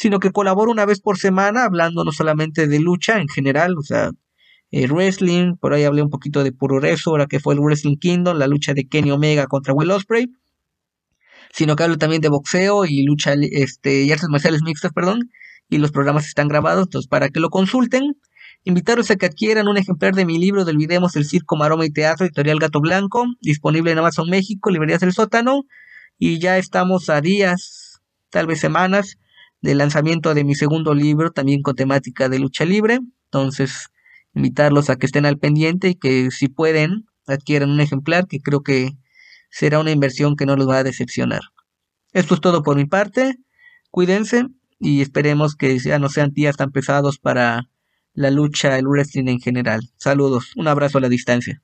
sino 0.00 0.18
que 0.18 0.32
colaboro 0.32 0.72
una 0.72 0.86
vez 0.86 0.98
por 1.00 1.18
semana 1.18 1.64
hablando 1.64 2.04
no 2.04 2.12
solamente 2.12 2.66
de 2.66 2.80
lucha 2.80 3.18
en 3.18 3.28
general, 3.28 3.76
o 3.76 3.82
sea, 3.82 4.10
eh, 4.70 4.86
wrestling, 4.86 5.56
por 5.56 5.74
ahí 5.74 5.84
hablé 5.84 6.00
un 6.00 6.08
poquito 6.08 6.42
de 6.42 6.52
Puro 6.52 6.80
Rezo, 6.80 7.10
ahora 7.10 7.26
que 7.26 7.38
fue 7.38 7.52
el 7.52 7.60
Wrestling 7.60 7.98
Kingdom, 7.98 8.38
la 8.38 8.46
lucha 8.46 8.72
de 8.72 8.88
Kenny 8.88 9.10
Omega 9.10 9.46
contra 9.46 9.74
Will 9.74 9.90
Ospreay, 9.90 10.28
sino 11.52 11.76
que 11.76 11.82
hablo 11.82 11.98
también 11.98 12.22
de 12.22 12.30
boxeo 12.30 12.86
y 12.86 13.02
lucha 13.02 13.34
este, 13.34 14.04
y 14.04 14.10
artes 14.10 14.30
marciales 14.30 14.62
mixtas, 14.62 14.90
perdón, 14.94 15.30
y 15.68 15.76
los 15.76 15.92
programas 15.92 16.26
están 16.26 16.48
grabados, 16.48 16.84
entonces 16.86 17.06
para 17.06 17.28
que 17.28 17.40
lo 17.40 17.50
consulten, 17.50 18.16
invitaros 18.64 19.10
a 19.10 19.16
que 19.16 19.26
adquieran 19.26 19.68
un 19.68 19.76
ejemplar 19.76 20.14
de 20.14 20.24
mi 20.24 20.38
libro 20.38 20.64
del 20.64 20.78
Videmos 20.78 21.14
el 21.14 21.26
Circo, 21.26 21.56
Maroma 21.56 21.84
y 21.84 21.90
Teatro, 21.90 22.24
editorial 22.24 22.58
Gato 22.58 22.80
Blanco, 22.80 23.26
disponible 23.42 23.92
en 23.92 23.98
Amazon 23.98 24.30
México, 24.30 24.70
librerías 24.70 25.00
del 25.00 25.12
sótano, 25.12 25.64
y 26.18 26.38
ya 26.38 26.56
estamos 26.56 27.10
a 27.10 27.20
días, 27.20 28.00
tal 28.30 28.46
vez 28.46 28.60
semanas, 28.60 29.18
del 29.62 29.78
lanzamiento 29.78 30.34
de 30.34 30.44
mi 30.44 30.54
segundo 30.54 30.94
libro, 30.94 31.30
también 31.30 31.62
con 31.62 31.74
temática 31.74 32.28
de 32.28 32.38
lucha 32.38 32.64
libre, 32.64 33.00
entonces 33.26 33.88
invitarlos 34.34 34.90
a 34.90 34.96
que 34.96 35.06
estén 35.06 35.26
al 35.26 35.38
pendiente 35.38 35.88
y 35.88 35.94
que 35.94 36.30
si 36.30 36.48
pueden 36.48 37.06
adquieran 37.26 37.70
un 37.70 37.80
ejemplar 37.80 38.26
que 38.26 38.40
creo 38.40 38.62
que 38.62 38.92
será 39.50 39.78
una 39.78 39.90
inversión 39.90 40.36
que 40.36 40.46
no 40.46 40.56
los 40.56 40.68
va 40.68 40.78
a 40.78 40.84
decepcionar. 40.84 41.40
Esto 42.12 42.34
es 42.34 42.40
todo 42.40 42.62
por 42.62 42.76
mi 42.76 42.86
parte. 42.86 43.36
Cuídense 43.90 44.46
y 44.78 45.00
esperemos 45.00 45.56
que 45.56 45.78
ya 45.78 45.98
no 45.98 46.08
sean 46.08 46.30
días 46.30 46.56
tan 46.56 46.70
pesados 46.70 47.18
para 47.18 47.68
la 48.14 48.30
lucha, 48.30 48.78
el 48.78 48.86
wrestling 48.86 49.28
en 49.28 49.40
general. 49.40 49.80
Saludos, 49.96 50.52
un 50.56 50.68
abrazo 50.68 50.98
a 50.98 51.00
la 51.00 51.08
distancia. 51.08 51.62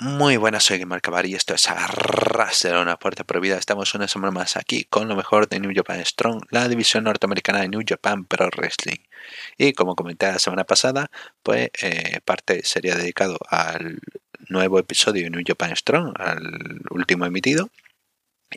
Muy 0.00 0.36
buenas, 0.36 0.62
soy 0.62 0.78
Gamer 0.78 1.00
y 1.24 1.34
esto 1.34 1.54
es 1.54 1.68
Arras 1.68 2.62
de 2.62 2.70
una 2.78 2.96
puerta 3.00 3.24
prohibida. 3.24 3.58
Estamos 3.58 3.94
una 3.94 4.06
semana 4.06 4.30
más 4.30 4.56
aquí 4.56 4.84
con 4.84 5.08
lo 5.08 5.16
mejor 5.16 5.48
de 5.48 5.58
New 5.58 5.72
Japan 5.74 6.04
Strong, 6.04 6.44
la 6.50 6.68
división 6.68 7.02
norteamericana 7.02 7.62
de 7.62 7.68
New 7.68 7.82
Japan 7.84 8.24
Pro 8.24 8.48
Wrestling. 8.56 8.98
Y 9.56 9.72
como 9.72 9.96
comenté 9.96 10.26
la 10.26 10.38
semana 10.38 10.62
pasada, 10.62 11.10
pues 11.42 11.70
eh, 11.82 12.20
parte 12.24 12.62
sería 12.64 12.94
dedicado 12.94 13.38
al 13.48 13.98
nuevo 14.48 14.78
episodio 14.78 15.24
de 15.24 15.30
New 15.30 15.42
Japan 15.44 15.74
Strong, 15.74 16.14
al 16.16 16.80
último 16.90 17.26
emitido. 17.26 17.68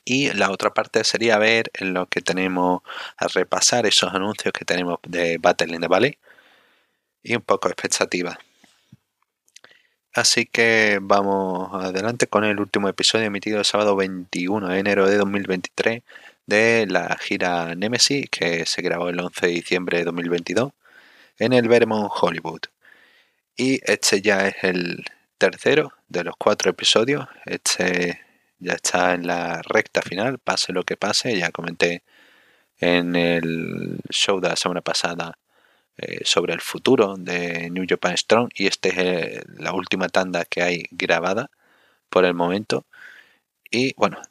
Y 0.06 0.32
la 0.34 0.52
otra 0.52 0.74
parte 0.76 1.04
sería 1.04 1.40
ver 1.40 1.72
en 1.74 1.96
lo 1.96 2.06
que 2.06 2.22
tenemos 2.22 2.84
a 3.18 3.28
repasar 3.28 3.88
esos 3.88 4.14
anuncios 4.14 4.54
que 4.54 4.66
tenemos 4.66 5.00
de 5.08 5.40
Battle 5.40 5.74
in 5.74 5.82
the 5.82 5.88
Valley 5.88 6.18
y 7.24 7.36
un 7.36 7.42
poco 7.42 7.68
expectativa. 7.70 8.40
Así 10.14 10.46
que 10.46 11.00
vamos 11.02 11.70
adelante 11.74 12.28
con 12.28 12.44
el 12.44 12.60
último 12.60 12.90
episodio 12.90 13.26
emitido 13.28 13.60
el 13.60 13.66
sábado 13.66 13.96
21 13.96 14.68
de 14.68 14.80
enero 14.80 15.08
de 15.08 15.16
2023 15.16 16.04
de 16.46 16.86
la 16.90 17.16
gira 17.18 17.76
Nemesis 17.76 18.30
que 18.30 18.66
se 18.66 18.82
grabó 18.82 19.08
el 19.08 19.20
11 19.22 19.48
de 19.48 19.54
diciembre 19.54 20.00
de 20.00 20.04
2022 20.06 20.74
en 21.40 21.54
el 21.54 21.70
Vermont 21.70 22.12
Hollywood. 22.14 22.62
Y 23.56 23.80
este 23.90 24.22
ya 24.22 24.48
es 24.48 24.56
el 24.64 25.06
tercero 25.38 25.94
de 26.10 26.26
los 26.26 26.36
cuatro 26.38 26.72
episodios. 26.72 27.28
Este 27.46 28.22
ya 28.60 28.74
está 28.74 29.14
en 29.14 29.28
la 29.28 29.62
recta 29.64 30.02
final, 30.02 30.40
pase 30.40 30.74
lo 30.74 30.84
que 30.84 30.98
pase. 30.98 31.38
Ya 31.38 31.52
comenté 31.52 32.04
en 32.80 33.16
el 33.16 34.00
show 34.10 34.42
de 34.42 34.50
la 34.50 34.56
semana 34.58 34.82
pasada 34.82 35.38
eh, 35.98 36.22
sobre 36.26 36.54
el 36.54 36.62
futuro 36.62 37.16
de 37.18 37.70
New 37.70 37.86
Japan 37.88 38.18
Strong 38.18 38.50
y 38.56 38.68
esta 38.68 38.90
es 38.90 39.44
la 39.58 39.74
última 39.74 40.10
tanda 40.10 40.46
que 40.46 40.62
hay 40.64 40.86
grabada 40.92 41.50
por 42.10 42.26
el 42.26 42.34
momento. 42.34 42.86
Y 43.70 43.94
bueno, 43.96 44.22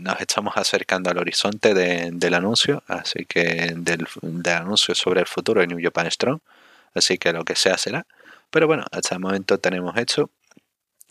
nos 0.00 0.20
estamos 0.20 0.56
acercando 0.56 1.10
al 1.10 1.18
horizonte 1.18 1.74
del 1.74 2.34
anuncio, 2.34 2.82
así 2.86 3.26
que 3.26 3.74
del, 3.76 4.06
anuncio 4.46 4.94
sobre 4.94 5.20
el 5.20 5.26
futuro 5.26 5.60
de 5.60 5.66
New 5.66 5.80
Japan 5.82 6.10
Strong, 6.10 6.40
así 6.94 7.18
que 7.18 7.32
lo 7.32 7.44
que 7.44 7.56
sea 7.56 7.76
será. 7.76 8.06
Pero 8.50 8.66
bueno, 8.66 8.84
hasta 8.90 9.14
el 9.14 9.20
momento 9.20 9.58
tenemos 9.58 9.96
hecho. 9.96 10.30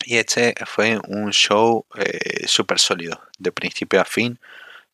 Y 0.06 0.18
este 0.18 0.54
fue 0.66 1.00
un 1.08 1.32
show 1.32 1.86
eh, 1.96 2.48
súper 2.48 2.80
sólido, 2.80 3.22
de 3.40 3.52
principio 3.52 4.00
a 4.02 4.06
fin. 4.06 4.40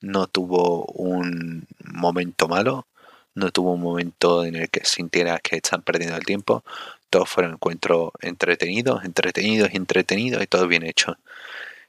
No 0.02 0.28
tuvo 0.28 0.86
un 0.86 1.68
momento 1.84 2.48
malo, 2.48 2.88
no 3.36 3.52
tuvo 3.52 3.74
un 3.74 3.82
momento 3.82 4.46
en 4.46 4.56
el 4.56 4.70
que 4.70 4.86
sintiera 4.86 5.40
que 5.40 5.58
están 5.58 5.82
perdiendo 5.82 6.18
el 6.18 6.26
tiempo. 6.26 6.64
Todos 7.10 7.30
fueron 7.30 7.54
encuentros 7.54 8.12
entretenidos, 8.22 9.04
entretenidos 9.06 9.70
entretenidos 9.74 10.42
y 10.44 10.48
todo 10.48 10.68
bien 10.68 10.84
hecho 10.84 11.18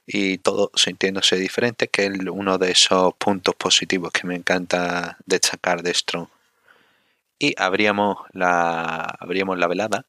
y 0.07 0.37
todo 0.37 0.71
sintiéndose 0.75 1.35
diferente, 1.37 1.87
que 1.87 2.05
es 2.05 2.11
uno 2.29 2.57
de 2.57 2.71
esos 2.71 3.13
puntos 3.15 3.55
positivos 3.55 4.11
que 4.11 4.27
me 4.27 4.35
encanta 4.35 5.17
destacar 5.25 5.81
de 5.83 5.93
Strong. 5.93 6.27
Y 7.39 7.53
abríamos 7.57 8.17
la, 8.31 9.01
abríamos 9.19 9.57
la 9.57 9.67
velada 9.67 10.05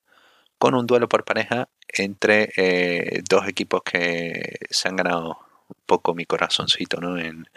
con 0.58 0.74
un 0.74 0.86
duelo 0.86 1.08
por 1.08 1.24
pareja 1.24 1.68
entre 1.88 2.52
eh, 2.56 3.22
dos 3.28 3.48
equipos 3.48 3.82
que 3.82 4.58
se 4.70 4.88
han 4.88 4.96
ganado 4.96 5.38
un 5.68 5.76
poco 5.86 6.14
mi 6.14 6.24
corazoncito 6.26 7.00
¿no? 7.00 7.18
en, 7.18 7.48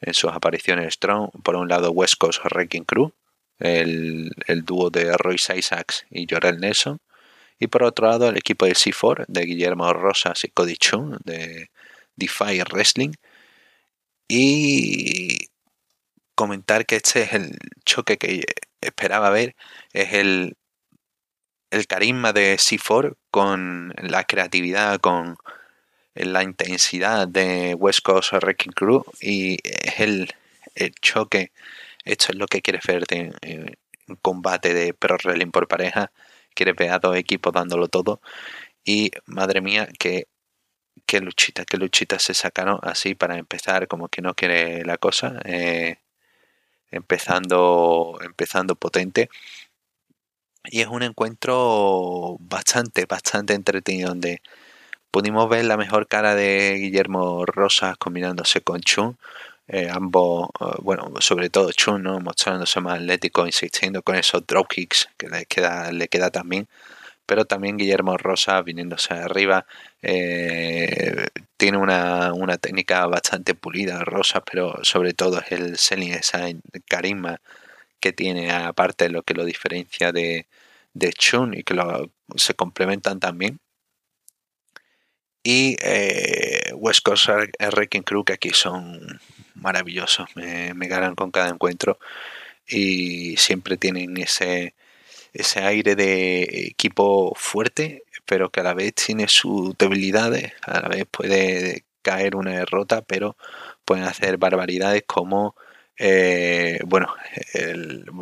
en 0.00 0.14
sus 0.14 0.32
apariciones 0.32 0.94
Strong. 0.94 1.30
Por 1.42 1.56
un 1.56 1.68
lado, 1.68 1.90
West 1.90 2.16
Coast 2.18 2.44
Wrecking 2.44 2.84
Crew, 2.84 3.12
el, 3.58 4.32
el 4.46 4.64
dúo 4.64 4.90
de 4.90 5.16
Royce 5.16 5.56
Isaacs 5.58 6.06
y 6.10 6.26
Jorel 6.28 6.60
Nelson. 6.60 7.00
Y 7.58 7.66
por 7.66 7.82
otro 7.82 8.06
lado, 8.08 8.28
el 8.28 8.36
equipo 8.36 8.66
de 8.66 8.72
C4 8.72 9.24
de 9.26 9.44
Guillermo 9.44 9.92
Rosas 9.92 10.44
y 10.44 10.48
Cody 10.48 10.76
Chung 10.76 11.18
de 11.24 11.70
Defy 12.16 12.62
Wrestling. 12.62 13.12
Y 14.28 15.48
comentar 16.34 16.86
que 16.86 16.96
este 16.96 17.22
es 17.22 17.32
el 17.32 17.58
choque 17.84 18.16
que 18.18 18.44
esperaba 18.80 19.30
ver. 19.30 19.56
Es 19.92 20.12
el, 20.12 20.56
el 21.70 21.86
carisma 21.86 22.32
de 22.32 22.56
C4 22.56 23.16
con 23.30 23.92
la 23.98 24.24
creatividad, 24.24 25.00
con 25.00 25.36
la 26.26 26.42
intensidad 26.42 27.28
de 27.28 27.74
West 27.74 28.00
Coast 28.02 28.32
Wrecking 28.32 28.72
Crew. 28.72 29.04
Y 29.20 29.58
es 29.62 30.00
el, 30.00 30.34
choque. 31.00 31.52
Esto 32.04 32.26
es 32.30 32.36
lo 32.36 32.46
que 32.46 32.62
quiere 32.62 32.80
ver 32.86 33.04
en 33.10 33.76
un 34.08 34.16
combate 34.16 34.74
de 34.74 34.94
Pro 34.94 35.16
Wrestling 35.22 35.50
por 35.50 35.68
pareja 35.68 36.10
quiere 36.58 36.72
ver 36.72 36.90
a 36.90 36.98
dos 36.98 37.16
equipos 37.16 37.52
dándolo 37.52 37.88
todo. 37.88 38.20
Y 38.84 39.12
madre 39.26 39.60
mía, 39.60 39.88
que 39.98 40.26
qué 41.06 41.20
luchita, 41.20 41.64
qué 41.64 41.76
luchita 41.78 42.18
se 42.18 42.34
sacaron 42.34 42.80
así 42.82 43.14
para 43.14 43.38
empezar, 43.38 43.88
como 43.88 44.08
que 44.08 44.22
no 44.22 44.34
quiere 44.34 44.84
la 44.84 44.98
cosa. 44.98 45.40
Eh, 45.44 45.98
empezando, 46.90 48.18
empezando 48.22 48.74
potente. 48.76 49.30
Y 50.64 50.80
es 50.80 50.88
un 50.88 51.02
encuentro 51.02 52.36
bastante, 52.40 53.06
bastante 53.06 53.54
entretenido 53.54 54.08
donde 54.10 54.42
pudimos 55.18 55.48
ver 55.48 55.64
la 55.64 55.76
mejor 55.76 56.06
cara 56.06 56.36
de 56.36 56.76
Guillermo 56.78 57.44
Rosas 57.44 57.96
combinándose 57.96 58.60
con 58.60 58.80
Chun. 58.80 59.18
Eh, 59.66 59.90
ambos, 59.90 60.48
eh, 60.60 60.76
bueno, 60.78 61.12
sobre 61.18 61.50
todo 61.50 61.72
Chun, 61.72 62.04
¿no? 62.04 62.20
mostrándose 62.20 62.78
más 62.78 63.00
atlético, 63.00 63.44
insistiendo 63.44 64.00
con 64.02 64.14
esos 64.14 64.46
dropkicks 64.46 65.08
que 65.16 65.28
le 65.28 65.44
queda, 65.46 65.90
le 65.90 66.06
queda 66.06 66.30
también. 66.30 66.68
Pero 67.26 67.46
también 67.46 67.76
Guillermo 67.78 68.16
Rosa 68.16 68.62
viniéndose 68.62 69.12
arriba. 69.12 69.66
Eh, 70.02 71.26
tiene 71.56 71.78
una, 71.78 72.32
una, 72.32 72.56
técnica 72.56 73.04
bastante 73.06 73.54
pulida, 73.56 74.04
Rosa, 74.04 74.40
pero 74.44 74.78
sobre 74.84 75.14
todo 75.14 75.40
es 75.40 75.50
el 75.50 75.78
selling, 75.78 76.12
esa 76.12 76.46
carisma 76.86 77.40
que 77.98 78.12
tiene, 78.12 78.52
aparte 78.52 79.08
lo 79.08 79.24
que 79.24 79.34
lo 79.34 79.44
diferencia 79.44 80.12
de, 80.12 80.46
de 80.94 81.12
Chun 81.12 81.54
y 81.54 81.64
que 81.64 81.74
lo, 81.74 82.12
se 82.36 82.54
complementan 82.54 83.18
también. 83.18 83.58
Y 85.50 85.78
West 86.74 87.00
Coast 87.02 87.30
Wrecking 87.58 88.02
Crew, 88.02 88.22
que 88.22 88.34
aquí 88.34 88.50
son 88.50 89.18
maravillosos, 89.54 90.28
me, 90.36 90.74
ganan 90.88 91.14
con 91.14 91.30
cada 91.30 91.48
encuentro. 91.48 91.98
Y 92.66 93.34
siempre 93.38 93.78
tienen 93.78 94.18
ese, 94.18 94.74
ese 95.32 95.60
aire 95.60 95.96
de 95.96 96.42
equipo 96.68 97.32
fuerte, 97.34 98.02
pero 98.26 98.50
que 98.50 98.60
a 98.60 98.62
la 98.62 98.74
vez 98.74 98.94
tiene 98.94 99.26
sus 99.26 99.76
debilidades, 99.78 100.52
a 100.66 100.82
la 100.82 100.88
vez 100.88 101.06
puede 101.10 101.84
caer 102.02 102.36
una 102.36 102.52
derrota, 102.52 103.00
pero 103.00 103.34
pueden 103.86 104.04
hacer 104.04 104.36
barbaridades 104.36 105.04
como 105.06 105.56
eh, 105.96 106.78
bueno, 106.84 107.08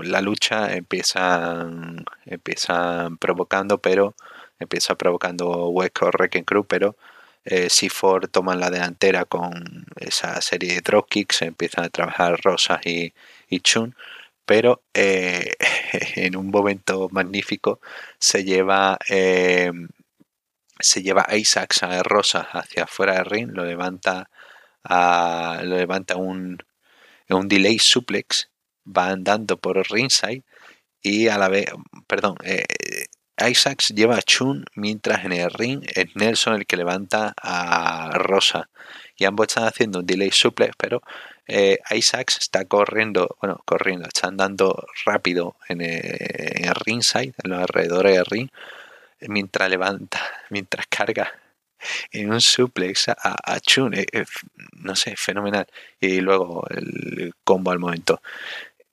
la 0.04 0.20
lucha 0.20 0.74
empiezan, 0.76 2.04
empiezan 2.24 3.18
provocando, 3.18 3.78
pero 3.78 4.14
empieza 4.60 4.94
provocando 4.94 5.70
huecos 5.70 6.10
Wrecking 6.14 6.44
Crew, 6.44 6.64
pero 6.64 6.96
eh, 7.46 7.68
C4 7.68 8.30
toman 8.30 8.60
la 8.60 8.70
delantera 8.70 9.24
con 9.24 9.86
esa 9.96 10.40
serie 10.40 10.74
de 10.74 10.80
dropkicks, 10.80 11.42
empiezan 11.42 11.84
a 11.84 11.90
trabajar 11.90 12.40
Rosas 12.42 12.80
y, 12.84 13.12
Chun, 13.60 13.94
pero 14.44 14.82
eh, 14.94 15.52
en 16.16 16.36
un 16.36 16.50
momento 16.50 17.08
magnífico 17.10 17.80
se 18.18 18.44
lleva 18.44 18.98
eh, 19.08 19.72
se 20.78 21.02
lleva 21.02 21.24
a 21.28 21.36
Isaacs 21.36 21.82
a 21.84 22.02
Rosas 22.02 22.46
hacia 22.52 22.84
afuera 22.84 23.14
del 23.14 23.26
ring, 23.26 23.50
lo 23.52 23.64
levanta 23.64 24.28
lo 24.88 25.76
levanta 25.76 26.16
un, 26.16 26.58
un 27.28 27.48
delay 27.48 27.78
suplex, 27.78 28.50
va 28.86 29.08
andando 29.10 29.56
por 29.58 29.76
ringside 29.90 30.44
y 31.02 31.28
a 31.28 31.38
la 31.38 31.48
vez, 31.48 31.66
perdón, 32.08 32.36
eh, 32.44 32.64
Isaacs 33.38 33.88
lleva 33.88 34.16
a 34.16 34.22
Chun 34.22 34.64
mientras 34.74 35.24
en 35.24 35.32
el 35.32 35.50
ring 35.50 35.84
es 35.94 36.06
Nelson 36.14 36.54
el 36.54 36.66
que 36.66 36.76
levanta 36.76 37.34
a 37.36 38.10
Rosa. 38.14 38.68
Y 39.16 39.24
ambos 39.24 39.48
están 39.48 39.64
haciendo 39.64 40.00
un 40.00 40.06
delay 40.06 40.30
suplex, 40.30 40.74
pero 40.76 41.02
eh, 41.46 41.78
Isaacs 41.90 42.38
está 42.38 42.64
corriendo, 42.64 43.36
bueno, 43.40 43.62
corriendo, 43.64 44.06
está 44.06 44.28
andando 44.28 44.86
rápido 45.04 45.56
en 45.68 45.80
el, 45.80 46.74
ringside, 46.84 47.34
en 47.42 47.50
los 47.50 47.60
alrededores 47.60 48.16
del 48.16 48.26
ring, 48.26 48.48
mientras 49.20 49.70
levanta, 49.70 50.20
mientras 50.50 50.86
carga 50.88 51.32
en 52.10 52.32
un 52.32 52.40
suplex 52.40 53.08
a, 53.08 53.60
Chun. 53.60 53.94
no 54.72 54.96
sé, 54.96 55.14
fenomenal. 55.16 55.66
Y 56.00 56.20
luego 56.20 56.66
el 56.70 57.34
combo 57.44 57.70
al 57.70 57.78
momento. 57.78 58.20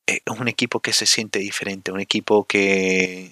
Es 0.05 0.19
un 0.27 0.49
equipo 0.49 0.81
que 0.81 0.91
se 0.91 1.05
siente 1.05 1.39
diferente, 1.39 1.91
un 1.91 2.01
equipo 2.01 2.45
que 2.45 3.31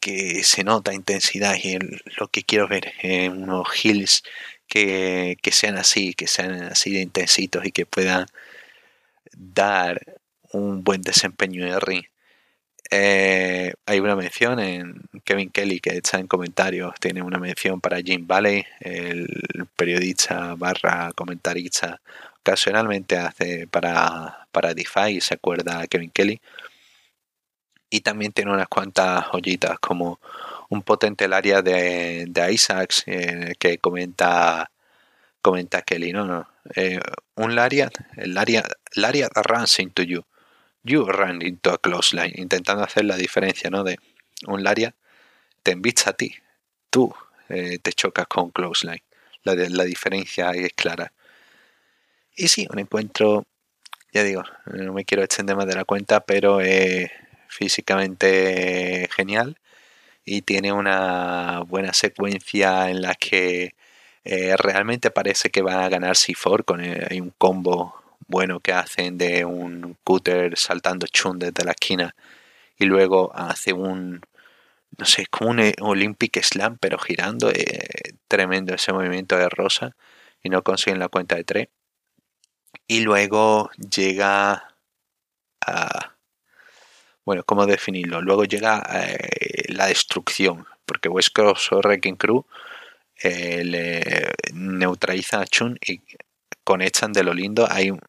que 0.00 0.42
se 0.44 0.64
nota 0.64 0.94
intensidad 0.94 1.56
y 1.62 1.78
lo 2.18 2.28
que 2.28 2.42
quiero 2.42 2.66
ver 2.68 2.92
en 3.02 3.42
unos 3.42 3.68
hills 3.84 4.22
que, 4.66 5.36
sean 5.52 5.76
así, 5.76 6.14
que 6.14 6.26
sean 6.26 6.62
así 6.64 6.92
de 6.92 7.00
intensitos 7.00 7.66
y 7.66 7.72
que 7.72 7.86
puedan 7.86 8.26
dar 9.32 10.00
un 10.52 10.82
buen 10.84 11.02
desempeño 11.02 11.66
en 11.66 11.72
el 11.72 11.80
ring. 11.80 12.04
Eh, 12.92 13.72
hay 13.86 14.00
una 14.00 14.16
mención 14.16 14.58
en 14.58 15.02
Kevin 15.24 15.50
Kelly 15.50 15.80
que 15.80 15.90
está 15.90 16.18
en 16.18 16.26
comentarios, 16.26 16.94
tiene 16.98 17.22
una 17.22 17.38
mención 17.38 17.80
para 17.80 18.00
Jim 18.00 18.26
Valley, 18.26 18.64
el 18.80 19.28
periodista 19.76 20.54
barra 20.56 21.12
comentarista, 21.14 22.00
ocasionalmente 22.40 23.16
hace 23.16 23.68
para, 23.68 24.48
para 24.50 24.74
DeFi, 24.74 25.20
se 25.20 25.34
acuerda 25.34 25.86
Kevin 25.86 26.10
Kelly 26.10 26.40
y 27.90 28.00
también 28.00 28.32
tiene 28.32 28.52
unas 28.52 28.68
cuantas 28.68 29.26
joyitas 29.32 29.78
como 29.80 30.20
un 30.68 30.82
potente 30.82 31.24
el 31.24 31.32
área 31.32 31.60
de, 31.60 32.24
de 32.28 32.52
Isaacs 32.52 33.02
eh, 33.06 33.54
que 33.58 33.78
comenta 33.78 34.70
comenta 35.42 35.82
Kelly 35.82 36.12
no 36.12 36.24
no 36.24 36.48
eh, 36.76 37.00
un 37.34 37.56
Lariat 37.56 37.92
el 38.16 38.38
área 38.38 38.64
Lariat 38.94 39.32
runs 39.34 39.78
into 39.80 40.02
you. 40.02 40.24
You 40.82 41.04
run 41.04 41.42
into 41.42 41.70
a 41.70 41.78
close 41.78 42.16
line 42.16 42.32
intentando 42.36 42.84
hacer 42.84 43.04
la 43.04 43.16
diferencia 43.16 43.68
no 43.68 43.82
de 43.84 43.98
un 44.46 44.62
Lariat 44.62 44.94
te 45.62 45.72
invita 45.72 46.10
a 46.10 46.12
ti 46.12 46.34
tú 46.88 47.12
eh, 47.48 47.78
te 47.80 47.92
chocas 47.92 48.28
con 48.28 48.50
close 48.50 48.86
line. 48.86 49.02
La, 49.42 49.54
la 49.54 49.84
diferencia 49.84 50.50
ahí 50.50 50.60
es 50.60 50.72
clara. 50.74 51.12
Y 52.36 52.46
sí 52.48 52.68
un 52.70 52.78
encuentro 52.78 53.44
ya 54.12 54.22
digo 54.22 54.44
no 54.66 54.92
me 54.92 55.04
quiero 55.04 55.24
extender 55.24 55.56
más 55.56 55.66
de 55.66 55.74
la 55.74 55.84
cuenta 55.84 56.20
pero 56.20 56.60
físicamente 57.50 59.08
genial 59.14 59.58
y 60.24 60.42
tiene 60.42 60.72
una 60.72 61.60
buena 61.66 61.92
secuencia 61.92 62.90
en 62.90 63.02
la 63.02 63.14
que 63.14 63.74
eh, 64.24 64.56
realmente 64.56 65.10
parece 65.10 65.50
que 65.50 65.62
va 65.62 65.84
a 65.84 65.88
ganar 65.88 66.16
C4 66.16 66.64
con 66.64 66.84
eh, 66.84 67.06
hay 67.10 67.20
un 67.20 67.32
combo 67.38 67.94
bueno 68.28 68.60
que 68.60 68.72
hacen 68.72 69.18
de 69.18 69.44
un 69.44 69.96
cutter 70.04 70.56
saltando 70.56 71.06
chun 71.06 71.38
desde 71.38 71.64
la 71.64 71.72
esquina 71.72 72.14
y 72.78 72.86
luego 72.86 73.32
hace 73.34 73.72
un 73.72 74.20
no 74.98 75.06
sé, 75.06 75.26
como 75.26 75.50
un 75.50 75.72
Olympic 75.80 76.42
Slam 76.42 76.76
pero 76.78 76.98
girando, 76.98 77.50
tremendo 78.28 78.74
ese 78.74 78.92
movimiento 78.92 79.36
de 79.36 79.48
Rosa 79.48 79.96
y 80.42 80.48
no 80.48 80.62
consiguen 80.62 80.98
la 80.98 81.08
cuenta 81.08 81.36
de 81.36 81.44
tres. 81.44 81.68
Y 82.86 83.00
luego 83.00 83.70
llega 83.76 84.74
a... 85.66 86.16
Bueno, 87.24 87.44
¿cómo 87.44 87.66
definirlo? 87.66 88.20
Luego 88.22 88.44
llega 88.44 88.82
eh, 88.94 89.72
la 89.72 89.86
destrucción, 89.86 90.66
porque 90.86 91.08
West 91.08 91.34
Coast 91.34 91.72
o 91.72 91.78
Wrecking 91.78 92.16
Crew 92.16 92.44
eh, 93.22 93.62
le 93.64 94.32
neutraliza 94.54 95.40
a 95.40 95.46
Chun 95.46 95.78
y 95.86 96.00
conectan 96.64 97.12
de 97.12 97.22
lo 97.24 97.34
lindo. 97.34 97.66
Hay 97.70 97.90
un, 97.90 98.00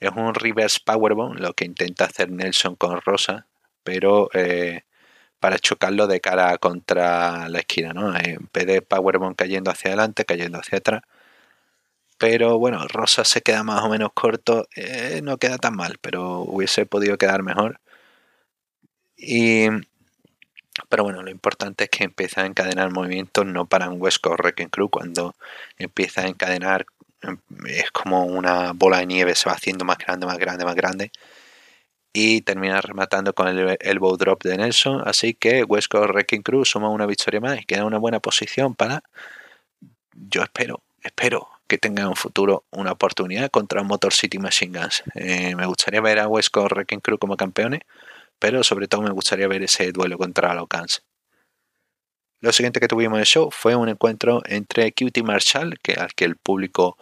es 0.00 0.10
un 0.16 0.34
reverse 0.34 0.80
powerbomb 0.84 1.38
lo 1.40 1.54
que 1.54 1.64
intenta 1.64 2.06
hacer 2.06 2.30
Nelson 2.30 2.76
con 2.76 3.00
Rosa, 3.02 3.46
pero 3.84 4.30
eh, 4.34 4.82
para 5.40 5.58
chocarlo 5.58 6.06
de 6.06 6.20
cara 6.20 6.58
contra 6.58 7.48
la 7.48 7.60
esquina, 7.60 7.92
¿no? 7.92 8.16
En 8.16 8.48
vez 8.52 8.66
de 8.66 8.82
powerbomb 8.82 9.36
cayendo 9.36 9.70
hacia 9.70 9.90
adelante, 9.90 10.24
cayendo 10.24 10.58
hacia 10.58 10.78
atrás 10.78 11.02
pero 12.18 12.58
bueno, 12.58 12.84
Rosa 12.88 13.24
se 13.24 13.42
queda 13.42 13.62
más 13.62 13.82
o 13.84 13.88
menos 13.88 14.10
corto. 14.12 14.66
No 15.22 15.36
queda 15.38 15.58
tan 15.58 15.76
mal, 15.76 15.98
pero 16.00 16.40
hubiese 16.40 16.84
podido 16.86 17.16
quedar 17.16 17.42
mejor. 17.42 17.80
Y, 19.18 19.66
pero 20.88 21.02
bueno, 21.04 21.22
lo 21.22 21.30
importante 21.30 21.84
es 21.84 21.90
que 21.90 22.04
empieza 22.04 22.42
a 22.42 22.46
encadenar 22.46 22.90
movimientos, 22.92 23.44
no 23.44 23.66
para 23.66 23.90
un 23.90 24.00
West 24.00 24.18
Coast 24.22 24.40
Wrecking 24.40 24.68
Crew. 24.68 24.88
Cuando 24.88 25.34
empieza 25.78 26.22
a 26.22 26.28
encadenar, 26.28 26.86
em, 27.22 27.38
es 27.66 27.90
como 27.90 28.24
una 28.24 28.72
bola 28.72 28.98
de 28.98 29.06
nieve, 29.06 29.34
se 29.34 29.48
va 29.50 29.56
haciendo 29.56 29.84
más 29.84 29.98
grande, 29.98 30.26
más 30.26 30.38
grande, 30.38 30.64
más 30.64 30.76
grande. 30.76 31.10
Y 32.12 32.40
termina 32.42 32.80
rematando 32.80 33.34
con 33.34 33.48
el 33.48 33.76
elbow 33.80 34.16
drop 34.16 34.42
de 34.42 34.56
Nelson. 34.56 35.02
Así 35.06 35.34
que 35.34 35.64
West 35.64 35.88
Coast 35.88 36.10
Wrecking 36.10 36.42
Crew 36.42 36.64
suma 36.64 36.88
una 36.88 37.06
victoria 37.06 37.40
más 37.40 37.60
y 37.60 37.64
queda 37.64 37.84
una 37.84 37.98
buena 37.98 38.20
posición 38.20 38.74
para. 38.74 39.02
Yo 40.14 40.42
espero, 40.42 40.82
espero 41.02 41.48
que 41.68 41.78
tenga 41.78 42.02
en 42.02 42.08
un 42.08 42.16
futuro 42.16 42.64
una 42.70 42.92
oportunidad 42.92 43.50
contra 43.50 43.82
Motor 43.82 44.12
City 44.14 44.38
Machine 44.38 44.78
Guns. 44.78 45.02
Eh, 45.14 45.54
me 45.54 45.66
gustaría 45.66 46.00
ver 46.00 46.18
a 46.18 46.26
West 46.26 46.50
Coast 46.50 46.72
Wrecking 46.72 47.00
Crew 47.00 47.18
como 47.18 47.36
campeones, 47.36 47.82
pero 48.38 48.64
sobre 48.64 48.88
todo 48.88 49.02
me 49.02 49.10
gustaría 49.10 49.48
ver 49.48 49.62
ese 49.62 49.92
duelo 49.92 50.18
contra 50.18 50.54
los 50.54 50.68
Guns. 50.68 51.02
Lo 52.40 52.52
siguiente 52.52 52.78
que 52.78 52.86
tuvimos 52.86 53.16
en 53.16 53.20
el 53.20 53.26
show 53.26 53.50
fue 53.50 53.74
un 53.74 53.88
encuentro 53.88 54.42
entre 54.46 54.92
Cutie 54.92 55.24
Marshall, 55.24 55.78
que 55.82 55.94
al 55.94 56.14
que 56.14 56.24
el 56.24 56.36
público 56.36 56.96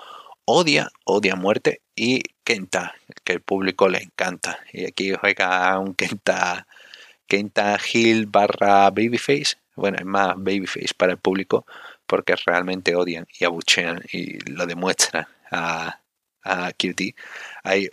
odia, 0.46 0.88
odia 1.04 1.36
muerte, 1.36 1.82
y 1.94 2.22
Kenta, 2.42 2.94
que 3.24 3.34
el 3.34 3.40
público 3.42 3.88
le 3.88 3.98
encanta. 4.02 4.60
Y 4.72 4.86
aquí 4.86 5.12
juega 5.14 5.78
un 5.78 5.94
Kenta, 5.94 6.66
Kenta 7.26 7.78
Hill 7.92 8.26
barra 8.26 8.90
Babyface. 8.90 9.56
Bueno, 9.74 9.98
es 9.98 10.06
más 10.06 10.34
Babyface 10.36 10.94
para 10.96 11.12
el 11.12 11.18
público, 11.18 11.66
porque 12.06 12.34
realmente 12.36 12.94
odian 12.96 13.26
y 13.38 13.44
abuchean 13.44 14.02
y 14.12 14.38
lo 14.50 14.64
demuestran 14.64 15.26
a, 15.50 16.00
a 16.44 16.72
Cutie. 16.72 17.14
Hay, 17.62 17.88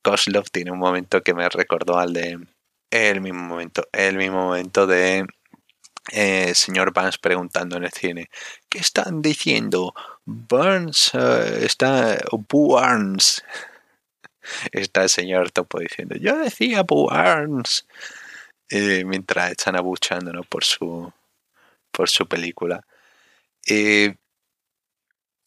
Koslov 0.00 0.48
tiene 0.50 0.70
un 0.70 0.78
momento 0.78 1.22
que 1.22 1.34
me 1.34 1.48
recordó 1.48 1.98
al 1.98 2.12
de 2.14 2.38
el 2.92 3.20
mismo 3.20 3.42
momento, 3.42 3.88
el 3.92 4.16
mismo 4.16 4.42
momento 4.46 4.86
de 4.86 5.26
eh, 6.10 6.54
señor 6.54 6.92
Burns 6.92 7.18
preguntando 7.18 7.76
en 7.76 7.84
el 7.84 7.92
cine, 7.92 8.30
¿qué 8.68 8.78
están 8.78 9.22
diciendo? 9.22 9.94
Burns 10.24 11.12
eh, 11.14 11.64
está 11.64 12.18
Burns. 12.48 13.42
Está 14.72 15.04
el 15.04 15.08
señor 15.08 15.52
Topo 15.52 15.78
diciendo, 15.78 16.16
yo 16.16 16.36
decía 16.36 16.82
Burns. 16.82 17.86
Eh, 18.68 19.04
mientras 19.04 19.52
están 19.52 19.76
abuchando 19.76 20.32
por 20.44 20.64
su 20.64 21.12
por 21.92 22.08
su 22.08 22.26
película. 22.26 22.84
Y 23.66 24.08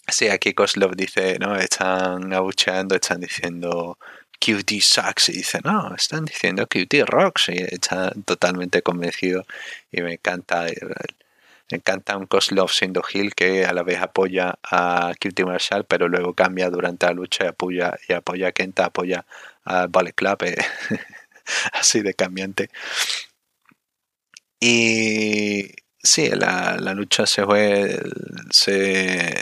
sí, 0.08 0.28
aquí 0.30 0.54
Koslov 0.54 0.96
dice, 0.96 1.38
no, 1.40 1.56
están 1.56 2.34
abucheando, 2.34 2.96
están 2.96 3.20
diciendo 3.22 3.98
QT 4.40 4.82
sucks 4.82 5.30
y 5.30 5.34
dice, 5.34 5.60
no, 5.64 5.94
están 5.96 6.26
diciendo 6.26 6.68
QT 6.68 7.06
rocks 7.06 7.50
y 7.50 7.58
está 7.58 8.12
totalmente 8.26 8.82
convencido 8.82 9.46
y 9.92 10.02
me 10.02 10.14
encanta. 10.14 10.66
Me 11.72 11.78
encanta 11.78 12.16
un 12.16 12.28
Koslov 12.28 12.70
siendo 12.70 13.04
Hill 13.12 13.34
que 13.34 13.66
a 13.66 13.74
la 13.74 13.82
vez 13.82 14.00
apoya 14.00 14.60
a 14.64 15.14
QT 15.20 15.46
Marshall, 15.46 15.86
pero 15.86 16.08
luego 16.08 16.36
cambia 16.36 16.70
durante 16.70 17.08
la 17.08 17.14
lucha 17.14 17.46
y 17.46 17.48
apoya, 17.48 17.98
y 18.08 18.14
apoya 18.14 18.50
a 18.50 18.52
Kenta, 18.52 18.86
apoya 18.86 19.26
a 19.64 19.88
Ballet 19.88 20.14
Club, 20.14 20.44
eh, 20.44 20.58
así 21.74 22.02
de 22.02 22.14
cambiante. 22.14 22.70
Y 24.60 25.72
Sí, 26.06 26.30
la, 26.30 26.78
lucha 26.94 27.26
se 27.26 27.44
fue. 27.46 28.00
Se, 28.52 29.34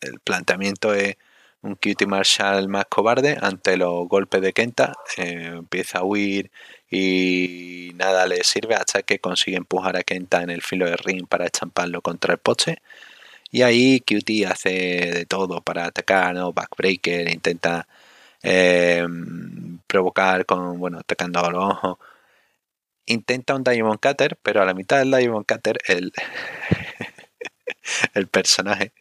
el 0.00 0.20
planteamiento 0.22 0.92
es 0.92 1.16
un 1.62 1.74
Cutie 1.74 2.06
Marshall 2.06 2.68
más 2.68 2.86
cobarde 2.86 3.36
ante 3.40 3.76
los 3.76 4.08
golpes 4.08 4.40
de 4.42 4.52
Kenta. 4.52 4.94
Eh, 5.16 5.50
empieza 5.56 6.00
a 6.00 6.04
huir 6.04 6.50
y 6.90 7.92
nada 7.96 8.26
le 8.26 8.44
sirve 8.44 8.74
hasta 8.74 9.02
que 9.02 9.18
consigue 9.20 9.56
empujar 9.56 9.96
a 9.96 10.02
Kenta 10.02 10.42
en 10.42 10.50
el 10.50 10.62
filo 10.62 10.86
de 10.86 10.96
ring 10.96 11.26
para 11.28 11.46
estamparlo 11.46 12.02
contra 12.02 12.34
el 12.34 12.38
poste. 12.38 12.82
Y 13.50 13.62
ahí 13.62 14.00
Cutie 14.00 14.46
hace 14.46 14.70
de 14.70 15.26
todo 15.26 15.62
para 15.62 15.86
atacar, 15.86 16.34
¿no? 16.34 16.52
Backbreaker, 16.52 17.30
intenta 17.32 17.88
eh, 18.42 19.06
provocar 19.86 20.46
con, 20.46 20.78
bueno, 20.78 20.98
atacando 20.98 21.40
a 21.40 21.50
los 21.50 21.64
ojos 21.64 21.98
intenta 23.08 23.54
un 23.54 23.64
Diamond 23.64 24.00
Cutter, 24.00 24.38
pero 24.42 24.62
a 24.62 24.64
la 24.64 24.74
mitad 24.74 24.98
del 24.98 25.10
Diamond 25.10 25.46
Cutter 25.46 25.78
el, 25.86 26.12
el 28.14 28.28
personaje 28.28 28.92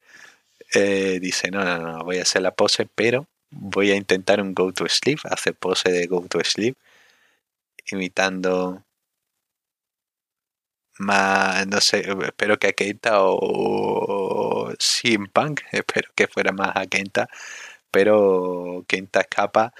eh, 0.73 1.19
dice, 1.21 1.51
no, 1.51 1.63
no, 1.63 1.77
no, 1.79 2.03
voy 2.03 2.19
a 2.19 2.23
hacer 2.23 2.41
la 2.41 2.51
pose, 2.55 2.87
pero 2.93 3.27
voy 3.51 3.91
a 3.91 3.95
intentar 3.95 4.41
un 4.41 4.53
Go 4.53 4.73
to 4.73 4.87
Sleep, 4.89 5.19
hace 5.25 5.53
pose 5.53 5.91
de 5.91 6.07
Go 6.07 6.27
to 6.27 6.39
Sleep, 6.43 6.75
imitando 7.91 8.83
más, 10.99 11.67
no 11.67 11.79
sé, 11.81 12.03
espero 12.25 12.57
que 12.59 12.67
a 12.67 12.73
Kenta 12.73 13.19
o, 13.21 14.71
Sin 14.79 15.27
Punk, 15.27 15.61
espero 15.71 16.09
que 16.15 16.27
fuera 16.27 16.51
más 16.51 16.75
a 16.75 16.87
Kenta, 16.87 17.29
pero 17.91 18.85
Kenta 18.87 19.21
escapa 19.21 19.73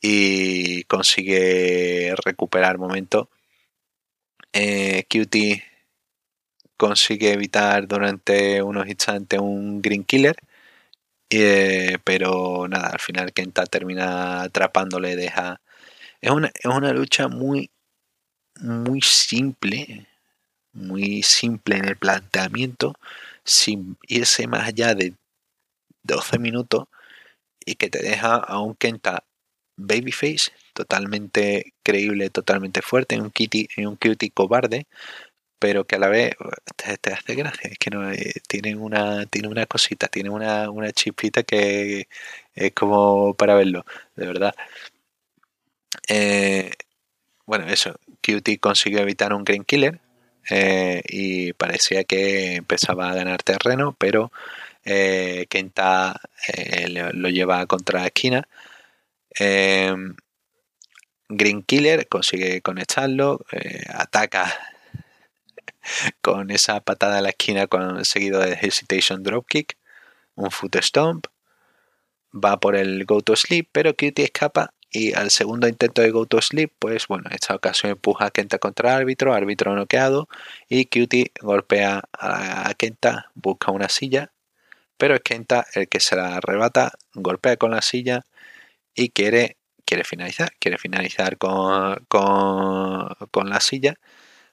y 0.00 0.84
consigue 0.84 2.14
recuperar 2.24 2.78
momento. 2.78 3.30
Eh, 4.52 5.04
Cutie 5.10 5.64
consigue 6.76 7.32
evitar 7.32 7.86
durante 7.88 8.62
unos 8.62 8.88
instantes 8.88 9.40
un 9.40 9.82
Green 9.82 10.04
Killer. 10.04 10.36
Eh, 11.30 11.98
pero 12.04 12.68
nada, 12.68 12.90
al 12.90 13.00
final 13.00 13.32
Kenta 13.32 13.66
termina 13.66 14.42
atrapándole, 14.42 15.16
deja. 15.16 15.60
Es 16.20 16.30
una, 16.30 16.48
es 16.48 16.66
una 16.66 16.92
lucha 16.92 17.28
muy, 17.28 17.70
muy 18.60 19.02
simple, 19.02 20.06
muy 20.72 21.22
simple 21.22 21.76
en 21.78 21.86
el 21.86 21.96
planteamiento, 21.96 22.94
sin 23.44 23.98
irse 24.08 24.46
más 24.48 24.68
allá 24.68 24.94
de 24.94 25.14
12 26.04 26.38
minutos 26.38 26.86
y 27.66 27.76
que 27.76 27.90
te 27.90 28.02
deja 28.02 28.36
a 28.36 28.60
un 28.60 28.74
Kenta 28.76 29.24
babyface 29.76 30.52
totalmente 30.74 31.74
creíble, 31.82 32.30
totalmente 32.30 32.82
fuerte, 32.82 33.14
en 33.16 33.22
un 33.22 33.30
kitty, 33.30 33.68
en 33.76 33.88
un 33.88 33.96
cutie 33.96 34.30
cobarde, 34.30 34.86
pero 35.64 35.86
que 35.86 35.96
a 35.96 35.98
la 35.98 36.08
vez 36.08 36.36
te, 37.00 37.10
hace 37.10 37.34
gracia, 37.34 37.70
es 37.70 37.78
que 37.78 37.88
no 37.88 38.12
eh, 38.12 38.34
tiene 38.46 38.76
una 38.76 39.24
tiene 39.24 39.48
una 39.48 39.64
cosita, 39.64 40.08
tiene 40.08 40.28
una, 40.28 40.68
una 40.68 40.92
chispita 40.92 41.42
que 41.42 42.06
es 42.54 42.72
como 42.74 43.32
para 43.32 43.54
verlo, 43.54 43.86
de 44.14 44.26
verdad. 44.26 44.54
Eh, 46.06 46.70
bueno, 47.46 47.66
eso, 47.66 47.98
Cutie 48.22 48.58
consiguió 48.58 49.00
evitar 49.00 49.32
un 49.32 49.42
Green 49.42 49.64
Killer 49.64 50.00
eh, 50.50 51.02
y 51.08 51.54
parecía 51.54 52.04
que 52.04 52.56
empezaba 52.56 53.10
a 53.10 53.14
ganar 53.14 53.42
terreno, 53.42 53.96
pero 53.98 54.32
Kenta 54.84 56.20
lo 57.14 57.30
lleva 57.30 57.64
contra 57.66 58.00
la 58.00 58.06
esquina. 58.08 58.46
Green 61.28 61.62
Killer 61.62 62.06
consigue 62.06 62.60
conectarlo, 62.60 63.46
eh, 63.50 63.82
ataca 63.88 64.73
con 66.20 66.50
esa 66.50 66.80
patada 66.80 67.18
a 67.18 67.22
la 67.22 67.30
esquina 67.30 67.66
con, 67.66 68.04
seguido 68.04 68.40
de 68.40 68.58
Hesitation 68.60 69.22
Dropkick, 69.22 69.76
un 70.36 70.50
Foot 70.50 70.76
Stomp, 70.76 71.26
va 72.34 72.58
por 72.58 72.76
el 72.76 73.04
Go 73.04 73.20
to 73.22 73.36
Sleep, 73.36 73.68
pero 73.72 73.92
Cutie 73.94 74.24
escapa 74.24 74.74
y 74.90 75.12
al 75.14 75.30
segundo 75.30 75.66
intento 75.66 76.02
de 76.02 76.10
Go 76.10 76.26
to 76.26 76.40
Sleep, 76.40 76.72
pues 76.78 77.08
bueno, 77.08 77.28
esta 77.30 77.54
ocasión 77.54 77.92
empuja 77.92 78.26
a 78.26 78.30
Kenta 78.30 78.58
contra 78.58 78.90
el 78.90 79.02
árbitro, 79.02 79.34
árbitro 79.34 79.74
noqueado 79.74 80.28
y 80.68 80.86
Cutie 80.86 81.32
golpea 81.40 82.02
a 82.12 82.72
Kenta, 82.74 83.30
busca 83.34 83.72
una 83.72 83.88
silla, 83.88 84.30
pero 84.96 85.14
es 85.16 85.20
Kenta 85.22 85.66
el 85.74 85.88
que 85.88 86.00
se 86.00 86.16
la 86.16 86.36
arrebata, 86.36 86.92
golpea 87.14 87.56
con 87.56 87.72
la 87.72 87.82
silla 87.82 88.24
y 88.94 89.10
quiere, 89.10 89.56
quiere 89.84 90.04
finalizar, 90.04 90.52
quiere 90.58 90.78
finalizar 90.78 91.38
con, 91.38 92.04
con, 92.08 93.50
la 93.50 93.60
silla 93.60 93.96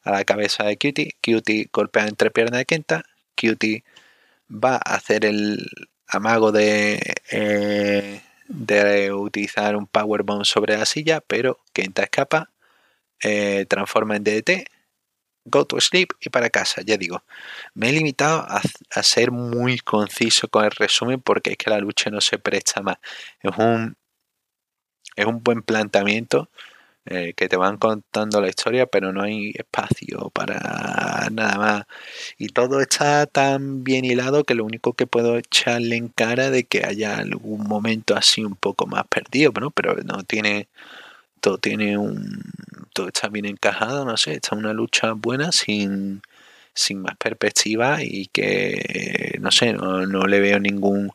a 0.03 0.11
la 0.11 0.23
cabeza 0.23 0.63
de 0.63 0.77
Cutie, 0.77 1.15
Cutie 1.23 1.69
golpea 1.71 2.07
entre 2.07 2.31
piernas 2.31 2.59
de 2.59 2.65
Kenta, 2.65 3.03
Cutie 3.35 3.83
va 4.49 4.75
a 4.75 4.95
hacer 4.95 5.25
el 5.25 5.65
amago 6.07 6.51
de... 6.51 6.99
Eh, 7.31 8.21
de 8.51 9.13
utilizar 9.13 9.75
un 9.77 9.87
Powerbomb 9.87 10.43
sobre 10.43 10.77
la 10.77 10.85
silla, 10.85 11.21
pero 11.21 11.59
Kenta 11.73 12.03
escapa, 12.03 12.51
eh, 13.23 13.65
transforma 13.69 14.17
en 14.17 14.23
DDT, 14.23 14.67
go 15.45 15.65
to 15.65 15.79
sleep 15.79 16.09
y 16.19 16.29
para 16.29 16.49
casa. 16.49 16.81
Ya 16.85 16.97
digo, 16.97 17.23
me 17.73 17.89
he 17.89 17.93
limitado 17.93 18.45
a, 18.47 18.61
ser 19.03 19.31
muy 19.31 19.79
conciso 19.79 20.47
con 20.49 20.65
el 20.65 20.71
resumen 20.71 21.21
porque 21.21 21.51
es 21.51 21.57
que 21.57 21.69
la 21.69 21.79
lucha 21.79 22.09
no 22.09 22.21
se 22.21 22.39
presta 22.39 22.81
más. 22.81 22.97
Es 23.41 23.57
un, 23.57 23.95
es 25.15 25.25
un 25.25 25.43
buen 25.43 25.61
planteamiento 25.61 26.49
eh, 27.05 27.33
que 27.35 27.49
te 27.49 27.57
van 27.57 27.77
contando 27.77 28.39
la 28.41 28.49
historia, 28.49 28.85
pero 28.85 29.11
no 29.11 29.23
hay 29.23 29.51
espacio 29.55 30.29
para 30.29 31.27
nada 31.31 31.57
más. 31.57 31.85
Y 32.37 32.49
todo 32.49 32.79
está 32.79 33.25
tan 33.25 33.83
bien 33.83 34.05
hilado 34.05 34.43
que 34.43 34.53
lo 34.53 34.65
único 34.65 34.93
que 34.93 35.07
puedo 35.07 35.37
echarle 35.37 35.95
en 35.95 36.09
cara 36.09 36.51
de 36.51 36.63
que 36.65 36.85
haya 36.85 37.17
algún 37.17 37.67
momento 37.67 38.15
así 38.15 38.43
un 38.43 38.55
poco 38.55 38.85
más 38.85 39.05
perdido, 39.07 39.51
¿no? 39.59 39.71
pero 39.71 39.95
no 40.03 40.23
tiene, 40.23 40.67
todo 41.41 41.57
tiene 41.57 41.97
un, 41.97 42.41
todo 42.93 43.07
está 43.07 43.29
bien 43.29 43.45
encajado, 43.45 44.05
no 44.05 44.17
sé, 44.17 44.35
está 44.35 44.55
una 44.55 44.73
lucha 44.73 45.13
buena 45.13 45.51
sin, 45.51 46.21
sin 46.73 47.01
más 47.01 47.17
perspectiva 47.17 48.03
y 48.03 48.27
que, 48.27 49.37
no 49.41 49.51
sé, 49.51 49.73
no, 49.73 50.05
no 50.07 50.27
le 50.27 50.39
veo 50.39 50.59
ningún 50.59 51.11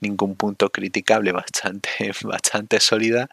ningún 0.00 0.36
punto 0.36 0.70
criticable, 0.70 1.32
bastante, 1.32 2.12
bastante 2.22 2.80
sólida 2.80 3.28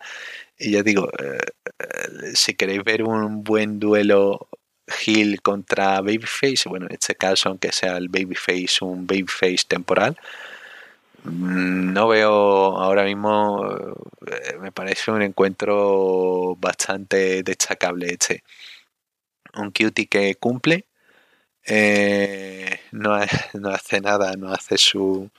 y 0.58 0.72
ya 0.72 0.84
digo, 0.84 1.10
eh, 1.20 1.38
eh, 1.80 2.32
si 2.36 2.54
queréis 2.56 2.84
ver 2.84 3.04
un 3.04 3.44
buen 3.44 3.80
duelo 3.80 4.48
Hill 5.06 5.42
contra 5.42 6.02
Babyface, 6.02 6.70
bueno, 6.70 6.86
en 6.88 6.94
este 6.94 7.16
caso, 7.16 7.50
aunque 7.50 7.72
sea 7.72 7.98
el 7.98 8.10
Babyface 8.10 8.84
un 8.84 9.06
Babyface 9.08 9.66
temporal, 9.68 10.18
mm, 11.24 11.94
no 11.94 12.08
veo 12.08 12.78
ahora 12.78 13.04
mismo, 13.04 13.68
eh, 14.28 14.58
me 14.60 14.72
parece 14.72 15.12
un 15.12 15.22
encuentro 15.22 16.56
bastante 16.60 17.44
destacable 17.44 18.08
este. 18.08 18.44
Un 19.56 19.72
cutie 19.72 20.08
que 20.08 20.36
cumple, 20.36 20.86
no, 22.92 23.20
no, 23.54 23.70
hace 23.70 24.02
nada, 24.02 24.34
no 24.38 24.52
hace 24.54 24.78
su 24.78 25.30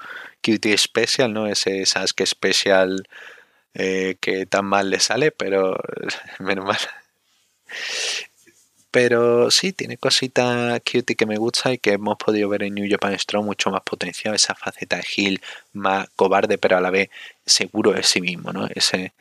cutie 0.42 0.76
special, 0.78 1.32
¿no? 1.32 1.46
Ese 1.46 1.86
Sasuke 1.86 2.26
special 2.26 3.06
eh, 3.78 4.16
que 4.20 4.46
tan 4.46 4.64
mal 4.66 4.90
le 4.90 5.00
sale, 5.00 5.32
pero 5.32 5.76
menos 6.40 6.64
mal. 6.64 6.78
Pero 8.90 9.50
sí, 9.50 9.72
tiene 9.72 9.98
cositas 9.98 10.80
cute 10.80 11.16
que 11.16 11.26
me 11.26 11.36
gusta 11.36 11.72
y 11.72 11.78
que 11.78 11.92
hemos 11.92 12.16
podido 12.16 12.48
ver 12.48 12.62
en 12.62 12.74
New 12.74 12.88
Japan 12.90 13.18
Strong 13.18 13.44
mucho 13.44 13.70
más 13.70 13.82
potenciado, 13.82 14.34
esa 14.34 14.54
faceta 14.54 14.96
de 14.96 15.04
Hill 15.14 15.42
más 15.74 16.08
cobarde, 16.16 16.56
pero 16.58 16.78
a 16.78 16.80
la 16.80 16.90
vez 16.90 17.10
seguro 17.44 17.92
de 17.92 18.02
sí 18.02 18.20
mismo, 18.22 18.52
¿no? 18.52 18.66
Ese. 18.74 19.12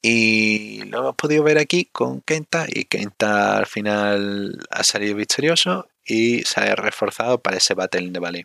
Y 0.00 0.84
lo 0.84 0.98
hemos 1.00 1.16
podido 1.16 1.42
ver 1.44 1.58
aquí 1.58 1.86
con 1.86 2.20
Kenta, 2.22 2.66
y 2.68 2.84
Kenta 2.84 3.58
al 3.58 3.66
final 3.66 4.58
ha 4.70 4.84
salido 4.84 5.16
victorioso 5.16 5.88
y 6.04 6.42
se 6.44 6.60
ha 6.60 6.74
reforzado 6.76 7.40
para 7.40 7.56
ese 7.58 7.74
Battle 7.74 8.10
de 8.10 8.18
Valley. 8.20 8.44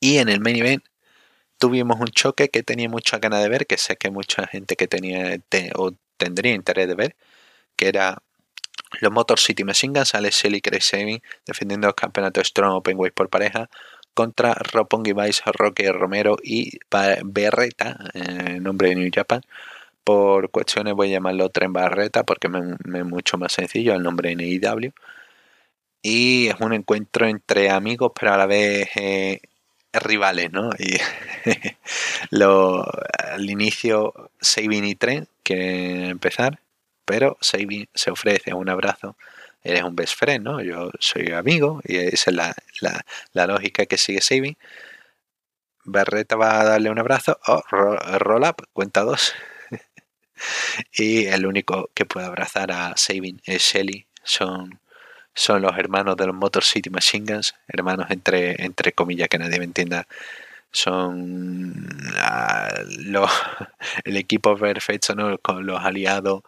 Y 0.00 0.18
en 0.18 0.28
el 0.28 0.40
main 0.40 0.56
event 0.56 0.84
tuvimos 1.60 2.00
un 2.00 2.08
choque 2.08 2.48
que 2.48 2.62
tenía 2.64 2.88
mucha 2.88 3.18
ganas 3.18 3.42
de 3.42 3.48
ver, 3.50 3.66
que 3.66 3.78
sé 3.78 3.96
que 3.96 4.10
mucha 4.10 4.46
gente 4.46 4.76
que 4.76 4.88
tenía 4.88 5.36
o 5.76 5.92
tendría 6.16 6.54
interés 6.54 6.88
de 6.88 6.94
ver, 6.94 7.16
que 7.76 7.88
era 7.88 8.22
los 9.00 9.12
Motor 9.12 9.38
City 9.38 9.64
Machine 9.64 9.92
Guns, 9.98 10.14
Alex 10.14 10.44
y 10.46 11.22
defendiendo 11.46 11.88
los 11.88 11.94
campeonatos 11.94 12.48
Strong 12.48 12.74
Open 12.76 12.98
Weight 12.98 13.14
por 13.14 13.28
pareja 13.28 13.68
contra 14.14 14.54
Roppongi 14.54 15.12
Vice, 15.12 15.42
Roque 15.52 15.92
Romero 15.92 16.36
y 16.42 16.78
Berreta, 17.24 17.98
en 18.14 18.62
nombre 18.62 18.88
de 18.90 18.96
New 18.96 19.10
Japan. 19.14 19.42
Por 20.04 20.50
cuestiones 20.50 20.94
voy 20.94 21.10
a 21.10 21.12
llamarlo 21.14 21.50
Tren 21.50 21.72
Barreta 21.72 22.24
porque 22.24 22.48
es 22.48 23.04
mucho 23.06 23.38
más 23.38 23.52
sencillo 23.52 23.94
el 23.94 24.02
nombre 24.02 24.30
de 24.30 24.36
NIW. 24.36 24.92
Y 26.02 26.48
es 26.48 26.60
un 26.60 26.72
encuentro 26.72 27.26
entre 27.26 27.70
amigos, 27.70 28.12
pero 28.18 28.32
a 28.32 28.36
la 28.38 28.46
vez 28.46 28.88
eh, 28.96 29.40
rivales, 29.92 30.52
¿no? 30.52 30.70
Y 30.78 30.98
lo, 32.30 32.86
al 33.18 33.50
inicio 33.50 34.30
Sabin 34.40 34.84
y 34.84 34.94
Tren 34.94 35.28
quieren 35.42 36.04
empezar, 36.04 36.60
pero 37.04 37.36
Sabin 37.40 37.88
se 37.94 38.10
ofrece 38.10 38.54
un 38.54 38.68
abrazo. 38.68 39.16
Eres 39.62 39.82
un 39.82 39.96
best 39.96 40.16
friend, 40.16 40.44
¿no? 40.44 40.62
Yo 40.62 40.90
soy 41.00 41.32
amigo 41.32 41.80
y 41.84 41.96
esa 41.96 42.30
es 42.30 42.36
la, 42.36 42.54
la, 43.32 43.46
lógica 43.46 43.86
que 43.86 43.98
sigue 43.98 44.20
Sabin. 44.22 44.56
Berreta 45.84 46.36
va 46.36 46.60
a 46.60 46.64
darle 46.64 46.90
un 46.90 46.98
abrazo. 46.98 47.38
Oh, 47.46 47.62
roll 47.70 48.44
up, 48.44 48.66
cuenta 48.72 49.02
dos. 49.02 49.34
y 50.92 51.26
el 51.26 51.46
único 51.46 51.90
que 51.94 52.06
puede 52.06 52.26
abrazar 52.26 52.72
a 52.72 52.96
Sabin 52.96 53.40
es 53.44 53.62
Shelly. 53.62 54.06
Son 54.22 54.80
son 55.40 55.62
los 55.62 55.74
hermanos 55.78 56.18
de 56.18 56.26
los 56.26 56.36
Motor 56.36 56.62
City 56.62 56.90
Machine 56.90 57.32
Guns, 57.32 57.54
hermanos 57.66 58.10
entre, 58.10 58.62
entre 58.62 58.92
comillas 58.92 59.26
que 59.30 59.38
nadie 59.38 59.58
me 59.58 59.64
entienda, 59.64 60.06
son 60.70 61.88
los, 62.98 63.30
el 64.04 64.18
equipo 64.18 64.54
perfecto 64.58 65.14
¿no? 65.14 65.38
con 65.38 65.64
los 65.64 65.82
aliados 65.82 66.42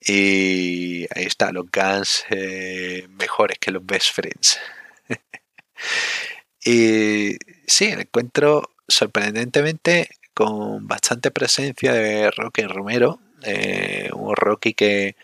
y 0.00 1.06
ahí 1.14 1.24
está, 1.24 1.52
los 1.52 1.66
Guns 1.72 2.24
eh, 2.30 3.06
mejores 3.10 3.58
que 3.60 3.70
los 3.70 3.86
Best 3.86 4.12
Friends. 4.12 4.58
y 6.64 7.36
sí, 7.64 7.84
encuentro 7.84 8.72
sorprendentemente 8.88 10.08
con 10.34 10.88
bastante 10.88 11.30
presencia 11.30 11.92
de 11.92 12.28
Rocky 12.32 12.62
Romero, 12.62 13.20
eh, 13.44 14.10
un 14.12 14.34
Rocky 14.34 14.74
que 14.74 15.14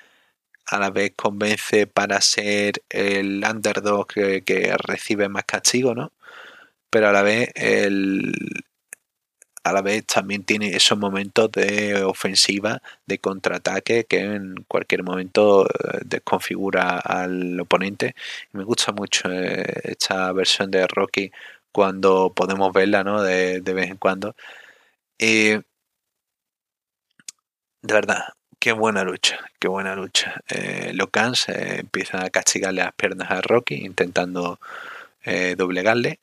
a 0.67 0.79
la 0.79 0.91
vez 0.91 1.13
convence 1.17 1.87
para 1.87 2.21
ser 2.21 2.83
el 2.89 3.45
underdog 3.45 4.07
que, 4.09 4.77
recibe 4.79 5.29
más 5.29 5.45
castigo, 5.45 5.95
¿no? 5.95 6.13
Pero 6.91 7.09
a 7.09 7.13
la 7.13 7.23
vez 7.23 7.51
el, 7.57 8.33
a 9.65 9.73
la 9.73 9.83
vez 9.83 10.07
también 10.07 10.45
tiene 10.45 10.69
esos 10.77 10.99
momentos 10.99 11.51
de 11.53 12.03
ofensiva, 12.05 12.83
de 13.07 13.19
contraataque 13.19 14.05
que 14.05 14.21
en 14.21 14.57
cualquier 14.69 15.03
momento 15.03 15.67
eh, 15.67 16.01
desconfigura 16.05 16.99
al 16.99 17.59
oponente. 17.61 18.15
me 18.53 18.65
gusta 18.65 18.93
mucho 18.93 19.31
eh, 19.31 19.65
esta 19.85 20.33
versión 20.33 20.71
de 20.71 20.87
Rocky 20.87 21.31
cuando 21.73 22.33
podemos 22.35 22.73
verla, 22.73 23.05
¿no? 23.05 23.23
De, 23.23 23.61
vez 23.61 23.91
en 23.91 23.99
cuando. 23.99 24.35
de 25.19 25.63
verdad, 27.83 28.25
Qué 28.67 28.73
buena 28.73 29.05
lucha, 29.05 29.39
qué 29.61 29.69
buena 29.69 29.95
lucha. 29.95 30.43
Eh, 30.49 30.91
los 30.93 31.07
Guns 31.13 31.49
eh, 31.51 31.83
empiezan 31.83 32.25
a 32.25 32.31
castigarle 32.31 32.83
las 32.83 32.93
piernas 32.95 33.31
a 33.31 33.41
Rocky, 33.41 33.77
intentando 33.77 34.59
eh, 35.23 35.55
doblegarle. 35.57 36.19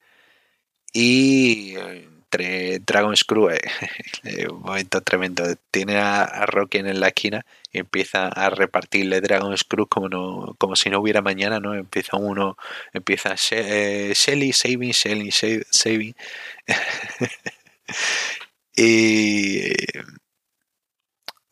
Y 0.91 1.75
entre 1.77 2.79
Dragon 2.79 3.15
Screw, 3.15 3.47
un 4.51 4.61
momento 4.61 4.99
tremendo, 4.99 5.55
tiene 5.71 5.99
a, 5.99 6.45
Rocky 6.45 6.79
en 6.79 6.99
la 6.99 7.07
esquina 7.07 7.45
y 7.71 7.79
empieza 7.79 8.27
a 8.27 8.49
repartirle 8.49 9.21
Dragon 9.21 9.57
Screw 9.57 9.87
como, 9.87 10.09
no, 10.09 10.53
como 10.59 10.75
si 10.75 10.89
no 10.89 10.99
hubiera 10.99 11.21
mañana, 11.21 11.61
¿no? 11.61 11.73
Empieza 11.75 12.17
uno, 12.17 12.57
empieza 12.91 13.35
Shelly, 13.35 14.51
saving, 14.51 14.91
Shelly, 14.91 15.31
saving. 15.31 16.13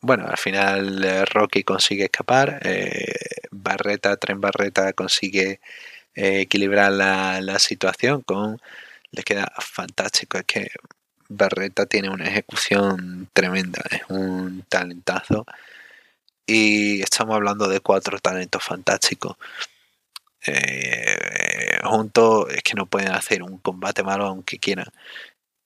bueno, 0.02 0.26
al 0.28 0.36
final 0.36 1.04
eh, 1.04 1.24
Rocky 1.26 1.62
consigue 1.64 2.04
escapar, 2.04 2.60
eh, 2.64 3.14
Barreta, 3.52 4.16
Tren 4.16 4.40
Barreta 4.40 4.92
consigue 4.94 5.60
eh, 6.14 6.40
equilibrar 6.42 6.92
la, 6.92 7.58
situación 7.58 8.22
con... 8.22 8.60
Le 9.12 9.22
queda 9.24 9.52
fantástico, 9.60 10.38
es 10.38 10.44
que 10.44 10.70
Barreta 11.28 11.86
tiene 11.86 12.10
una 12.10 12.26
ejecución 12.26 13.28
tremenda, 13.32 13.82
es 13.90 14.02
un 14.08 14.64
talentazo 14.68 15.46
y 16.46 17.02
estamos 17.02 17.36
hablando 17.36 17.68
de 17.68 17.80
cuatro 17.80 18.18
talentos 18.20 18.64
fantásticos. 18.64 19.36
juntos 21.84 22.46
es 22.54 22.62
que 22.62 22.74
no 22.74 22.86
pueden 22.86 23.12
hacer 23.12 23.42
un 23.42 23.58
combate 23.58 24.02
malo 24.02 24.26
aunque 24.26 24.58
quieran. 24.58 24.86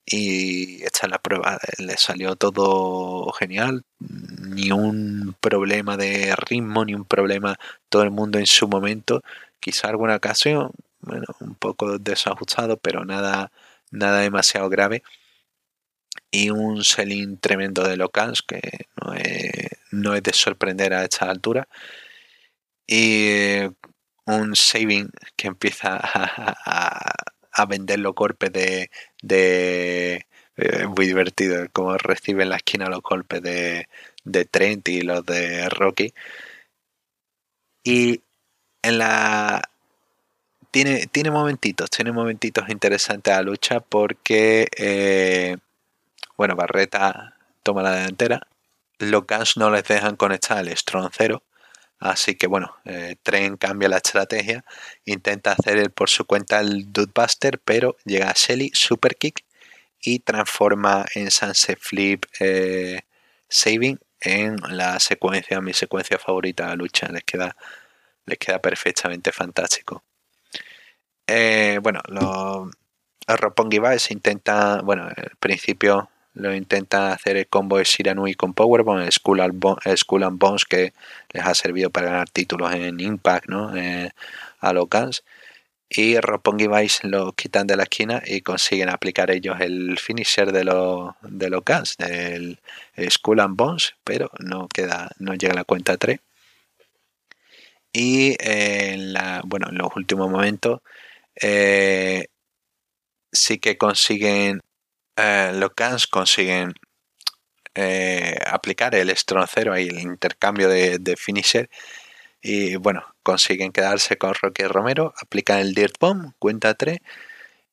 Y 0.09 0.83
esta 0.83 1.07
es 1.07 1.11
la 1.11 1.19
prueba. 1.19 1.59
Le 1.79 1.97
salió 1.97 2.35
todo 2.37 3.31
genial, 3.33 3.83
ni 3.99 4.71
un 4.71 5.35
problema 5.41 5.97
de 5.97 6.33
ritmo, 6.37 6.85
ni 6.85 6.95
un 6.95 7.05
problema 7.05 7.57
todo 7.89 8.03
el 8.03 8.11
mundo 8.11 8.39
en 8.39 8.47
su 8.47 8.69
momento. 8.69 9.21
Quizá 9.59 9.89
alguna 9.89 10.15
ocasión, 10.15 10.71
bueno, 11.01 11.25
un 11.41 11.55
poco 11.55 11.99
desajustado, 11.99 12.77
pero 12.77 13.03
nada, 13.05 13.51
nada 13.91 14.19
demasiado 14.21 14.69
grave. 14.69 15.03
Y 16.31 16.51
un 16.51 16.83
selling 16.85 17.37
tremendo 17.39 17.83
de 17.83 17.97
Locans, 17.97 18.41
que 18.41 18.61
no 19.03 19.13
es, 19.13 19.51
no 19.91 20.15
es 20.15 20.23
de 20.23 20.33
sorprender 20.33 20.93
a 20.93 21.03
esta 21.03 21.29
altura. 21.29 21.67
Y 22.87 23.59
un 24.25 24.55
saving 24.55 25.09
que 25.35 25.47
empieza 25.47 25.99
a 26.65 27.13
vender 27.65 27.99
los 27.99 28.13
golpes 28.15 28.51
de, 28.51 28.89
de 29.21 30.25
eh, 30.57 30.87
muy 30.87 31.05
divertido 31.07 31.67
como 31.71 31.97
recibe 31.97 32.43
en 32.43 32.49
la 32.49 32.57
esquina 32.57 32.89
los 32.89 33.01
golpes 33.01 33.41
de, 33.41 33.87
de 34.23 34.45
Trent 34.45 34.87
y 34.89 35.01
los 35.01 35.25
de 35.25 35.69
Rocky. 35.69 36.13
Y 37.83 38.21
en 38.81 38.97
la 38.97 39.69
tiene, 40.71 41.07
tiene 41.07 41.31
momentitos 41.31 41.89
tiene 41.89 42.11
momentitos 42.11 42.69
interesantes 42.69 43.33
a 43.33 43.37
la 43.37 43.43
lucha 43.43 43.79
porque 43.79 44.67
eh, 44.77 45.57
bueno 46.37 46.55
Barreta 46.55 47.35
toma 47.63 47.83
la 47.83 47.93
delantera 47.93 48.47
los 48.99 49.25
Guns 49.27 49.57
no 49.57 49.69
les 49.71 49.83
dejan 49.85 50.15
conectar 50.15 50.59
el 50.59 50.75
Strong 50.75 51.09
0 51.11 51.41
Así 51.99 52.35
que 52.35 52.47
bueno, 52.47 52.75
eh, 52.85 53.15
Tren 53.23 53.57
cambia 53.57 53.89
la 53.89 53.97
estrategia, 53.97 54.63
intenta 55.05 55.53
hacer 55.53 55.91
por 55.91 56.09
su 56.09 56.25
cuenta 56.25 56.59
el 56.59 56.91
Dudebuster, 56.93 57.59
pero 57.59 57.97
llega 58.05 58.29
a 58.29 58.33
Shelly, 58.35 58.71
Super 58.73 59.15
Kick 59.15 59.43
y 60.01 60.19
transforma 60.19 61.05
en 61.15 61.31
Sunset 61.31 61.79
Flip 61.79 62.25
eh, 62.39 63.01
Saving 63.49 63.99
en 64.21 64.57
la 64.69 64.99
secuencia, 64.99 65.59
mi 65.61 65.73
secuencia 65.73 66.19
favorita 66.19 66.69
de 66.69 66.75
lucha. 66.75 67.07
Les 67.09 67.23
queda, 67.23 67.55
les 68.25 68.37
queda 68.37 68.59
perfectamente 68.61 69.31
fantástico. 69.31 70.03
Eh, 71.25 71.79
bueno, 71.81 72.01
los, 72.07 72.69
los 73.27 73.39
Roppongi 73.39 73.79
Vice 73.79 74.13
intenta, 74.13 74.81
bueno, 74.81 75.03
al 75.05 75.35
principio 75.39 76.09
lo 76.37 76.53
intenta 76.53 77.13
hacer 77.13 77.37
el 77.37 77.47
combo 77.47 77.77
de 77.77 77.83
Shiranui 77.83 78.35
con 78.35 78.53
Powerbomb, 78.53 79.01
el 79.01 79.11
Skull, 79.11 79.41
and 79.41 80.39
Bones 80.39 80.65
que 80.65 80.93
les 81.31 81.45
ha 81.45 81.53
servido 81.55 81.89
para 81.89 82.07
ganar 82.07 82.29
títulos 82.29 82.73
en 82.73 82.99
Impact, 82.99 83.47
¿no? 83.47 83.75
Eh, 83.75 84.11
a 84.59 84.73
los 84.73 84.89
Guns. 84.89 85.23
Y 85.89 86.19
Roppongi 86.19 86.67
Vice 86.67 87.07
lo 87.07 87.31
quitan 87.31 87.65
de 87.65 87.77
la 87.77 87.83
esquina 87.83 88.21
y 88.25 88.41
consiguen 88.41 88.89
aplicar 88.89 89.31
ellos 89.31 89.57
el 89.61 89.97
finisher 89.97 90.51
de 90.51 90.65
los, 90.65 91.15
de 91.21 91.49
los 91.49 91.63
Guns, 91.65 91.95
el, 91.99 92.59
Skull 93.09 93.39
and 93.39 93.55
Bones, 93.55 93.95
pero 94.03 94.29
no 94.39 94.67
queda, 94.67 95.11
no 95.19 95.33
llega 95.33 95.53
a 95.53 95.57
la 95.57 95.63
cuenta 95.63 95.97
3. 95.97 96.19
Y 97.93 98.35
en 98.39 99.13
bueno, 99.45 99.69
en 99.69 99.77
los 99.77 99.95
últimos 99.95 100.29
momentos 100.29 100.81
eh, 101.41 102.27
sí 103.31 103.57
que 103.59 103.77
consiguen 103.77 104.61
eh, 105.17 105.51
los 105.55 105.71
Guns 105.75 106.07
consiguen 106.07 106.73
eh, 107.75 108.39
aplicar 108.47 108.95
el 108.95 109.09
estroncero 109.09 109.77
y 109.77 109.87
el 109.87 109.99
intercambio 109.99 110.69
de, 110.69 111.15
finisher 111.17 111.69
y 112.41 112.75
bueno, 112.75 113.03
consiguen 113.23 113.71
quedarse 113.71 114.17
con 114.17 114.33
Rocky 114.33 114.63
Romero, 114.63 115.13
aplican 115.21 115.59
el 115.59 115.73
Dirt 115.73 115.95
Bomb, 115.99 116.33
cuenta 116.39 116.73
3 116.75 116.99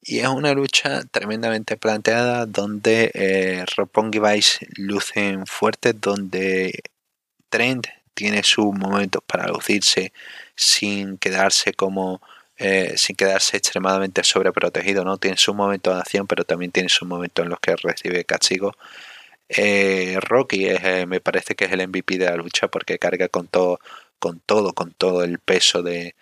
y 0.03 0.19
es 0.21 0.29
una 0.29 0.53
lucha 0.53 1.03
tremendamente 1.11 1.77
planteada 1.77 2.47
donde 2.47 3.11
eh, 3.15 3.65
Roppongi 3.77 4.19
Vice 4.19 4.67
lucen 4.77 5.47
fuertes, 5.47 5.95
donde 6.01 6.83
Trent 7.49 7.87
tiene 8.15 8.43
sus 8.43 8.75
momentos 8.75 9.23
para 9.27 9.49
lucirse 9.49 10.13
sin 10.57 11.19
quedarse 11.19 11.73
como 11.73 12.21
eh, 12.67 12.95
sin 12.97 13.15
quedarse 13.15 13.59
extremadamente 13.59 14.25
sobreprotegido, 14.25 15.05
¿no? 15.05 15.19
Tiene 15.19 15.37
su 15.37 15.53
momento 15.53 15.93
de 15.93 16.01
acción, 16.01 16.27
pero 16.27 16.45
también 16.45 16.73
tiene 16.73 16.89
sus 16.89 17.07
momentos 17.07 17.45
en 17.45 17.51
los 17.51 17.61
que 17.61 17.77
recibe 17.77 18.25
castigo. 18.25 18.73
Eh, 19.49 20.19
Rocky 20.23 20.67
eh, 20.69 21.05
me 21.07 21.21
parece 21.21 21.55
que 21.55 21.67
es 21.67 21.73
el 21.73 21.87
MVP 21.87 22.17
de 22.17 22.25
la 22.27 22.37
lucha 22.37 22.69
porque 22.69 22.99
carga 22.99 23.29
con 23.29 23.49
todo, 23.49 23.81
con 24.19 24.41
todo, 24.41 24.73
con 24.73 24.93
todo 24.95 25.25
el 25.25 25.41
peso 25.41 25.83
de 25.83 26.15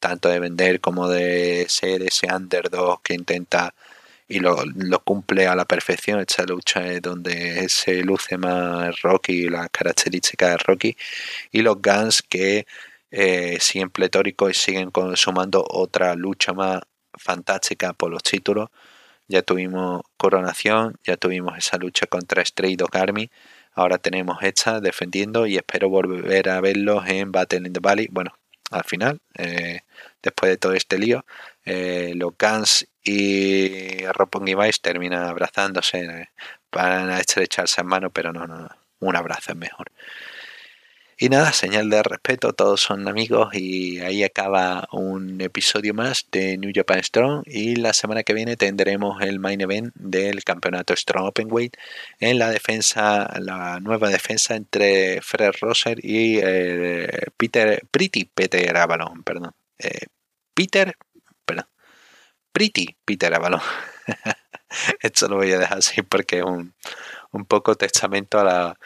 tanto 0.00 0.30
de 0.30 0.40
vender 0.40 0.80
como 0.80 1.08
de 1.08 1.66
ser 1.68 2.02
ese 2.02 2.26
underdog 2.34 3.02
que 3.02 3.14
intenta 3.14 3.74
y 4.28 4.40
lo, 4.40 4.56
cumple 5.04 5.46
a 5.46 5.54
la 5.54 5.66
perfección. 5.66 6.20
Esta 6.20 6.44
lucha 6.44 6.86
es 6.86 7.02
donde 7.02 7.68
se 7.68 8.02
luce 8.02 8.38
más 8.38 9.02
Rocky, 9.02 9.48
las 9.50 9.68
características 9.70 10.52
de 10.52 10.56
Rocky 10.58 10.96
y 11.52 11.62
los 11.62 11.82
Guns 11.82 12.22
que 12.22 12.66
eh, 13.12 13.58
siguen 13.60 13.90
pletóricos 13.90 14.50
y 14.50 14.54
siguen 14.54 14.90
consumando 14.90 15.64
otra 15.68 16.14
lucha 16.14 16.54
más 16.54 16.80
fantástica 17.12 17.92
por 17.92 18.10
los 18.10 18.22
títulos. 18.22 18.70
Ya 19.28 19.42
tuvimos 19.42 20.02
coronación, 20.16 20.96
ya 21.04 21.16
tuvimos 21.18 21.56
esa 21.58 21.76
lucha 21.76 22.06
contra 22.06 22.44
Stray 22.44 22.76
Dog 22.76 22.96
Army. 22.96 23.30
Ahora 23.74 23.98
tenemos 23.98 24.42
esta 24.42 24.80
defendiendo 24.80 25.46
y 25.46 25.56
espero 25.56 25.90
volver 25.90 26.48
a 26.48 26.60
verlos 26.60 27.06
en 27.06 27.32
Battle 27.32 27.66
in 27.66 27.72
the 27.74 27.80
Valley. 27.80 28.08
Bueno, 28.10 28.34
al 28.70 28.84
final, 28.84 29.20
eh, 29.36 29.80
después 30.22 30.50
de 30.50 30.56
todo 30.56 30.72
este 30.72 30.98
lío, 30.98 31.24
eh, 31.64 32.12
los 32.16 32.32
Guns 32.38 32.86
y 33.04 34.06
Roppongi 34.06 34.54
Vice 34.54 34.78
terminan 34.80 35.24
abrazándose 35.24 36.30
para 36.70 37.20
estrecharse 37.20 37.82
en 37.82 37.86
mano, 37.88 38.10
pero 38.10 38.32
no, 38.32 38.46
no, 38.46 38.68
un 39.00 39.16
abrazo 39.16 39.52
es 39.52 39.58
mejor. 39.58 39.92
Y 41.18 41.28
nada, 41.28 41.52
señal 41.52 41.90
de 41.90 42.02
respeto, 42.02 42.52
todos 42.52 42.80
son 42.80 43.06
amigos 43.06 43.54
y 43.54 44.00
ahí 44.00 44.24
acaba 44.24 44.88
un 44.92 45.40
episodio 45.40 45.94
más 45.94 46.26
de 46.32 46.56
New 46.56 46.72
Japan 46.74 47.02
Strong 47.04 47.42
y 47.46 47.76
la 47.76 47.92
semana 47.92 48.22
que 48.22 48.32
viene 48.32 48.56
tendremos 48.56 49.20
el 49.20 49.38
main 49.38 49.60
event 49.60 49.94
del 49.94 50.42
campeonato 50.42 50.96
Strong 50.96 51.26
Openweight 51.26 51.76
en 52.18 52.38
la 52.38 52.50
defensa, 52.50 53.30
la 53.40 53.78
nueva 53.80 54.08
defensa 54.08 54.56
entre 54.56 55.20
Fred 55.20 55.52
Rosser 55.60 56.04
y 56.04 56.38
eh, 56.42 57.26
Peter, 57.36 57.82
Pretty 57.90 58.24
Peter 58.24 58.76
Avalon, 58.76 59.22
perdón. 59.22 59.52
Eh, 59.78 60.06
Peter, 60.54 60.96
perdón. 61.44 61.66
Pretty 62.52 62.96
Peter 63.04 63.34
Avalon. 63.34 63.60
Esto 65.00 65.28
lo 65.28 65.36
voy 65.36 65.52
a 65.52 65.58
dejar 65.58 65.78
así 65.78 66.02
porque 66.02 66.38
es 66.38 66.44
un, 66.44 66.74
un 67.32 67.44
poco 67.44 67.74
testamento 67.74 68.40
a 68.40 68.44
la 68.44 68.78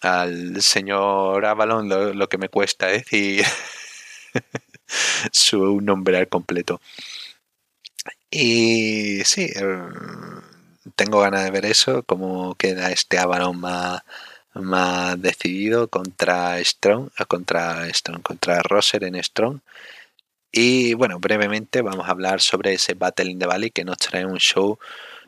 al 0.00 0.62
señor 0.62 1.44
Avalon 1.44 1.88
lo, 1.88 2.28
que 2.28 2.38
me 2.38 2.48
cuesta 2.48 2.86
decir 2.86 3.44
su 5.32 5.80
nombre 5.80 6.18
al 6.18 6.28
completo. 6.28 6.80
Y 8.30 9.22
sí, 9.24 9.50
eh, 9.54 9.78
tengo 10.96 11.20
ganas 11.20 11.44
de 11.44 11.50
ver 11.50 11.66
eso, 11.66 12.02
cómo 12.04 12.54
queda 12.54 12.90
este 12.90 13.18
Avalon 13.18 13.58
más, 13.60 14.02
más 14.54 15.20
decidido 15.20 15.88
contra 15.88 16.62
Strong, 16.62 17.10
contra 17.28 17.92
Strong, 17.92 18.22
contra 18.22 18.62
Rosser 18.62 19.04
en 19.04 19.22
Strong. 19.22 19.60
Y 20.52 20.94
bueno, 20.94 21.18
brevemente 21.20 21.82
vamos 21.82 22.08
a 22.08 22.10
hablar 22.12 22.40
sobre 22.40 22.74
ese 22.74 22.94
Battle 22.94 23.30
in 23.30 23.38
the 23.38 23.46
Valley 23.46 23.70
que 23.70 23.84
nos 23.84 23.98
trae 23.98 24.26
un 24.26 24.38
show 24.38 24.78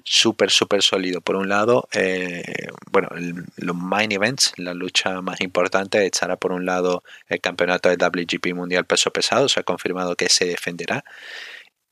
súper, 0.05 0.51
súper 0.51 0.83
sólido. 0.83 1.21
Por 1.21 1.37
un 1.37 1.49
lado, 1.49 1.89
eh, 1.93 2.43
bueno, 2.91 3.09
los 3.57 3.77
main 3.77 4.13
events, 4.13 4.53
la 4.57 4.75
lucha 4.75 5.21
más 5.23 5.41
importante, 5.41 6.05
estará 6.07 6.37
por 6.37 6.53
un 6.53 6.67
lado 6.67 7.03
el 7.29 7.41
campeonato 7.41 7.89
de 7.89 7.97
WGP 7.97 8.55
Mundial 8.55 8.85
Peso 8.87 9.11
Pesado, 9.13 9.49
se 9.49 9.61
ha 9.61 9.63
confirmado 9.63 10.17
que 10.17 10.29
se 10.29 10.45
defenderá. 10.47 11.05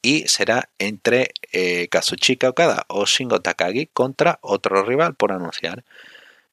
Y 0.03 0.27
será 0.29 0.71
entre 0.79 1.33
eh, 1.53 1.89
Kazuchika 1.89 2.49
Okada 2.49 2.85
o 2.89 3.05
Shingo 3.05 3.41
Takagi 3.41 3.87
contra 3.93 4.39
otro 4.43 4.83
rival 4.85 5.15
por 5.15 5.33
anunciar. 5.33 5.85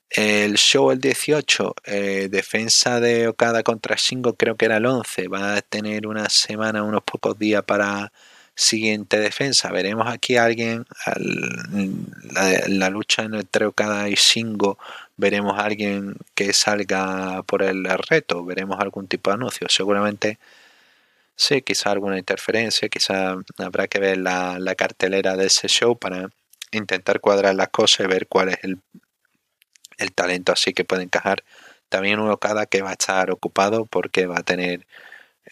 El 0.10 0.58
show 0.58 0.92
el 0.92 1.00
18, 1.00 1.76
eh, 1.86 2.28
defensa 2.32 3.00
de 3.00 3.28
Okada 3.28 3.64
contra 3.64 3.96
Shingo, 3.98 4.36
creo 4.36 4.56
que 4.56 4.66
era 4.66 4.78
el 4.78 4.86
11. 4.86 5.28
Va 5.28 5.56
a 5.56 5.62
tener 5.62 6.08
una 6.08 6.30
semana, 6.30 6.84
unos 6.84 7.04
pocos 7.04 7.38
días 7.38 7.64
para 7.64 8.12
siguiente 8.58 9.20
defensa. 9.20 9.72
Veremos 9.72 10.08
aquí 10.10 10.36
a 10.36 10.46
alguien, 10.46 10.86
la, 12.34 12.64
la, 12.68 12.90
lucha 12.90 13.24
entre 13.24 13.68
Okada 13.68 14.10
y 14.10 14.16
Shingo, 14.16 14.80
veremos 15.16 15.58
a 15.60 15.66
alguien 15.66 16.18
que 16.36 16.52
salga 16.54 17.44
por 17.44 17.62
el 17.64 17.86
reto, 18.10 18.44
veremos 18.44 18.80
algún 18.80 19.08
tipo 19.08 19.30
de 19.30 19.36
anuncio. 19.36 19.68
Seguramente 19.70 20.40
sí, 21.36 21.62
quizá 21.62 21.92
alguna 21.92 22.18
interferencia, 22.18 22.90
quizá 22.90 23.38
habrá 23.60 23.88
que 23.88 24.00
ver 24.00 24.18
la, 24.18 24.58
la 24.60 24.76
cartelera 24.76 25.38
de 25.38 25.46
ese 25.48 25.68
show 25.68 25.98
para 25.98 26.30
intentar 26.72 27.20
cuadrar 27.22 27.56
las 27.56 27.70
cosas 27.70 28.02
y 28.06 28.10
ver 28.10 28.28
cuál 28.28 28.50
es 28.50 28.58
el, 28.64 28.80
el 30.00 30.14
talento 30.14 30.52
así 30.52 30.74
que 30.74 30.84
puede 30.84 31.04
encajar. 31.04 31.44
También 31.90 32.20
un 32.20 32.32
Okada 32.32 32.66
que 32.66 32.82
va 32.82 32.90
a 32.90 32.94
estar 32.94 33.30
ocupado 33.32 33.86
porque 33.86 34.26
va 34.26 34.40
a 34.40 34.44
tener 34.44 34.86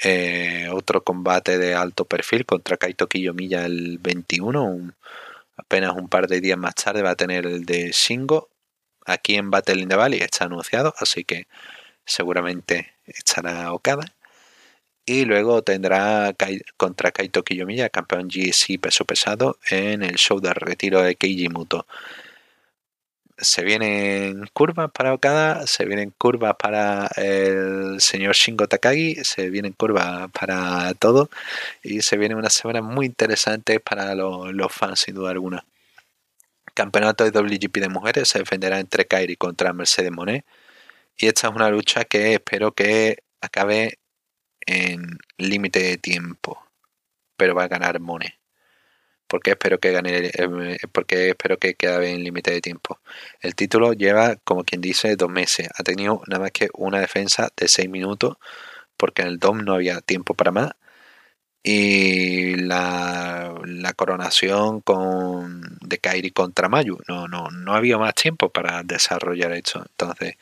eh, 0.03 0.69
otro 0.71 1.03
combate 1.03 1.57
de 1.57 1.73
alto 1.73 2.05
perfil 2.05 2.45
contra 2.45 2.77
Kaito 2.77 3.07
Kiyomiya 3.07 3.65
el 3.65 3.97
21, 3.99 4.93
apenas 5.57 5.93
un 5.95 6.09
par 6.09 6.27
de 6.27 6.41
días 6.41 6.57
más 6.57 6.75
tarde 6.75 7.01
va 7.01 7.11
a 7.11 7.15
tener 7.15 7.45
el 7.45 7.65
de 7.65 7.91
Shingo 7.91 8.49
aquí 9.05 9.35
en 9.35 9.51
Battle 9.51 9.81
in 9.81 9.89
the 9.89 9.95
Valley. 9.95 10.19
Está 10.19 10.45
anunciado 10.45 10.93
así 10.99 11.23
que 11.23 11.47
seguramente 12.05 12.93
estará 13.05 13.71
Okada. 13.73 14.05
Y 15.07 15.25
luego 15.25 15.61
tendrá 15.61 16.33
contra 16.77 17.11
Kaito 17.11 17.43
Kiyomiya, 17.43 17.89
campeón 17.89 18.27
GC 18.27 18.79
peso 18.79 19.05
pesado, 19.05 19.59
en 19.69 20.01
el 20.01 20.15
show 20.15 20.39
de 20.39 20.51
retiro 20.53 21.01
de 21.03 21.15
Keiji 21.15 21.47
Muto. 21.47 21.85
Se 23.37 23.63
vienen 23.63 24.47
curvas 24.53 24.91
para 24.91 25.13
Okada, 25.13 25.67
se 25.67 25.85
vienen 25.85 26.11
curvas 26.17 26.55
para 26.57 27.07
el 27.17 27.99
señor 27.99 28.33
Shingo 28.33 28.67
Takagi, 28.67 29.15
se 29.25 29.49
vienen 29.49 29.73
curvas 29.73 30.31
para 30.31 30.93
todo 30.93 31.29
y 31.83 32.01
se 32.01 32.17
viene 32.17 32.35
una 32.35 32.49
semana 32.49 32.81
muy 32.81 33.05
interesante 33.07 33.81
para 33.81 34.15
los, 34.15 34.71
fans 34.71 35.01
sin 35.01 35.15
duda 35.15 35.31
alguna. 35.31 35.65
Campeonato 36.73 37.29
de 37.29 37.31
WGP 37.31 37.77
de 37.79 37.89
mujeres 37.89 38.29
se 38.29 38.39
defenderá 38.39 38.79
entre 38.79 39.05
Kairi 39.05 39.35
contra 39.35 39.73
Mercedes 39.73 40.11
Monet 40.11 40.45
y 41.17 41.27
esta 41.27 41.47
es 41.47 41.55
una 41.55 41.69
lucha 41.69 42.05
que 42.05 42.35
espero 42.35 42.73
que 42.73 43.23
acabe 43.41 43.99
en 44.65 45.17
límite 45.37 45.79
de 45.79 45.97
tiempo, 45.97 46.65
pero 47.37 47.55
va 47.55 47.65
a 47.65 47.67
ganar 47.67 47.99
Mone. 47.99 48.39
Porque 49.27 49.51
espero 49.51 49.79
que 49.79 49.91
gane, 49.91 50.27
eh, 50.27 50.77
porque 50.91 51.29
espero 51.29 51.57
que 51.57 51.75
quede 51.75 52.11
en 52.11 52.23
límite 52.23 52.51
de 52.51 52.61
tiempo. 52.61 52.99
El 53.41 53.55
título 53.55 53.93
lleva, 53.93 54.35
como 54.43 54.63
quien 54.63 54.81
dice, 54.81 55.15
dos 55.15 55.29
meses. 55.29 55.69
Ha 55.77 55.83
tenido 55.83 56.21
nada 56.27 56.43
más 56.43 56.51
que 56.51 56.69
una 56.73 56.99
defensa 56.99 57.49
de 57.57 57.67
seis 57.67 57.89
minutos, 57.89 58.37
porque 58.97 59.23
en 59.23 59.29
el 59.29 59.39
DOM 59.39 59.63
no 59.65 59.73
había 59.73 60.01
tiempo 60.01 60.33
para 60.35 60.51
más. 60.51 60.71
Y 61.63 62.55
la, 62.57 63.55
la 63.65 63.93
coronación 63.93 64.81
con, 64.81 65.77
de 65.81 65.97
Kairi 65.97 66.29
contra 66.31 66.69
Mayu. 66.69 66.99
No, 67.07 67.27
no, 67.27 67.49
no 67.49 67.73
había 67.73 67.97
más 67.97 68.13
tiempo 68.13 68.49
para 68.51 68.83
desarrollar 68.83 69.51
esto. 69.53 69.83
Entonces, 69.83 70.35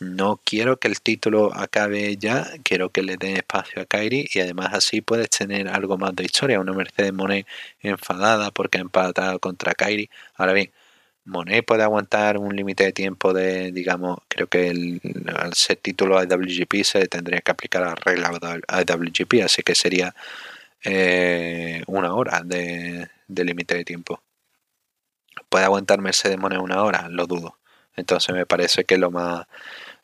no 0.00 0.40
quiero 0.44 0.78
que 0.78 0.88
el 0.88 1.00
título 1.00 1.54
acabe 1.54 2.16
ya, 2.16 2.50
quiero 2.64 2.90
que 2.90 3.02
le 3.02 3.16
den 3.16 3.36
espacio 3.36 3.82
a 3.82 3.86
Kairi 3.86 4.28
y 4.32 4.40
además 4.40 4.70
así 4.72 5.00
puedes 5.00 5.30
tener 5.30 5.68
algo 5.68 5.98
más 5.98 6.14
de 6.16 6.24
historia. 6.24 6.60
Una 6.60 6.72
Mercedes 6.72 7.12
Monet 7.12 7.46
enfadada 7.80 8.50
porque 8.50 8.78
ha 8.78 8.80
empatado 8.82 9.38
contra 9.40 9.74
Kairi. 9.74 10.10
Ahora 10.36 10.52
bien, 10.52 10.72
Monet 11.24 11.64
puede 11.64 11.82
aguantar 11.82 12.38
un 12.38 12.54
límite 12.54 12.84
de 12.84 12.92
tiempo 12.92 13.32
de, 13.32 13.72
digamos, 13.72 14.18
creo 14.28 14.46
que 14.48 14.70
al 15.34 15.54
ser 15.54 15.76
título 15.78 16.22
IWGP 16.22 16.84
se 16.84 17.06
tendría 17.08 17.40
que 17.40 17.52
aplicar 17.52 17.82
la 17.82 17.94
regla 17.94 18.30
IWGP, 18.68 19.42
así 19.44 19.62
que 19.62 19.74
sería 19.74 20.14
eh, 20.84 21.82
una 21.86 22.14
hora 22.14 22.42
de, 22.44 23.08
de 23.28 23.44
límite 23.44 23.76
de 23.76 23.84
tiempo. 23.84 24.22
¿Puede 25.48 25.64
aguantar 25.64 26.00
Mercedes 26.00 26.38
Monet 26.38 26.58
una 26.60 26.82
hora? 26.82 27.08
Lo 27.08 27.26
dudo. 27.26 27.58
Entonces 27.96 28.34
me 28.34 28.46
parece 28.46 28.84
que 28.84 28.98
lo 28.98 29.10
más 29.10 29.46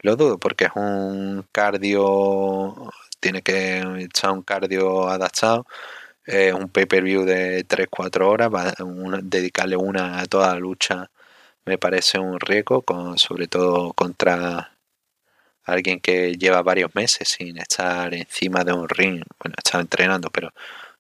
lo 0.03 0.17
dudo 0.17 0.39
porque 0.39 0.67
es 0.67 0.73
un 0.75 1.47
cardio, 1.53 2.91
tiene 3.21 3.43
que 3.43 3.81
echar 3.99 4.33
un 4.33 4.43
cardio 4.43 5.09
adaptado, 5.09 5.67
un 6.55 6.69
pay-per-view 6.69 7.25
de 7.25 7.67
3-4 7.67 8.29
horas, 8.29 8.51
va 8.53 8.75
dedicarle 9.23 9.77
una 9.77 10.21
a 10.21 10.27
toda 10.27 10.55
la 10.55 10.61
lucha 10.61 11.11
me 11.65 11.79
parece 11.79 12.19
un 12.19 12.41
riesgo, 12.41 12.85
sobre 13.17 13.47
todo 13.47 13.93
contra 13.93 14.77
alguien 15.65 16.01
que 16.01 16.35
lleva 16.35 16.63
varios 16.63 16.95
meses 16.95 17.29
sin 17.29 17.59
estar 17.59 18.13
encima 18.15 18.65
de 18.65 18.73
un 18.73 18.89
ring, 18.89 19.23
bueno, 19.39 19.55
ha 19.57 19.61
estado 19.65 19.83
entrenando, 19.83 20.31
pero 20.31 20.53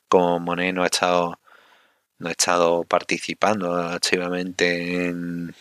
como 0.08 0.40
Monet 0.40 0.74
no 0.74 0.82
ha 0.84 0.86
estado 0.86 1.40
no 2.18 2.28
ha 2.28 2.32
estado 2.32 2.84
participando 2.84 3.74
activamente 3.74 5.06
en, 5.08 5.54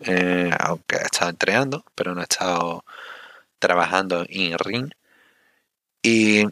eh, 0.00 0.50
aunque 0.58 0.96
ha 0.96 1.02
estado 1.02 1.30
entrenando, 1.30 1.84
pero 1.94 2.14
no 2.14 2.20
ha 2.20 2.24
estado 2.24 2.84
trabajando 3.58 4.24
en 4.28 4.58
ring. 4.58 4.90
Y 6.02 6.44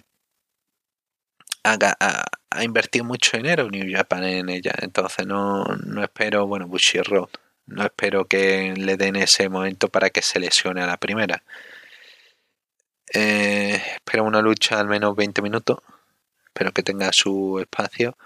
ha, 1.64 2.62
invertido 2.62 3.04
mucho 3.04 3.36
dinero 3.36 3.70
New 3.70 3.86
Japan 3.90 4.24
en 4.24 4.48
ella, 4.50 4.72
entonces 4.80 5.26
no, 5.26 5.64
espero, 6.02 6.46
bueno, 6.46 6.66
Bushiroad, 6.68 7.28
no 7.66 7.84
espero 7.84 8.26
que 8.26 8.74
le 8.76 8.96
den 8.96 9.16
ese 9.16 9.48
momento 9.48 9.88
para 9.88 10.10
que 10.10 10.22
se 10.22 10.38
lesione 10.40 10.82
a 10.82 10.86
la 10.86 10.96
primera. 10.98 11.42
Eh, 13.12 13.80
espero 13.96 14.24
una 14.24 14.42
lucha 14.42 14.80
al 14.80 14.88
menos 14.88 15.14
20 15.16 15.42
minutos, 15.42 15.78
espero 16.46 16.72
que 16.72 16.82
tenga 16.82 17.12
su 17.12 17.58
espacio 17.60 18.16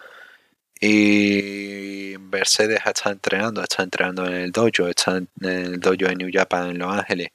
y 0.80 2.14
Mercedes 2.18 2.80
estado 2.84 3.12
entrenando, 3.12 3.62
estado 3.62 3.84
entrenando 3.84 4.26
en 4.26 4.34
el 4.34 4.52
dojo, 4.52 4.88
está 4.88 5.16
en 5.16 5.28
el 5.40 5.80
dojo 5.80 5.96
de 5.96 6.16
New 6.16 6.30
Japan 6.32 6.70
en 6.70 6.78
Los 6.78 6.92
Ángeles, 6.92 7.30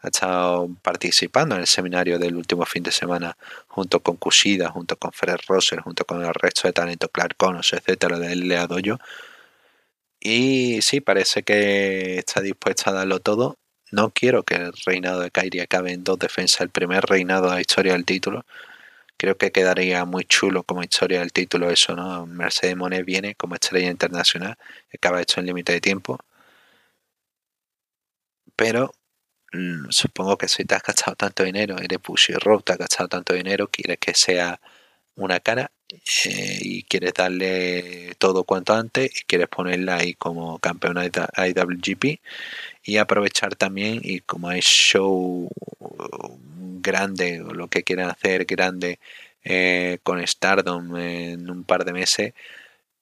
ha 0.00 0.08
estado 0.08 0.68
participando 0.82 1.54
en 1.54 1.62
el 1.62 1.66
seminario 1.66 2.18
del 2.18 2.36
último 2.36 2.64
fin 2.64 2.82
de 2.82 2.92
semana 2.92 3.36
junto 3.68 4.00
con 4.00 4.16
Kushida, 4.16 4.70
junto 4.70 4.96
con 4.96 5.12
Fred 5.12 5.36
Rosser, 5.48 5.80
junto 5.80 6.04
con 6.04 6.24
el 6.24 6.34
resto 6.34 6.68
de 6.68 6.72
talento 6.72 7.08
Clark 7.08 7.36
Connors, 7.36 7.72
etcétera, 7.72 8.18
del 8.18 8.48
Lea 8.48 8.66
Dojo. 8.66 8.98
Y 10.20 10.80
sí, 10.82 11.00
parece 11.00 11.42
que 11.42 12.18
está 12.18 12.40
dispuesta 12.40 12.90
a 12.90 12.94
darlo 12.94 13.20
todo. 13.20 13.56
No 13.92 14.10
quiero 14.10 14.42
que 14.44 14.56
el 14.56 14.72
reinado 14.84 15.20
de 15.20 15.30
Kairi 15.30 15.60
acabe 15.60 15.92
en 15.92 16.04
dos 16.04 16.18
defensas, 16.18 16.60
el 16.62 16.70
primer 16.70 17.04
reinado 17.06 17.48
de 17.48 17.54
la 17.54 17.60
historia 17.60 17.92
del 17.92 18.04
título 18.04 18.44
creo 19.18 19.36
que 19.36 19.52
quedaría 19.52 20.04
muy 20.06 20.24
chulo 20.24 20.64
como 20.64 20.82
historia 20.82 21.20
del 21.20 21.32
título 21.32 21.70
eso, 21.70 21.94
¿no? 21.96 22.26
Mercedes 22.26 22.76
Monet 22.76 23.04
viene 23.04 23.34
como 23.34 23.54
estrella 23.56 23.90
internacional, 23.90 24.56
acaba 24.94 25.20
hecho 25.22 25.40
en 25.40 25.46
límite 25.46 25.72
de 25.72 25.80
tiempo. 25.82 26.18
Pero 28.56 28.92
mm, 29.52 29.90
supongo 29.90 30.38
que 30.38 30.48
si 30.48 30.64
te 30.64 30.74
has 30.74 30.82
gastado 30.82 31.16
tanto 31.16 31.44
dinero, 31.44 31.78
eres 31.78 32.00
Bushy 32.02 32.34
Rock, 32.34 32.64
te 32.64 32.72
has 32.72 32.78
gastado 32.78 33.08
tanto 33.08 33.34
dinero, 33.34 33.68
quieres 33.70 33.98
que 33.98 34.14
sea 34.14 34.60
una 35.16 35.40
cara 35.40 35.70
eh, 35.90 36.58
y 36.60 36.82
quieres 36.82 37.14
darle 37.14 38.14
todo 38.18 38.44
cuanto 38.44 38.74
antes 38.74 39.10
y 39.20 39.24
quieres 39.24 39.48
ponerla 39.48 39.96
ahí 39.96 40.14
como 40.14 40.58
campeona 40.58 41.02
de 41.02 41.10
IWGP 41.10 42.20
y 42.84 42.96
aprovechar 42.98 43.54
también 43.56 44.00
y 44.02 44.20
como 44.20 44.48
hay 44.48 44.60
show 44.60 45.48
grande 46.80 47.40
o 47.40 47.54
lo 47.54 47.68
que 47.68 47.84
quieran 47.84 48.10
hacer 48.10 48.44
grande 48.44 48.98
eh, 49.44 49.98
con 50.02 50.24
Stardom 50.26 50.96
en 50.96 51.50
un 51.50 51.64
par 51.64 51.84
de 51.84 51.92
meses 51.92 52.34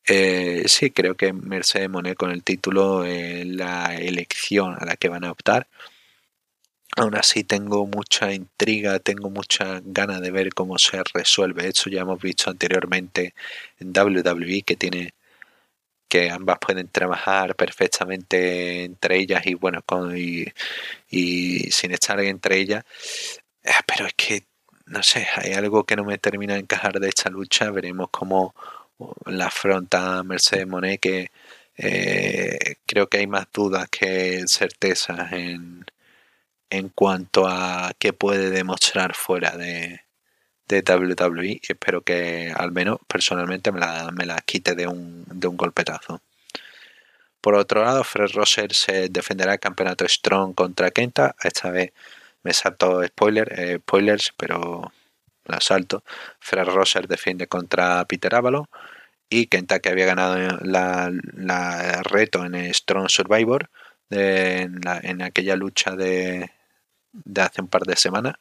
eh, 0.06 0.64
sí 0.66 0.90
creo 0.92 1.16
que 1.16 1.32
Mercedes 1.32 1.90
Monet 1.90 2.16
con 2.16 2.30
el 2.30 2.44
título 2.44 3.04
es 3.04 3.44
la 3.46 3.96
elección 3.96 4.76
a 4.78 4.84
la 4.84 4.96
que 4.96 5.08
van 5.08 5.24
a 5.24 5.32
optar 5.32 5.66
aún 6.96 7.14
así 7.16 7.44
tengo 7.44 7.86
mucha 7.86 8.32
intriga 8.32 8.98
tengo 8.98 9.30
mucha 9.30 9.80
ganas 9.84 10.20
de 10.20 10.30
ver 10.30 10.54
cómo 10.54 10.78
se 10.78 11.02
resuelve. 11.14 11.68
Eso 11.68 11.90
ya 11.90 12.02
hemos 12.02 12.20
visto 12.20 12.50
anteriormente 12.50 13.34
en 13.78 13.92
WWE 13.96 14.62
que 14.62 14.76
tiene 14.76 15.14
que 16.08 16.30
ambas 16.30 16.58
pueden 16.60 16.88
trabajar 16.88 17.56
perfectamente 17.56 18.84
entre 18.84 19.18
ellas 19.18 19.46
y 19.46 19.54
bueno 19.54 19.82
con, 19.82 20.16
y, 20.16 20.46
sin 21.70 21.92
estar 21.92 22.20
entre 22.20 22.58
ellas. 22.58 22.84
Eh, 23.62 23.70
pero 23.86 24.06
es 24.06 24.14
que 24.14 24.44
no 24.86 25.02
sé 25.02 25.26
hay 25.36 25.52
algo 25.52 25.84
que 25.84 25.96
no 25.96 26.04
me 26.04 26.18
termina 26.18 26.54
de 26.54 26.60
encajar 26.60 27.00
de 27.00 27.08
esta 27.08 27.30
lucha. 27.30 27.70
Veremos 27.70 28.08
cómo 28.10 28.54
la 29.26 29.46
afronta 29.46 30.22
Mercedes 30.22 30.66
Monet 30.66 31.00
que 31.00 31.30
eh, 31.76 32.76
creo 32.86 33.08
que 33.08 33.18
hay 33.18 33.26
más 33.26 33.46
dudas 33.52 33.88
que 33.90 34.44
certezas 34.48 35.32
en, 35.32 35.84
en 36.70 36.88
cuanto 36.88 37.46
a 37.46 37.92
qué 37.98 38.12
puede 38.12 38.50
demostrar 38.50 39.14
fuera 39.14 39.56
de, 39.56 40.00
WWE 40.68 41.60
espero 41.62 42.02
que 42.02 42.52
al 42.54 42.72
menos 42.72 42.98
personalmente 43.06 43.70
me 43.70 43.80
la, 43.80 44.10
me 44.12 44.26
la 44.26 44.40
quite 44.40 44.74
de 44.74 44.86
un, 44.88 45.24
de 45.28 45.46
un 45.46 45.56
golpetazo. 45.56 46.20
Por 47.40 47.54
otro 47.54 47.84
lado, 47.84 48.02
Fred 48.02 48.32
Rosser 48.34 48.74
se 48.74 49.08
defenderá 49.08 49.52
el 49.54 49.60
campeonato 49.60 50.08
Strong 50.08 50.54
contra 50.54 50.90
Kenta. 50.90 51.36
Esta 51.42 51.70
vez 51.70 51.92
me 52.42 52.52
salto 52.52 53.04
spoiler, 53.06 53.52
eh, 53.56 53.78
spoilers, 53.78 54.32
pero 54.36 54.92
la 55.44 55.60
salto. 55.60 56.02
Fred 56.40 56.64
Rosser 56.64 57.06
defiende 57.06 57.46
contra 57.46 58.04
Peter 58.06 58.34
Avalon 58.34 58.66
y 59.28 59.46
Kenta 59.46 59.78
que 59.80 59.90
había 59.90 60.06
ganado 60.06 60.36
la, 60.62 61.12
la 61.34 62.02
reto 62.02 62.44
en 62.44 62.74
Strong 62.74 63.08
Survivor 63.10 63.70
en, 64.10 65.22
aquella 65.22 65.56
lucha 65.56 65.96
de, 65.96 66.50
de 67.24 67.42
hace 67.42 67.62
un 67.62 67.68
par 67.68 67.82
de 67.82 67.96
semanas 67.96 68.34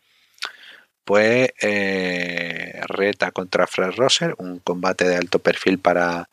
pues 1.06 1.54
eh, 1.62 2.82
reta 2.88 3.32
contra 3.32 3.68
Fred 3.68 3.92
Rosser, 3.96 4.36
un 4.40 4.60
combate 4.60 5.08
de 5.08 5.16
alto 5.16 5.40
perfil 5.40 5.80
para, 5.80 6.30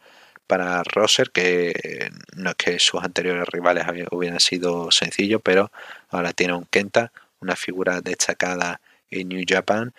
para 0.47 0.83
Rosser, 0.83 1.31
que 1.31 2.11
no 2.37 2.51
es 2.51 2.57
que 2.57 2.79
sus 2.79 3.03
anteriores 3.05 3.47
rivales 3.49 3.85
hubieran 4.11 4.41
sido 4.41 4.91
sencillos, 4.91 5.43
pero 5.45 5.71
ahora 6.09 6.33
tiene 6.33 6.55
un 6.55 6.65
Kenta, 6.65 7.13
una 7.41 7.55
figura 7.55 8.01
destacada 8.01 8.81
en 9.11 9.29
New 9.29 9.45
Japan, 9.47 9.93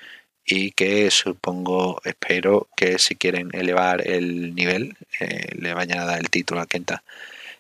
y 0.46 0.72
que 0.72 1.10
supongo, 1.12 2.02
espero 2.04 2.68
que 2.76 3.00
si 3.00 3.16
quieren 3.16 3.50
elevar 3.54 4.06
el 4.08 4.56
nivel, 4.56 4.98
eh, 5.20 5.50
le 5.56 5.74
vayan 5.74 6.00
a 6.00 6.06
dar 6.06 6.20
el 6.20 6.30
título 6.30 6.62
a 6.62 6.66
Kenta. 6.66 7.04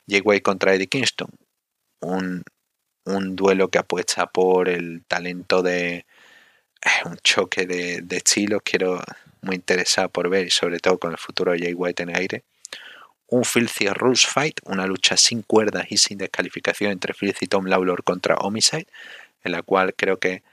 Jay 0.07 0.21
White 0.23 0.43
contra 0.43 0.73
Eddie 0.73 0.87
Kingston, 0.87 1.29
un, 2.01 2.43
un 3.05 3.35
duelo 3.35 3.69
que 3.69 3.79
apuesta 3.79 4.27
por 4.27 4.69
el 4.69 5.03
talento 5.07 5.61
de 5.61 6.05
un 7.05 7.17
choque 7.17 7.65
de, 7.65 8.01
de 8.01 8.17
estilos, 8.17 8.61
quiero 8.63 9.01
muy 9.41 9.55
interesado 9.55 10.09
por 10.09 10.29
ver, 10.29 10.47
y 10.47 10.49
sobre 10.49 10.79
todo 10.79 10.97
con 10.97 11.11
el 11.11 11.17
futuro 11.17 11.51
de 11.51 11.59
Jay 11.59 11.73
White 11.73 12.03
en 12.03 12.09
el 12.09 12.15
aire. 12.15 12.43
Un 13.27 13.43
Filthy 13.43 13.87
Rules 13.89 14.25
Fight, 14.25 14.59
una 14.65 14.85
lucha 14.85 15.17
sin 15.17 15.41
cuerdas 15.41 15.85
y 15.89 15.97
sin 15.97 16.17
descalificación 16.17 16.91
entre 16.91 17.13
Filthy 17.13 17.47
Tom 17.47 17.65
Lawlor 17.65 18.03
contra 18.03 18.35
Homicide, 18.35 18.87
en 19.43 19.51
la 19.51 19.61
cual 19.63 19.93
creo 19.95 20.19
que 20.19 20.43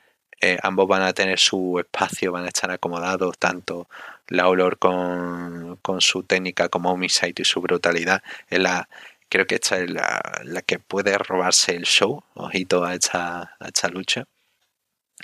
eh, 0.41 0.59
ambos 0.63 0.89
van 0.89 1.03
a 1.03 1.13
tener 1.13 1.39
su 1.39 1.79
espacio, 1.79 2.33
van 2.33 2.45
a 2.45 2.49
estar 2.49 2.71
acomodados, 2.71 3.37
tanto 3.39 3.89
Lawlor 4.29 4.79
con, 4.79 5.77
con 5.83 6.01
su 6.01 6.23
técnica 6.23 6.69
como 6.69 6.93
Homicide 6.93 7.35
y 7.43 7.45
su 7.45 7.61
brutalidad. 7.61 8.23
Es 8.49 8.59
la, 8.59 8.89
creo 9.31 9.47
que 9.47 9.55
esta 9.57 9.79
es 9.79 9.91
la, 9.91 10.21
la 10.45 10.63
que 10.63 10.79
puede 10.79 11.17
robarse 11.17 11.75
el 11.77 11.85
show, 11.85 12.23
ojito 12.35 12.85
a 12.85 12.95
esta, 12.95 13.57
a 13.59 13.69
esta 13.69 13.89
lucha. 13.89 14.27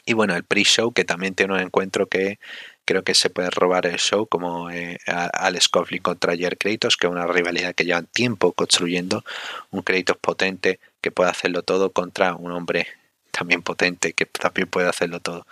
Y 0.05 0.15
bueno, 0.15 0.37
el 0.37 0.45
pre-show, 0.45 0.93
que 0.93 1.05
también 1.05 1.35
tiene 1.35 1.55
un 1.55 1.61
encuentro 1.61 2.07
que 2.07 2.39
creo 2.85 3.03
que 3.03 3.15
se 3.15 3.31
puede 3.31 3.51
robar 3.51 3.87
el 3.87 3.99
show, 3.99 4.27
como 4.27 4.71
eh, 4.71 4.99
Alex 5.07 5.69
Coughlin 5.69 6.03
contra 6.03 6.37
Jer 6.37 6.57
Kratos, 6.57 6.97
que 6.97 7.09
es 7.09 7.13
una 7.13 7.27
rivalidad 7.27 7.75
que 7.75 7.85
llevan 7.85 8.07
tiempo 8.07 8.53
construyendo. 8.53 9.25
Un 9.71 9.83
Kratos 9.83 10.17
potente 10.19 10.79
que 11.01 11.11
puede 11.11 11.31
hacerlo 11.31 11.63
todo 11.63 11.91
contra 11.91 12.35
un 12.37 12.53
hombre 12.53 12.87
también 13.33 13.63
potente 13.63 14.13
que 14.13 14.27
también 14.27 14.69
puede 14.69 14.89
hacerlo 14.89 15.21
todo. 15.21 15.47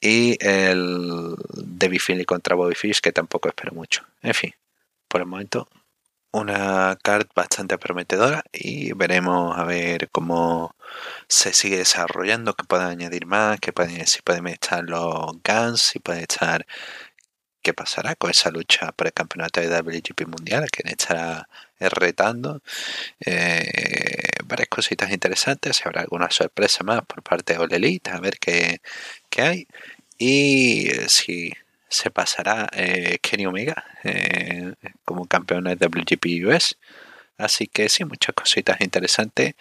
Y 0.00 0.36
el 0.40 1.34
Debbie 1.54 1.98
Finley 1.98 2.24
contra 2.24 2.54
Bobby 2.54 2.74
Fish, 2.74 3.00
que 3.00 3.12
tampoco 3.12 3.48
espero 3.48 3.72
mucho. 3.72 4.04
En 4.22 4.34
fin, 4.34 4.54
por 5.08 5.22
el 5.22 5.26
momento 5.26 5.68
una 6.32 6.96
carta 7.02 7.32
bastante 7.34 7.78
prometedora 7.78 8.44
y 8.52 8.92
veremos 8.92 9.56
a 9.58 9.64
ver 9.64 10.10
cómo 10.10 10.74
se 11.28 11.52
sigue 11.54 11.78
desarrollando, 11.78 12.54
que 12.54 12.64
pueden 12.64 12.88
añadir 12.88 13.26
más, 13.26 13.60
que 13.60 13.72
pueden, 13.72 14.06
si 14.06 14.22
pueden 14.22 14.46
estar 14.48 14.84
los 14.84 15.32
Guns, 15.42 15.80
si 15.80 15.98
pueden 16.00 16.22
estar 16.22 16.66
qué 17.62 17.74
pasará 17.74 18.14
con 18.16 18.30
esa 18.30 18.50
lucha 18.50 18.92
por 18.92 19.06
el 19.08 19.12
campeonato 19.12 19.60
de 19.60 19.68
WGP 19.68 20.26
mundial, 20.26 20.70
que 20.70 20.82
estará 20.90 21.48
retando. 21.80 22.62
Eh, 23.20 24.22
varias 24.44 24.68
cositas 24.68 25.10
interesantes, 25.12 25.84
habrá 25.84 26.02
alguna 26.02 26.30
sorpresa 26.30 26.84
más 26.84 27.02
por 27.06 27.22
parte 27.22 27.54
de 27.54 27.58
All 27.60 27.72
Elite, 27.72 28.10
a 28.10 28.20
ver 28.20 28.38
qué, 28.38 28.80
qué 29.30 29.42
hay. 29.42 29.68
Y 30.18 30.88
si 31.08 31.52
se 31.88 32.10
pasará 32.10 32.68
eh, 32.72 33.18
Kenny 33.22 33.46
Omega 33.46 33.84
eh, 34.04 34.74
como 35.04 35.26
campeón 35.26 35.64
de 35.64 35.76
WGP 35.76 36.46
US. 36.46 36.76
Así 37.38 37.68
que 37.68 37.88
sí, 37.88 38.04
muchas 38.04 38.34
cositas 38.34 38.80
interesantes. 38.80 39.54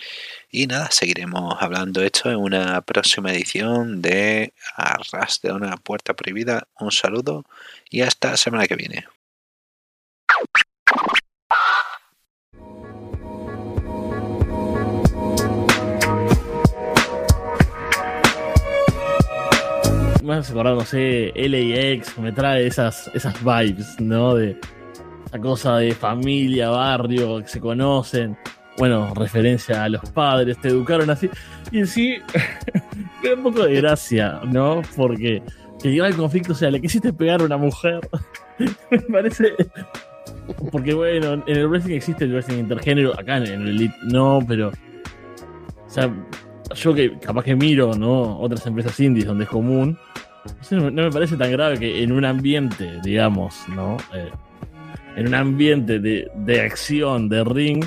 Y 0.50 0.68
nada, 0.68 0.90
seguiremos 0.92 1.56
hablando 1.62 2.02
esto 2.02 2.32
en 2.32 2.38
una 2.38 2.82
próxima 2.82 3.32
edición 3.32 4.02
de 4.02 4.54
Arras 4.76 5.42
de 5.44 5.52
una 5.54 5.78
puerta 5.78 6.16
prohibida. 6.16 6.68
Un 6.80 6.92
saludo 6.92 7.46
y 7.90 8.02
hasta 8.02 8.32
la 8.32 8.38
semana 8.38 8.68
que 8.68 8.76
viene. 8.76 9.06
Me 20.28 20.36
hace 20.36 20.52
acordar, 20.52 20.76
no 20.76 20.86
sé, 20.86 21.32
LAX, 21.36 22.18
me 22.20 22.32
trae 22.32 22.68
esas, 22.68 23.10
esas 23.14 23.36
vibes, 23.44 24.00
¿no? 24.00 24.36
De 24.36 24.60
esa 25.26 25.40
cosa 25.40 25.78
de 25.78 25.94
familia, 25.94 26.70
barrio, 26.70 27.40
que 27.42 27.48
se 27.48 27.60
conocen. 27.60 28.38
Bueno, 28.78 29.14
referencia 29.16 29.84
a 29.84 29.90
los 29.90 30.08
padres, 30.12 30.60
te 30.62 30.68
educaron 30.68 31.10
así. 31.10 31.30
Y 31.72 31.80
en 31.80 31.88
sí, 31.88 32.18
me 33.24 33.30
da 33.30 33.36
un 33.36 33.44
poco 33.44 33.64
de 33.64 33.76
gracia, 33.76 34.42
¿no? 34.46 34.82
Porque 34.96 35.42
que 35.82 35.92
lleva 35.92 36.08
el 36.08 36.16
conflicto, 36.16 36.54
o 36.54 36.56
sea, 36.56 36.72
le 36.72 36.82
quisiste 36.82 37.14
pegar 37.14 37.42
a 37.42 37.46
una 37.46 37.58
mujer. 37.58 38.08
me 38.92 39.00
parece. 39.00 39.54
Porque 40.72 40.94
bueno, 40.94 41.44
en 41.46 41.58
el 41.58 41.68
wrestling 41.68 41.96
existe 41.96 42.26
el 42.26 42.32
wrestling 42.32 42.60
intergénero, 42.60 43.18
acá 43.18 43.38
en 43.38 43.44
el 43.44 43.68
Elite 43.68 43.96
no, 44.04 44.40
pero. 44.48 44.70
O 44.70 45.90
sea, 45.90 46.14
yo 46.78 46.94
que 46.94 47.18
capaz 47.20 47.44
que 47.44 47.56
miro, 47.56 47.94
¿no? 47.96 48.40
Otras 48.40 48.66
empresas 48.66 49.00
indies 49.00 49.26
donde 49.26 49.44
es 49.44 49.50
común, 49.50 49.98
no 50.72 50.92
me 50.92 51.12
parece 51.12 51.36
tan 51.36 51.52
grave 51.52 51.78
que 51.78 52.04
en 52.04 52.12
un 52.12 52.26
ambiente, 52.26 53.00
digamos, 53.04 53.56
¿no? 53.70 53.98
Eh, 54.14 54.30
en 55.16 55.28
un 55.28 55.36
ambiente 55.36 56.00
de, 56.00 56.30
de, 56.36 56.62
acción, 56.62 57.28
de 57.28 57.44
ring, 57.44 57.84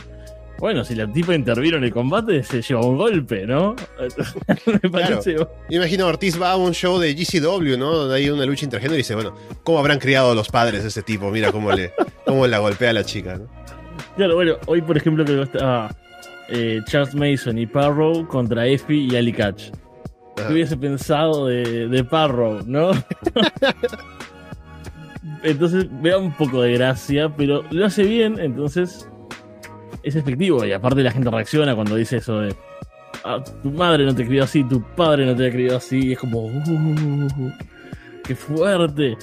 bueno, 0.58 0.84
si 0.84 0.94
la 0.94 1.10
tipa 1.10 1.34
intervino 1.34 1.78
en 1.78 1.84
el 1.84 1.92
combate, 1.92 2.42
se 2.42 2.60
lleva 2.60 2.82
un 2.82 2.98
golpe, 2.98 3.46
¿no? 3.46 3.76
me 4.82 4.90
parece. 4.90 5.34
Claro. 5.34 5.50
Imagino 5.70 6.06
Ortiz 6.06 6.40
va 6.40 6.52
a 6.52 6.56
un 6.56 6.74
show 6.74 6.98
de 6.98 7.14
GCW, 7.14 7.78
¿no? 7.78 7.96
Donde 7.96 8.16
hay 8.16 8.28
una 8.28 8.44
lucha 8.44 8.64
intergénero 8.64 8.96
y 8.96 8.98
dice, 8.98 9.14
bueno, 9.14 9.34
¿cómo 9.62 9.78
habrán 9.78 9.98
criado 9.98 10.34
los 10.34 10.48
padres 10.48 10.84
a 10.84 10.88
este 10.88 11.02
tipo? 11.02 11.30
Mira 11.30 11.50
cómo 11.50 11.72
le 11.72 11.92
cómo 12.26 12.46
la 12.46 12.58
golpea 12.58 12.90
a 12.90 12.92
la 12.92 13.04
chica, 13.04 13.36
¿no? 13.36 13.46
Claro, 14.16 14.34
bueno, 14.34 14.56
hoy 14.66 14.82
por 14.82 14.96
ejemplo 14.96 15.24
que 15.24 15.40
estaba 15.40 15.96
eh, 16.50 16.80
Charles 16.86 17.14
Mason 17.14 17.58
y 17.58 17.66
Parrow 17.66 18.26
contra 18.26 18.66
Effie 18.66 19.08
y 19.10 19.16
Ali 19.16 19.32
Catch. 19.32 19.70
¿Qué 20.36 20.52
hubiese 20.52 20.76
pensado 20.76 21.46
de, 21.46 21.88
de 21.88 22.04
Parrow, 22.04 22.62
no? 22.66 22.90
entonces 25.42 25.86
vea 26.00 26.18
un 26.18 26.32
poco 26.32 26.62
de 26.62 26.72
gracia, 26.74 27.28
pero 27.36 27.62
lo 27.70 27.86
hace 27.86 28.04
bien, 28.04 28.38
entonces 28.38 29.08
es 30.02 30.16
efectivo. 30.16 30.64
Y 30.64 30.72
aparte 30.72 31.02
la 31.02 31.12
gente 31.12 31.30
reacciona 31.30 31.74
cuando 31.74 31.96
dice 31.96 32.18
eso 32.18 32.40
de 32.40 32.54
ah, 33.24 33.42
tu 33.62 33.70
madre 33.70 34.04
no 34.04 34.14
te 34.14 34.26
crió 34.26 34.44
así, 34.44 34.64
tu 34.64 34.82
padre 34.94 35.26
no 35.26 35.34
te 35.34 35.50
crió 35.50 35.76
así, 35.76 36.08
y 36.08 36.12
es 36.12 36.18
como 36.18 36.46
uh, 36.46 37.52
qué 38.24 38.34
fuerte. 38.34 39.16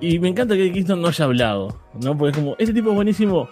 Y 0.00 0.18
me 0.18 0.28
encanta 0.28 0.54
que 0.54 0.72
Kingston 0.72 1.00
no 1.00 1.08
haya 1.08 1.24
hablado, 1.24 1.80
¿no? 2.02 2.16
Porque 2.16 2.32
es 2.32 2.36
como, 2.36 2.56
este 2.58 2.74
tipo 2.74 2.90
es 2.90 2.96
buenísimo, 2.96 3.48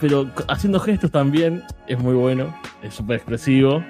pero 0.00 0.30
haciendo 0.48 0.80
gestos 0.80 1.10
también 1.10 1.62
es 1.86 1.98
muy 1.98 2.14
bueno, 2.14 2.54
es 2.82 2.94
súper 2.94 3.16
expresivo, 3.16 3.82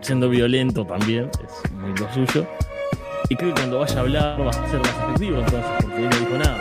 siendo 0.00 0.28
violento 0.28 0.84
también, 0.84 1.30
es 1.44 1.72
muy 1.72 1.96
lo 1.96 2.12
suyo. 2.12 2.46
Y 3.28 3.36
creo 3.36 3.54
que 3.54 3.60
cuando 3.60 3.78
vaya 3.80 3.96
a 3.96 4.00
hablar 4.00 4.40
va 4.40 4.50
a 4.50 4.70
ser 4.70 4.80
más 4.80 4.88
efectivo 4.88 5.38
entonces, 5.38 5.70
porque 5.82 5.96
él 5.96 6.10
no 6.10 6.16
dijo 6.16 6.38
nada. 6.38 6.59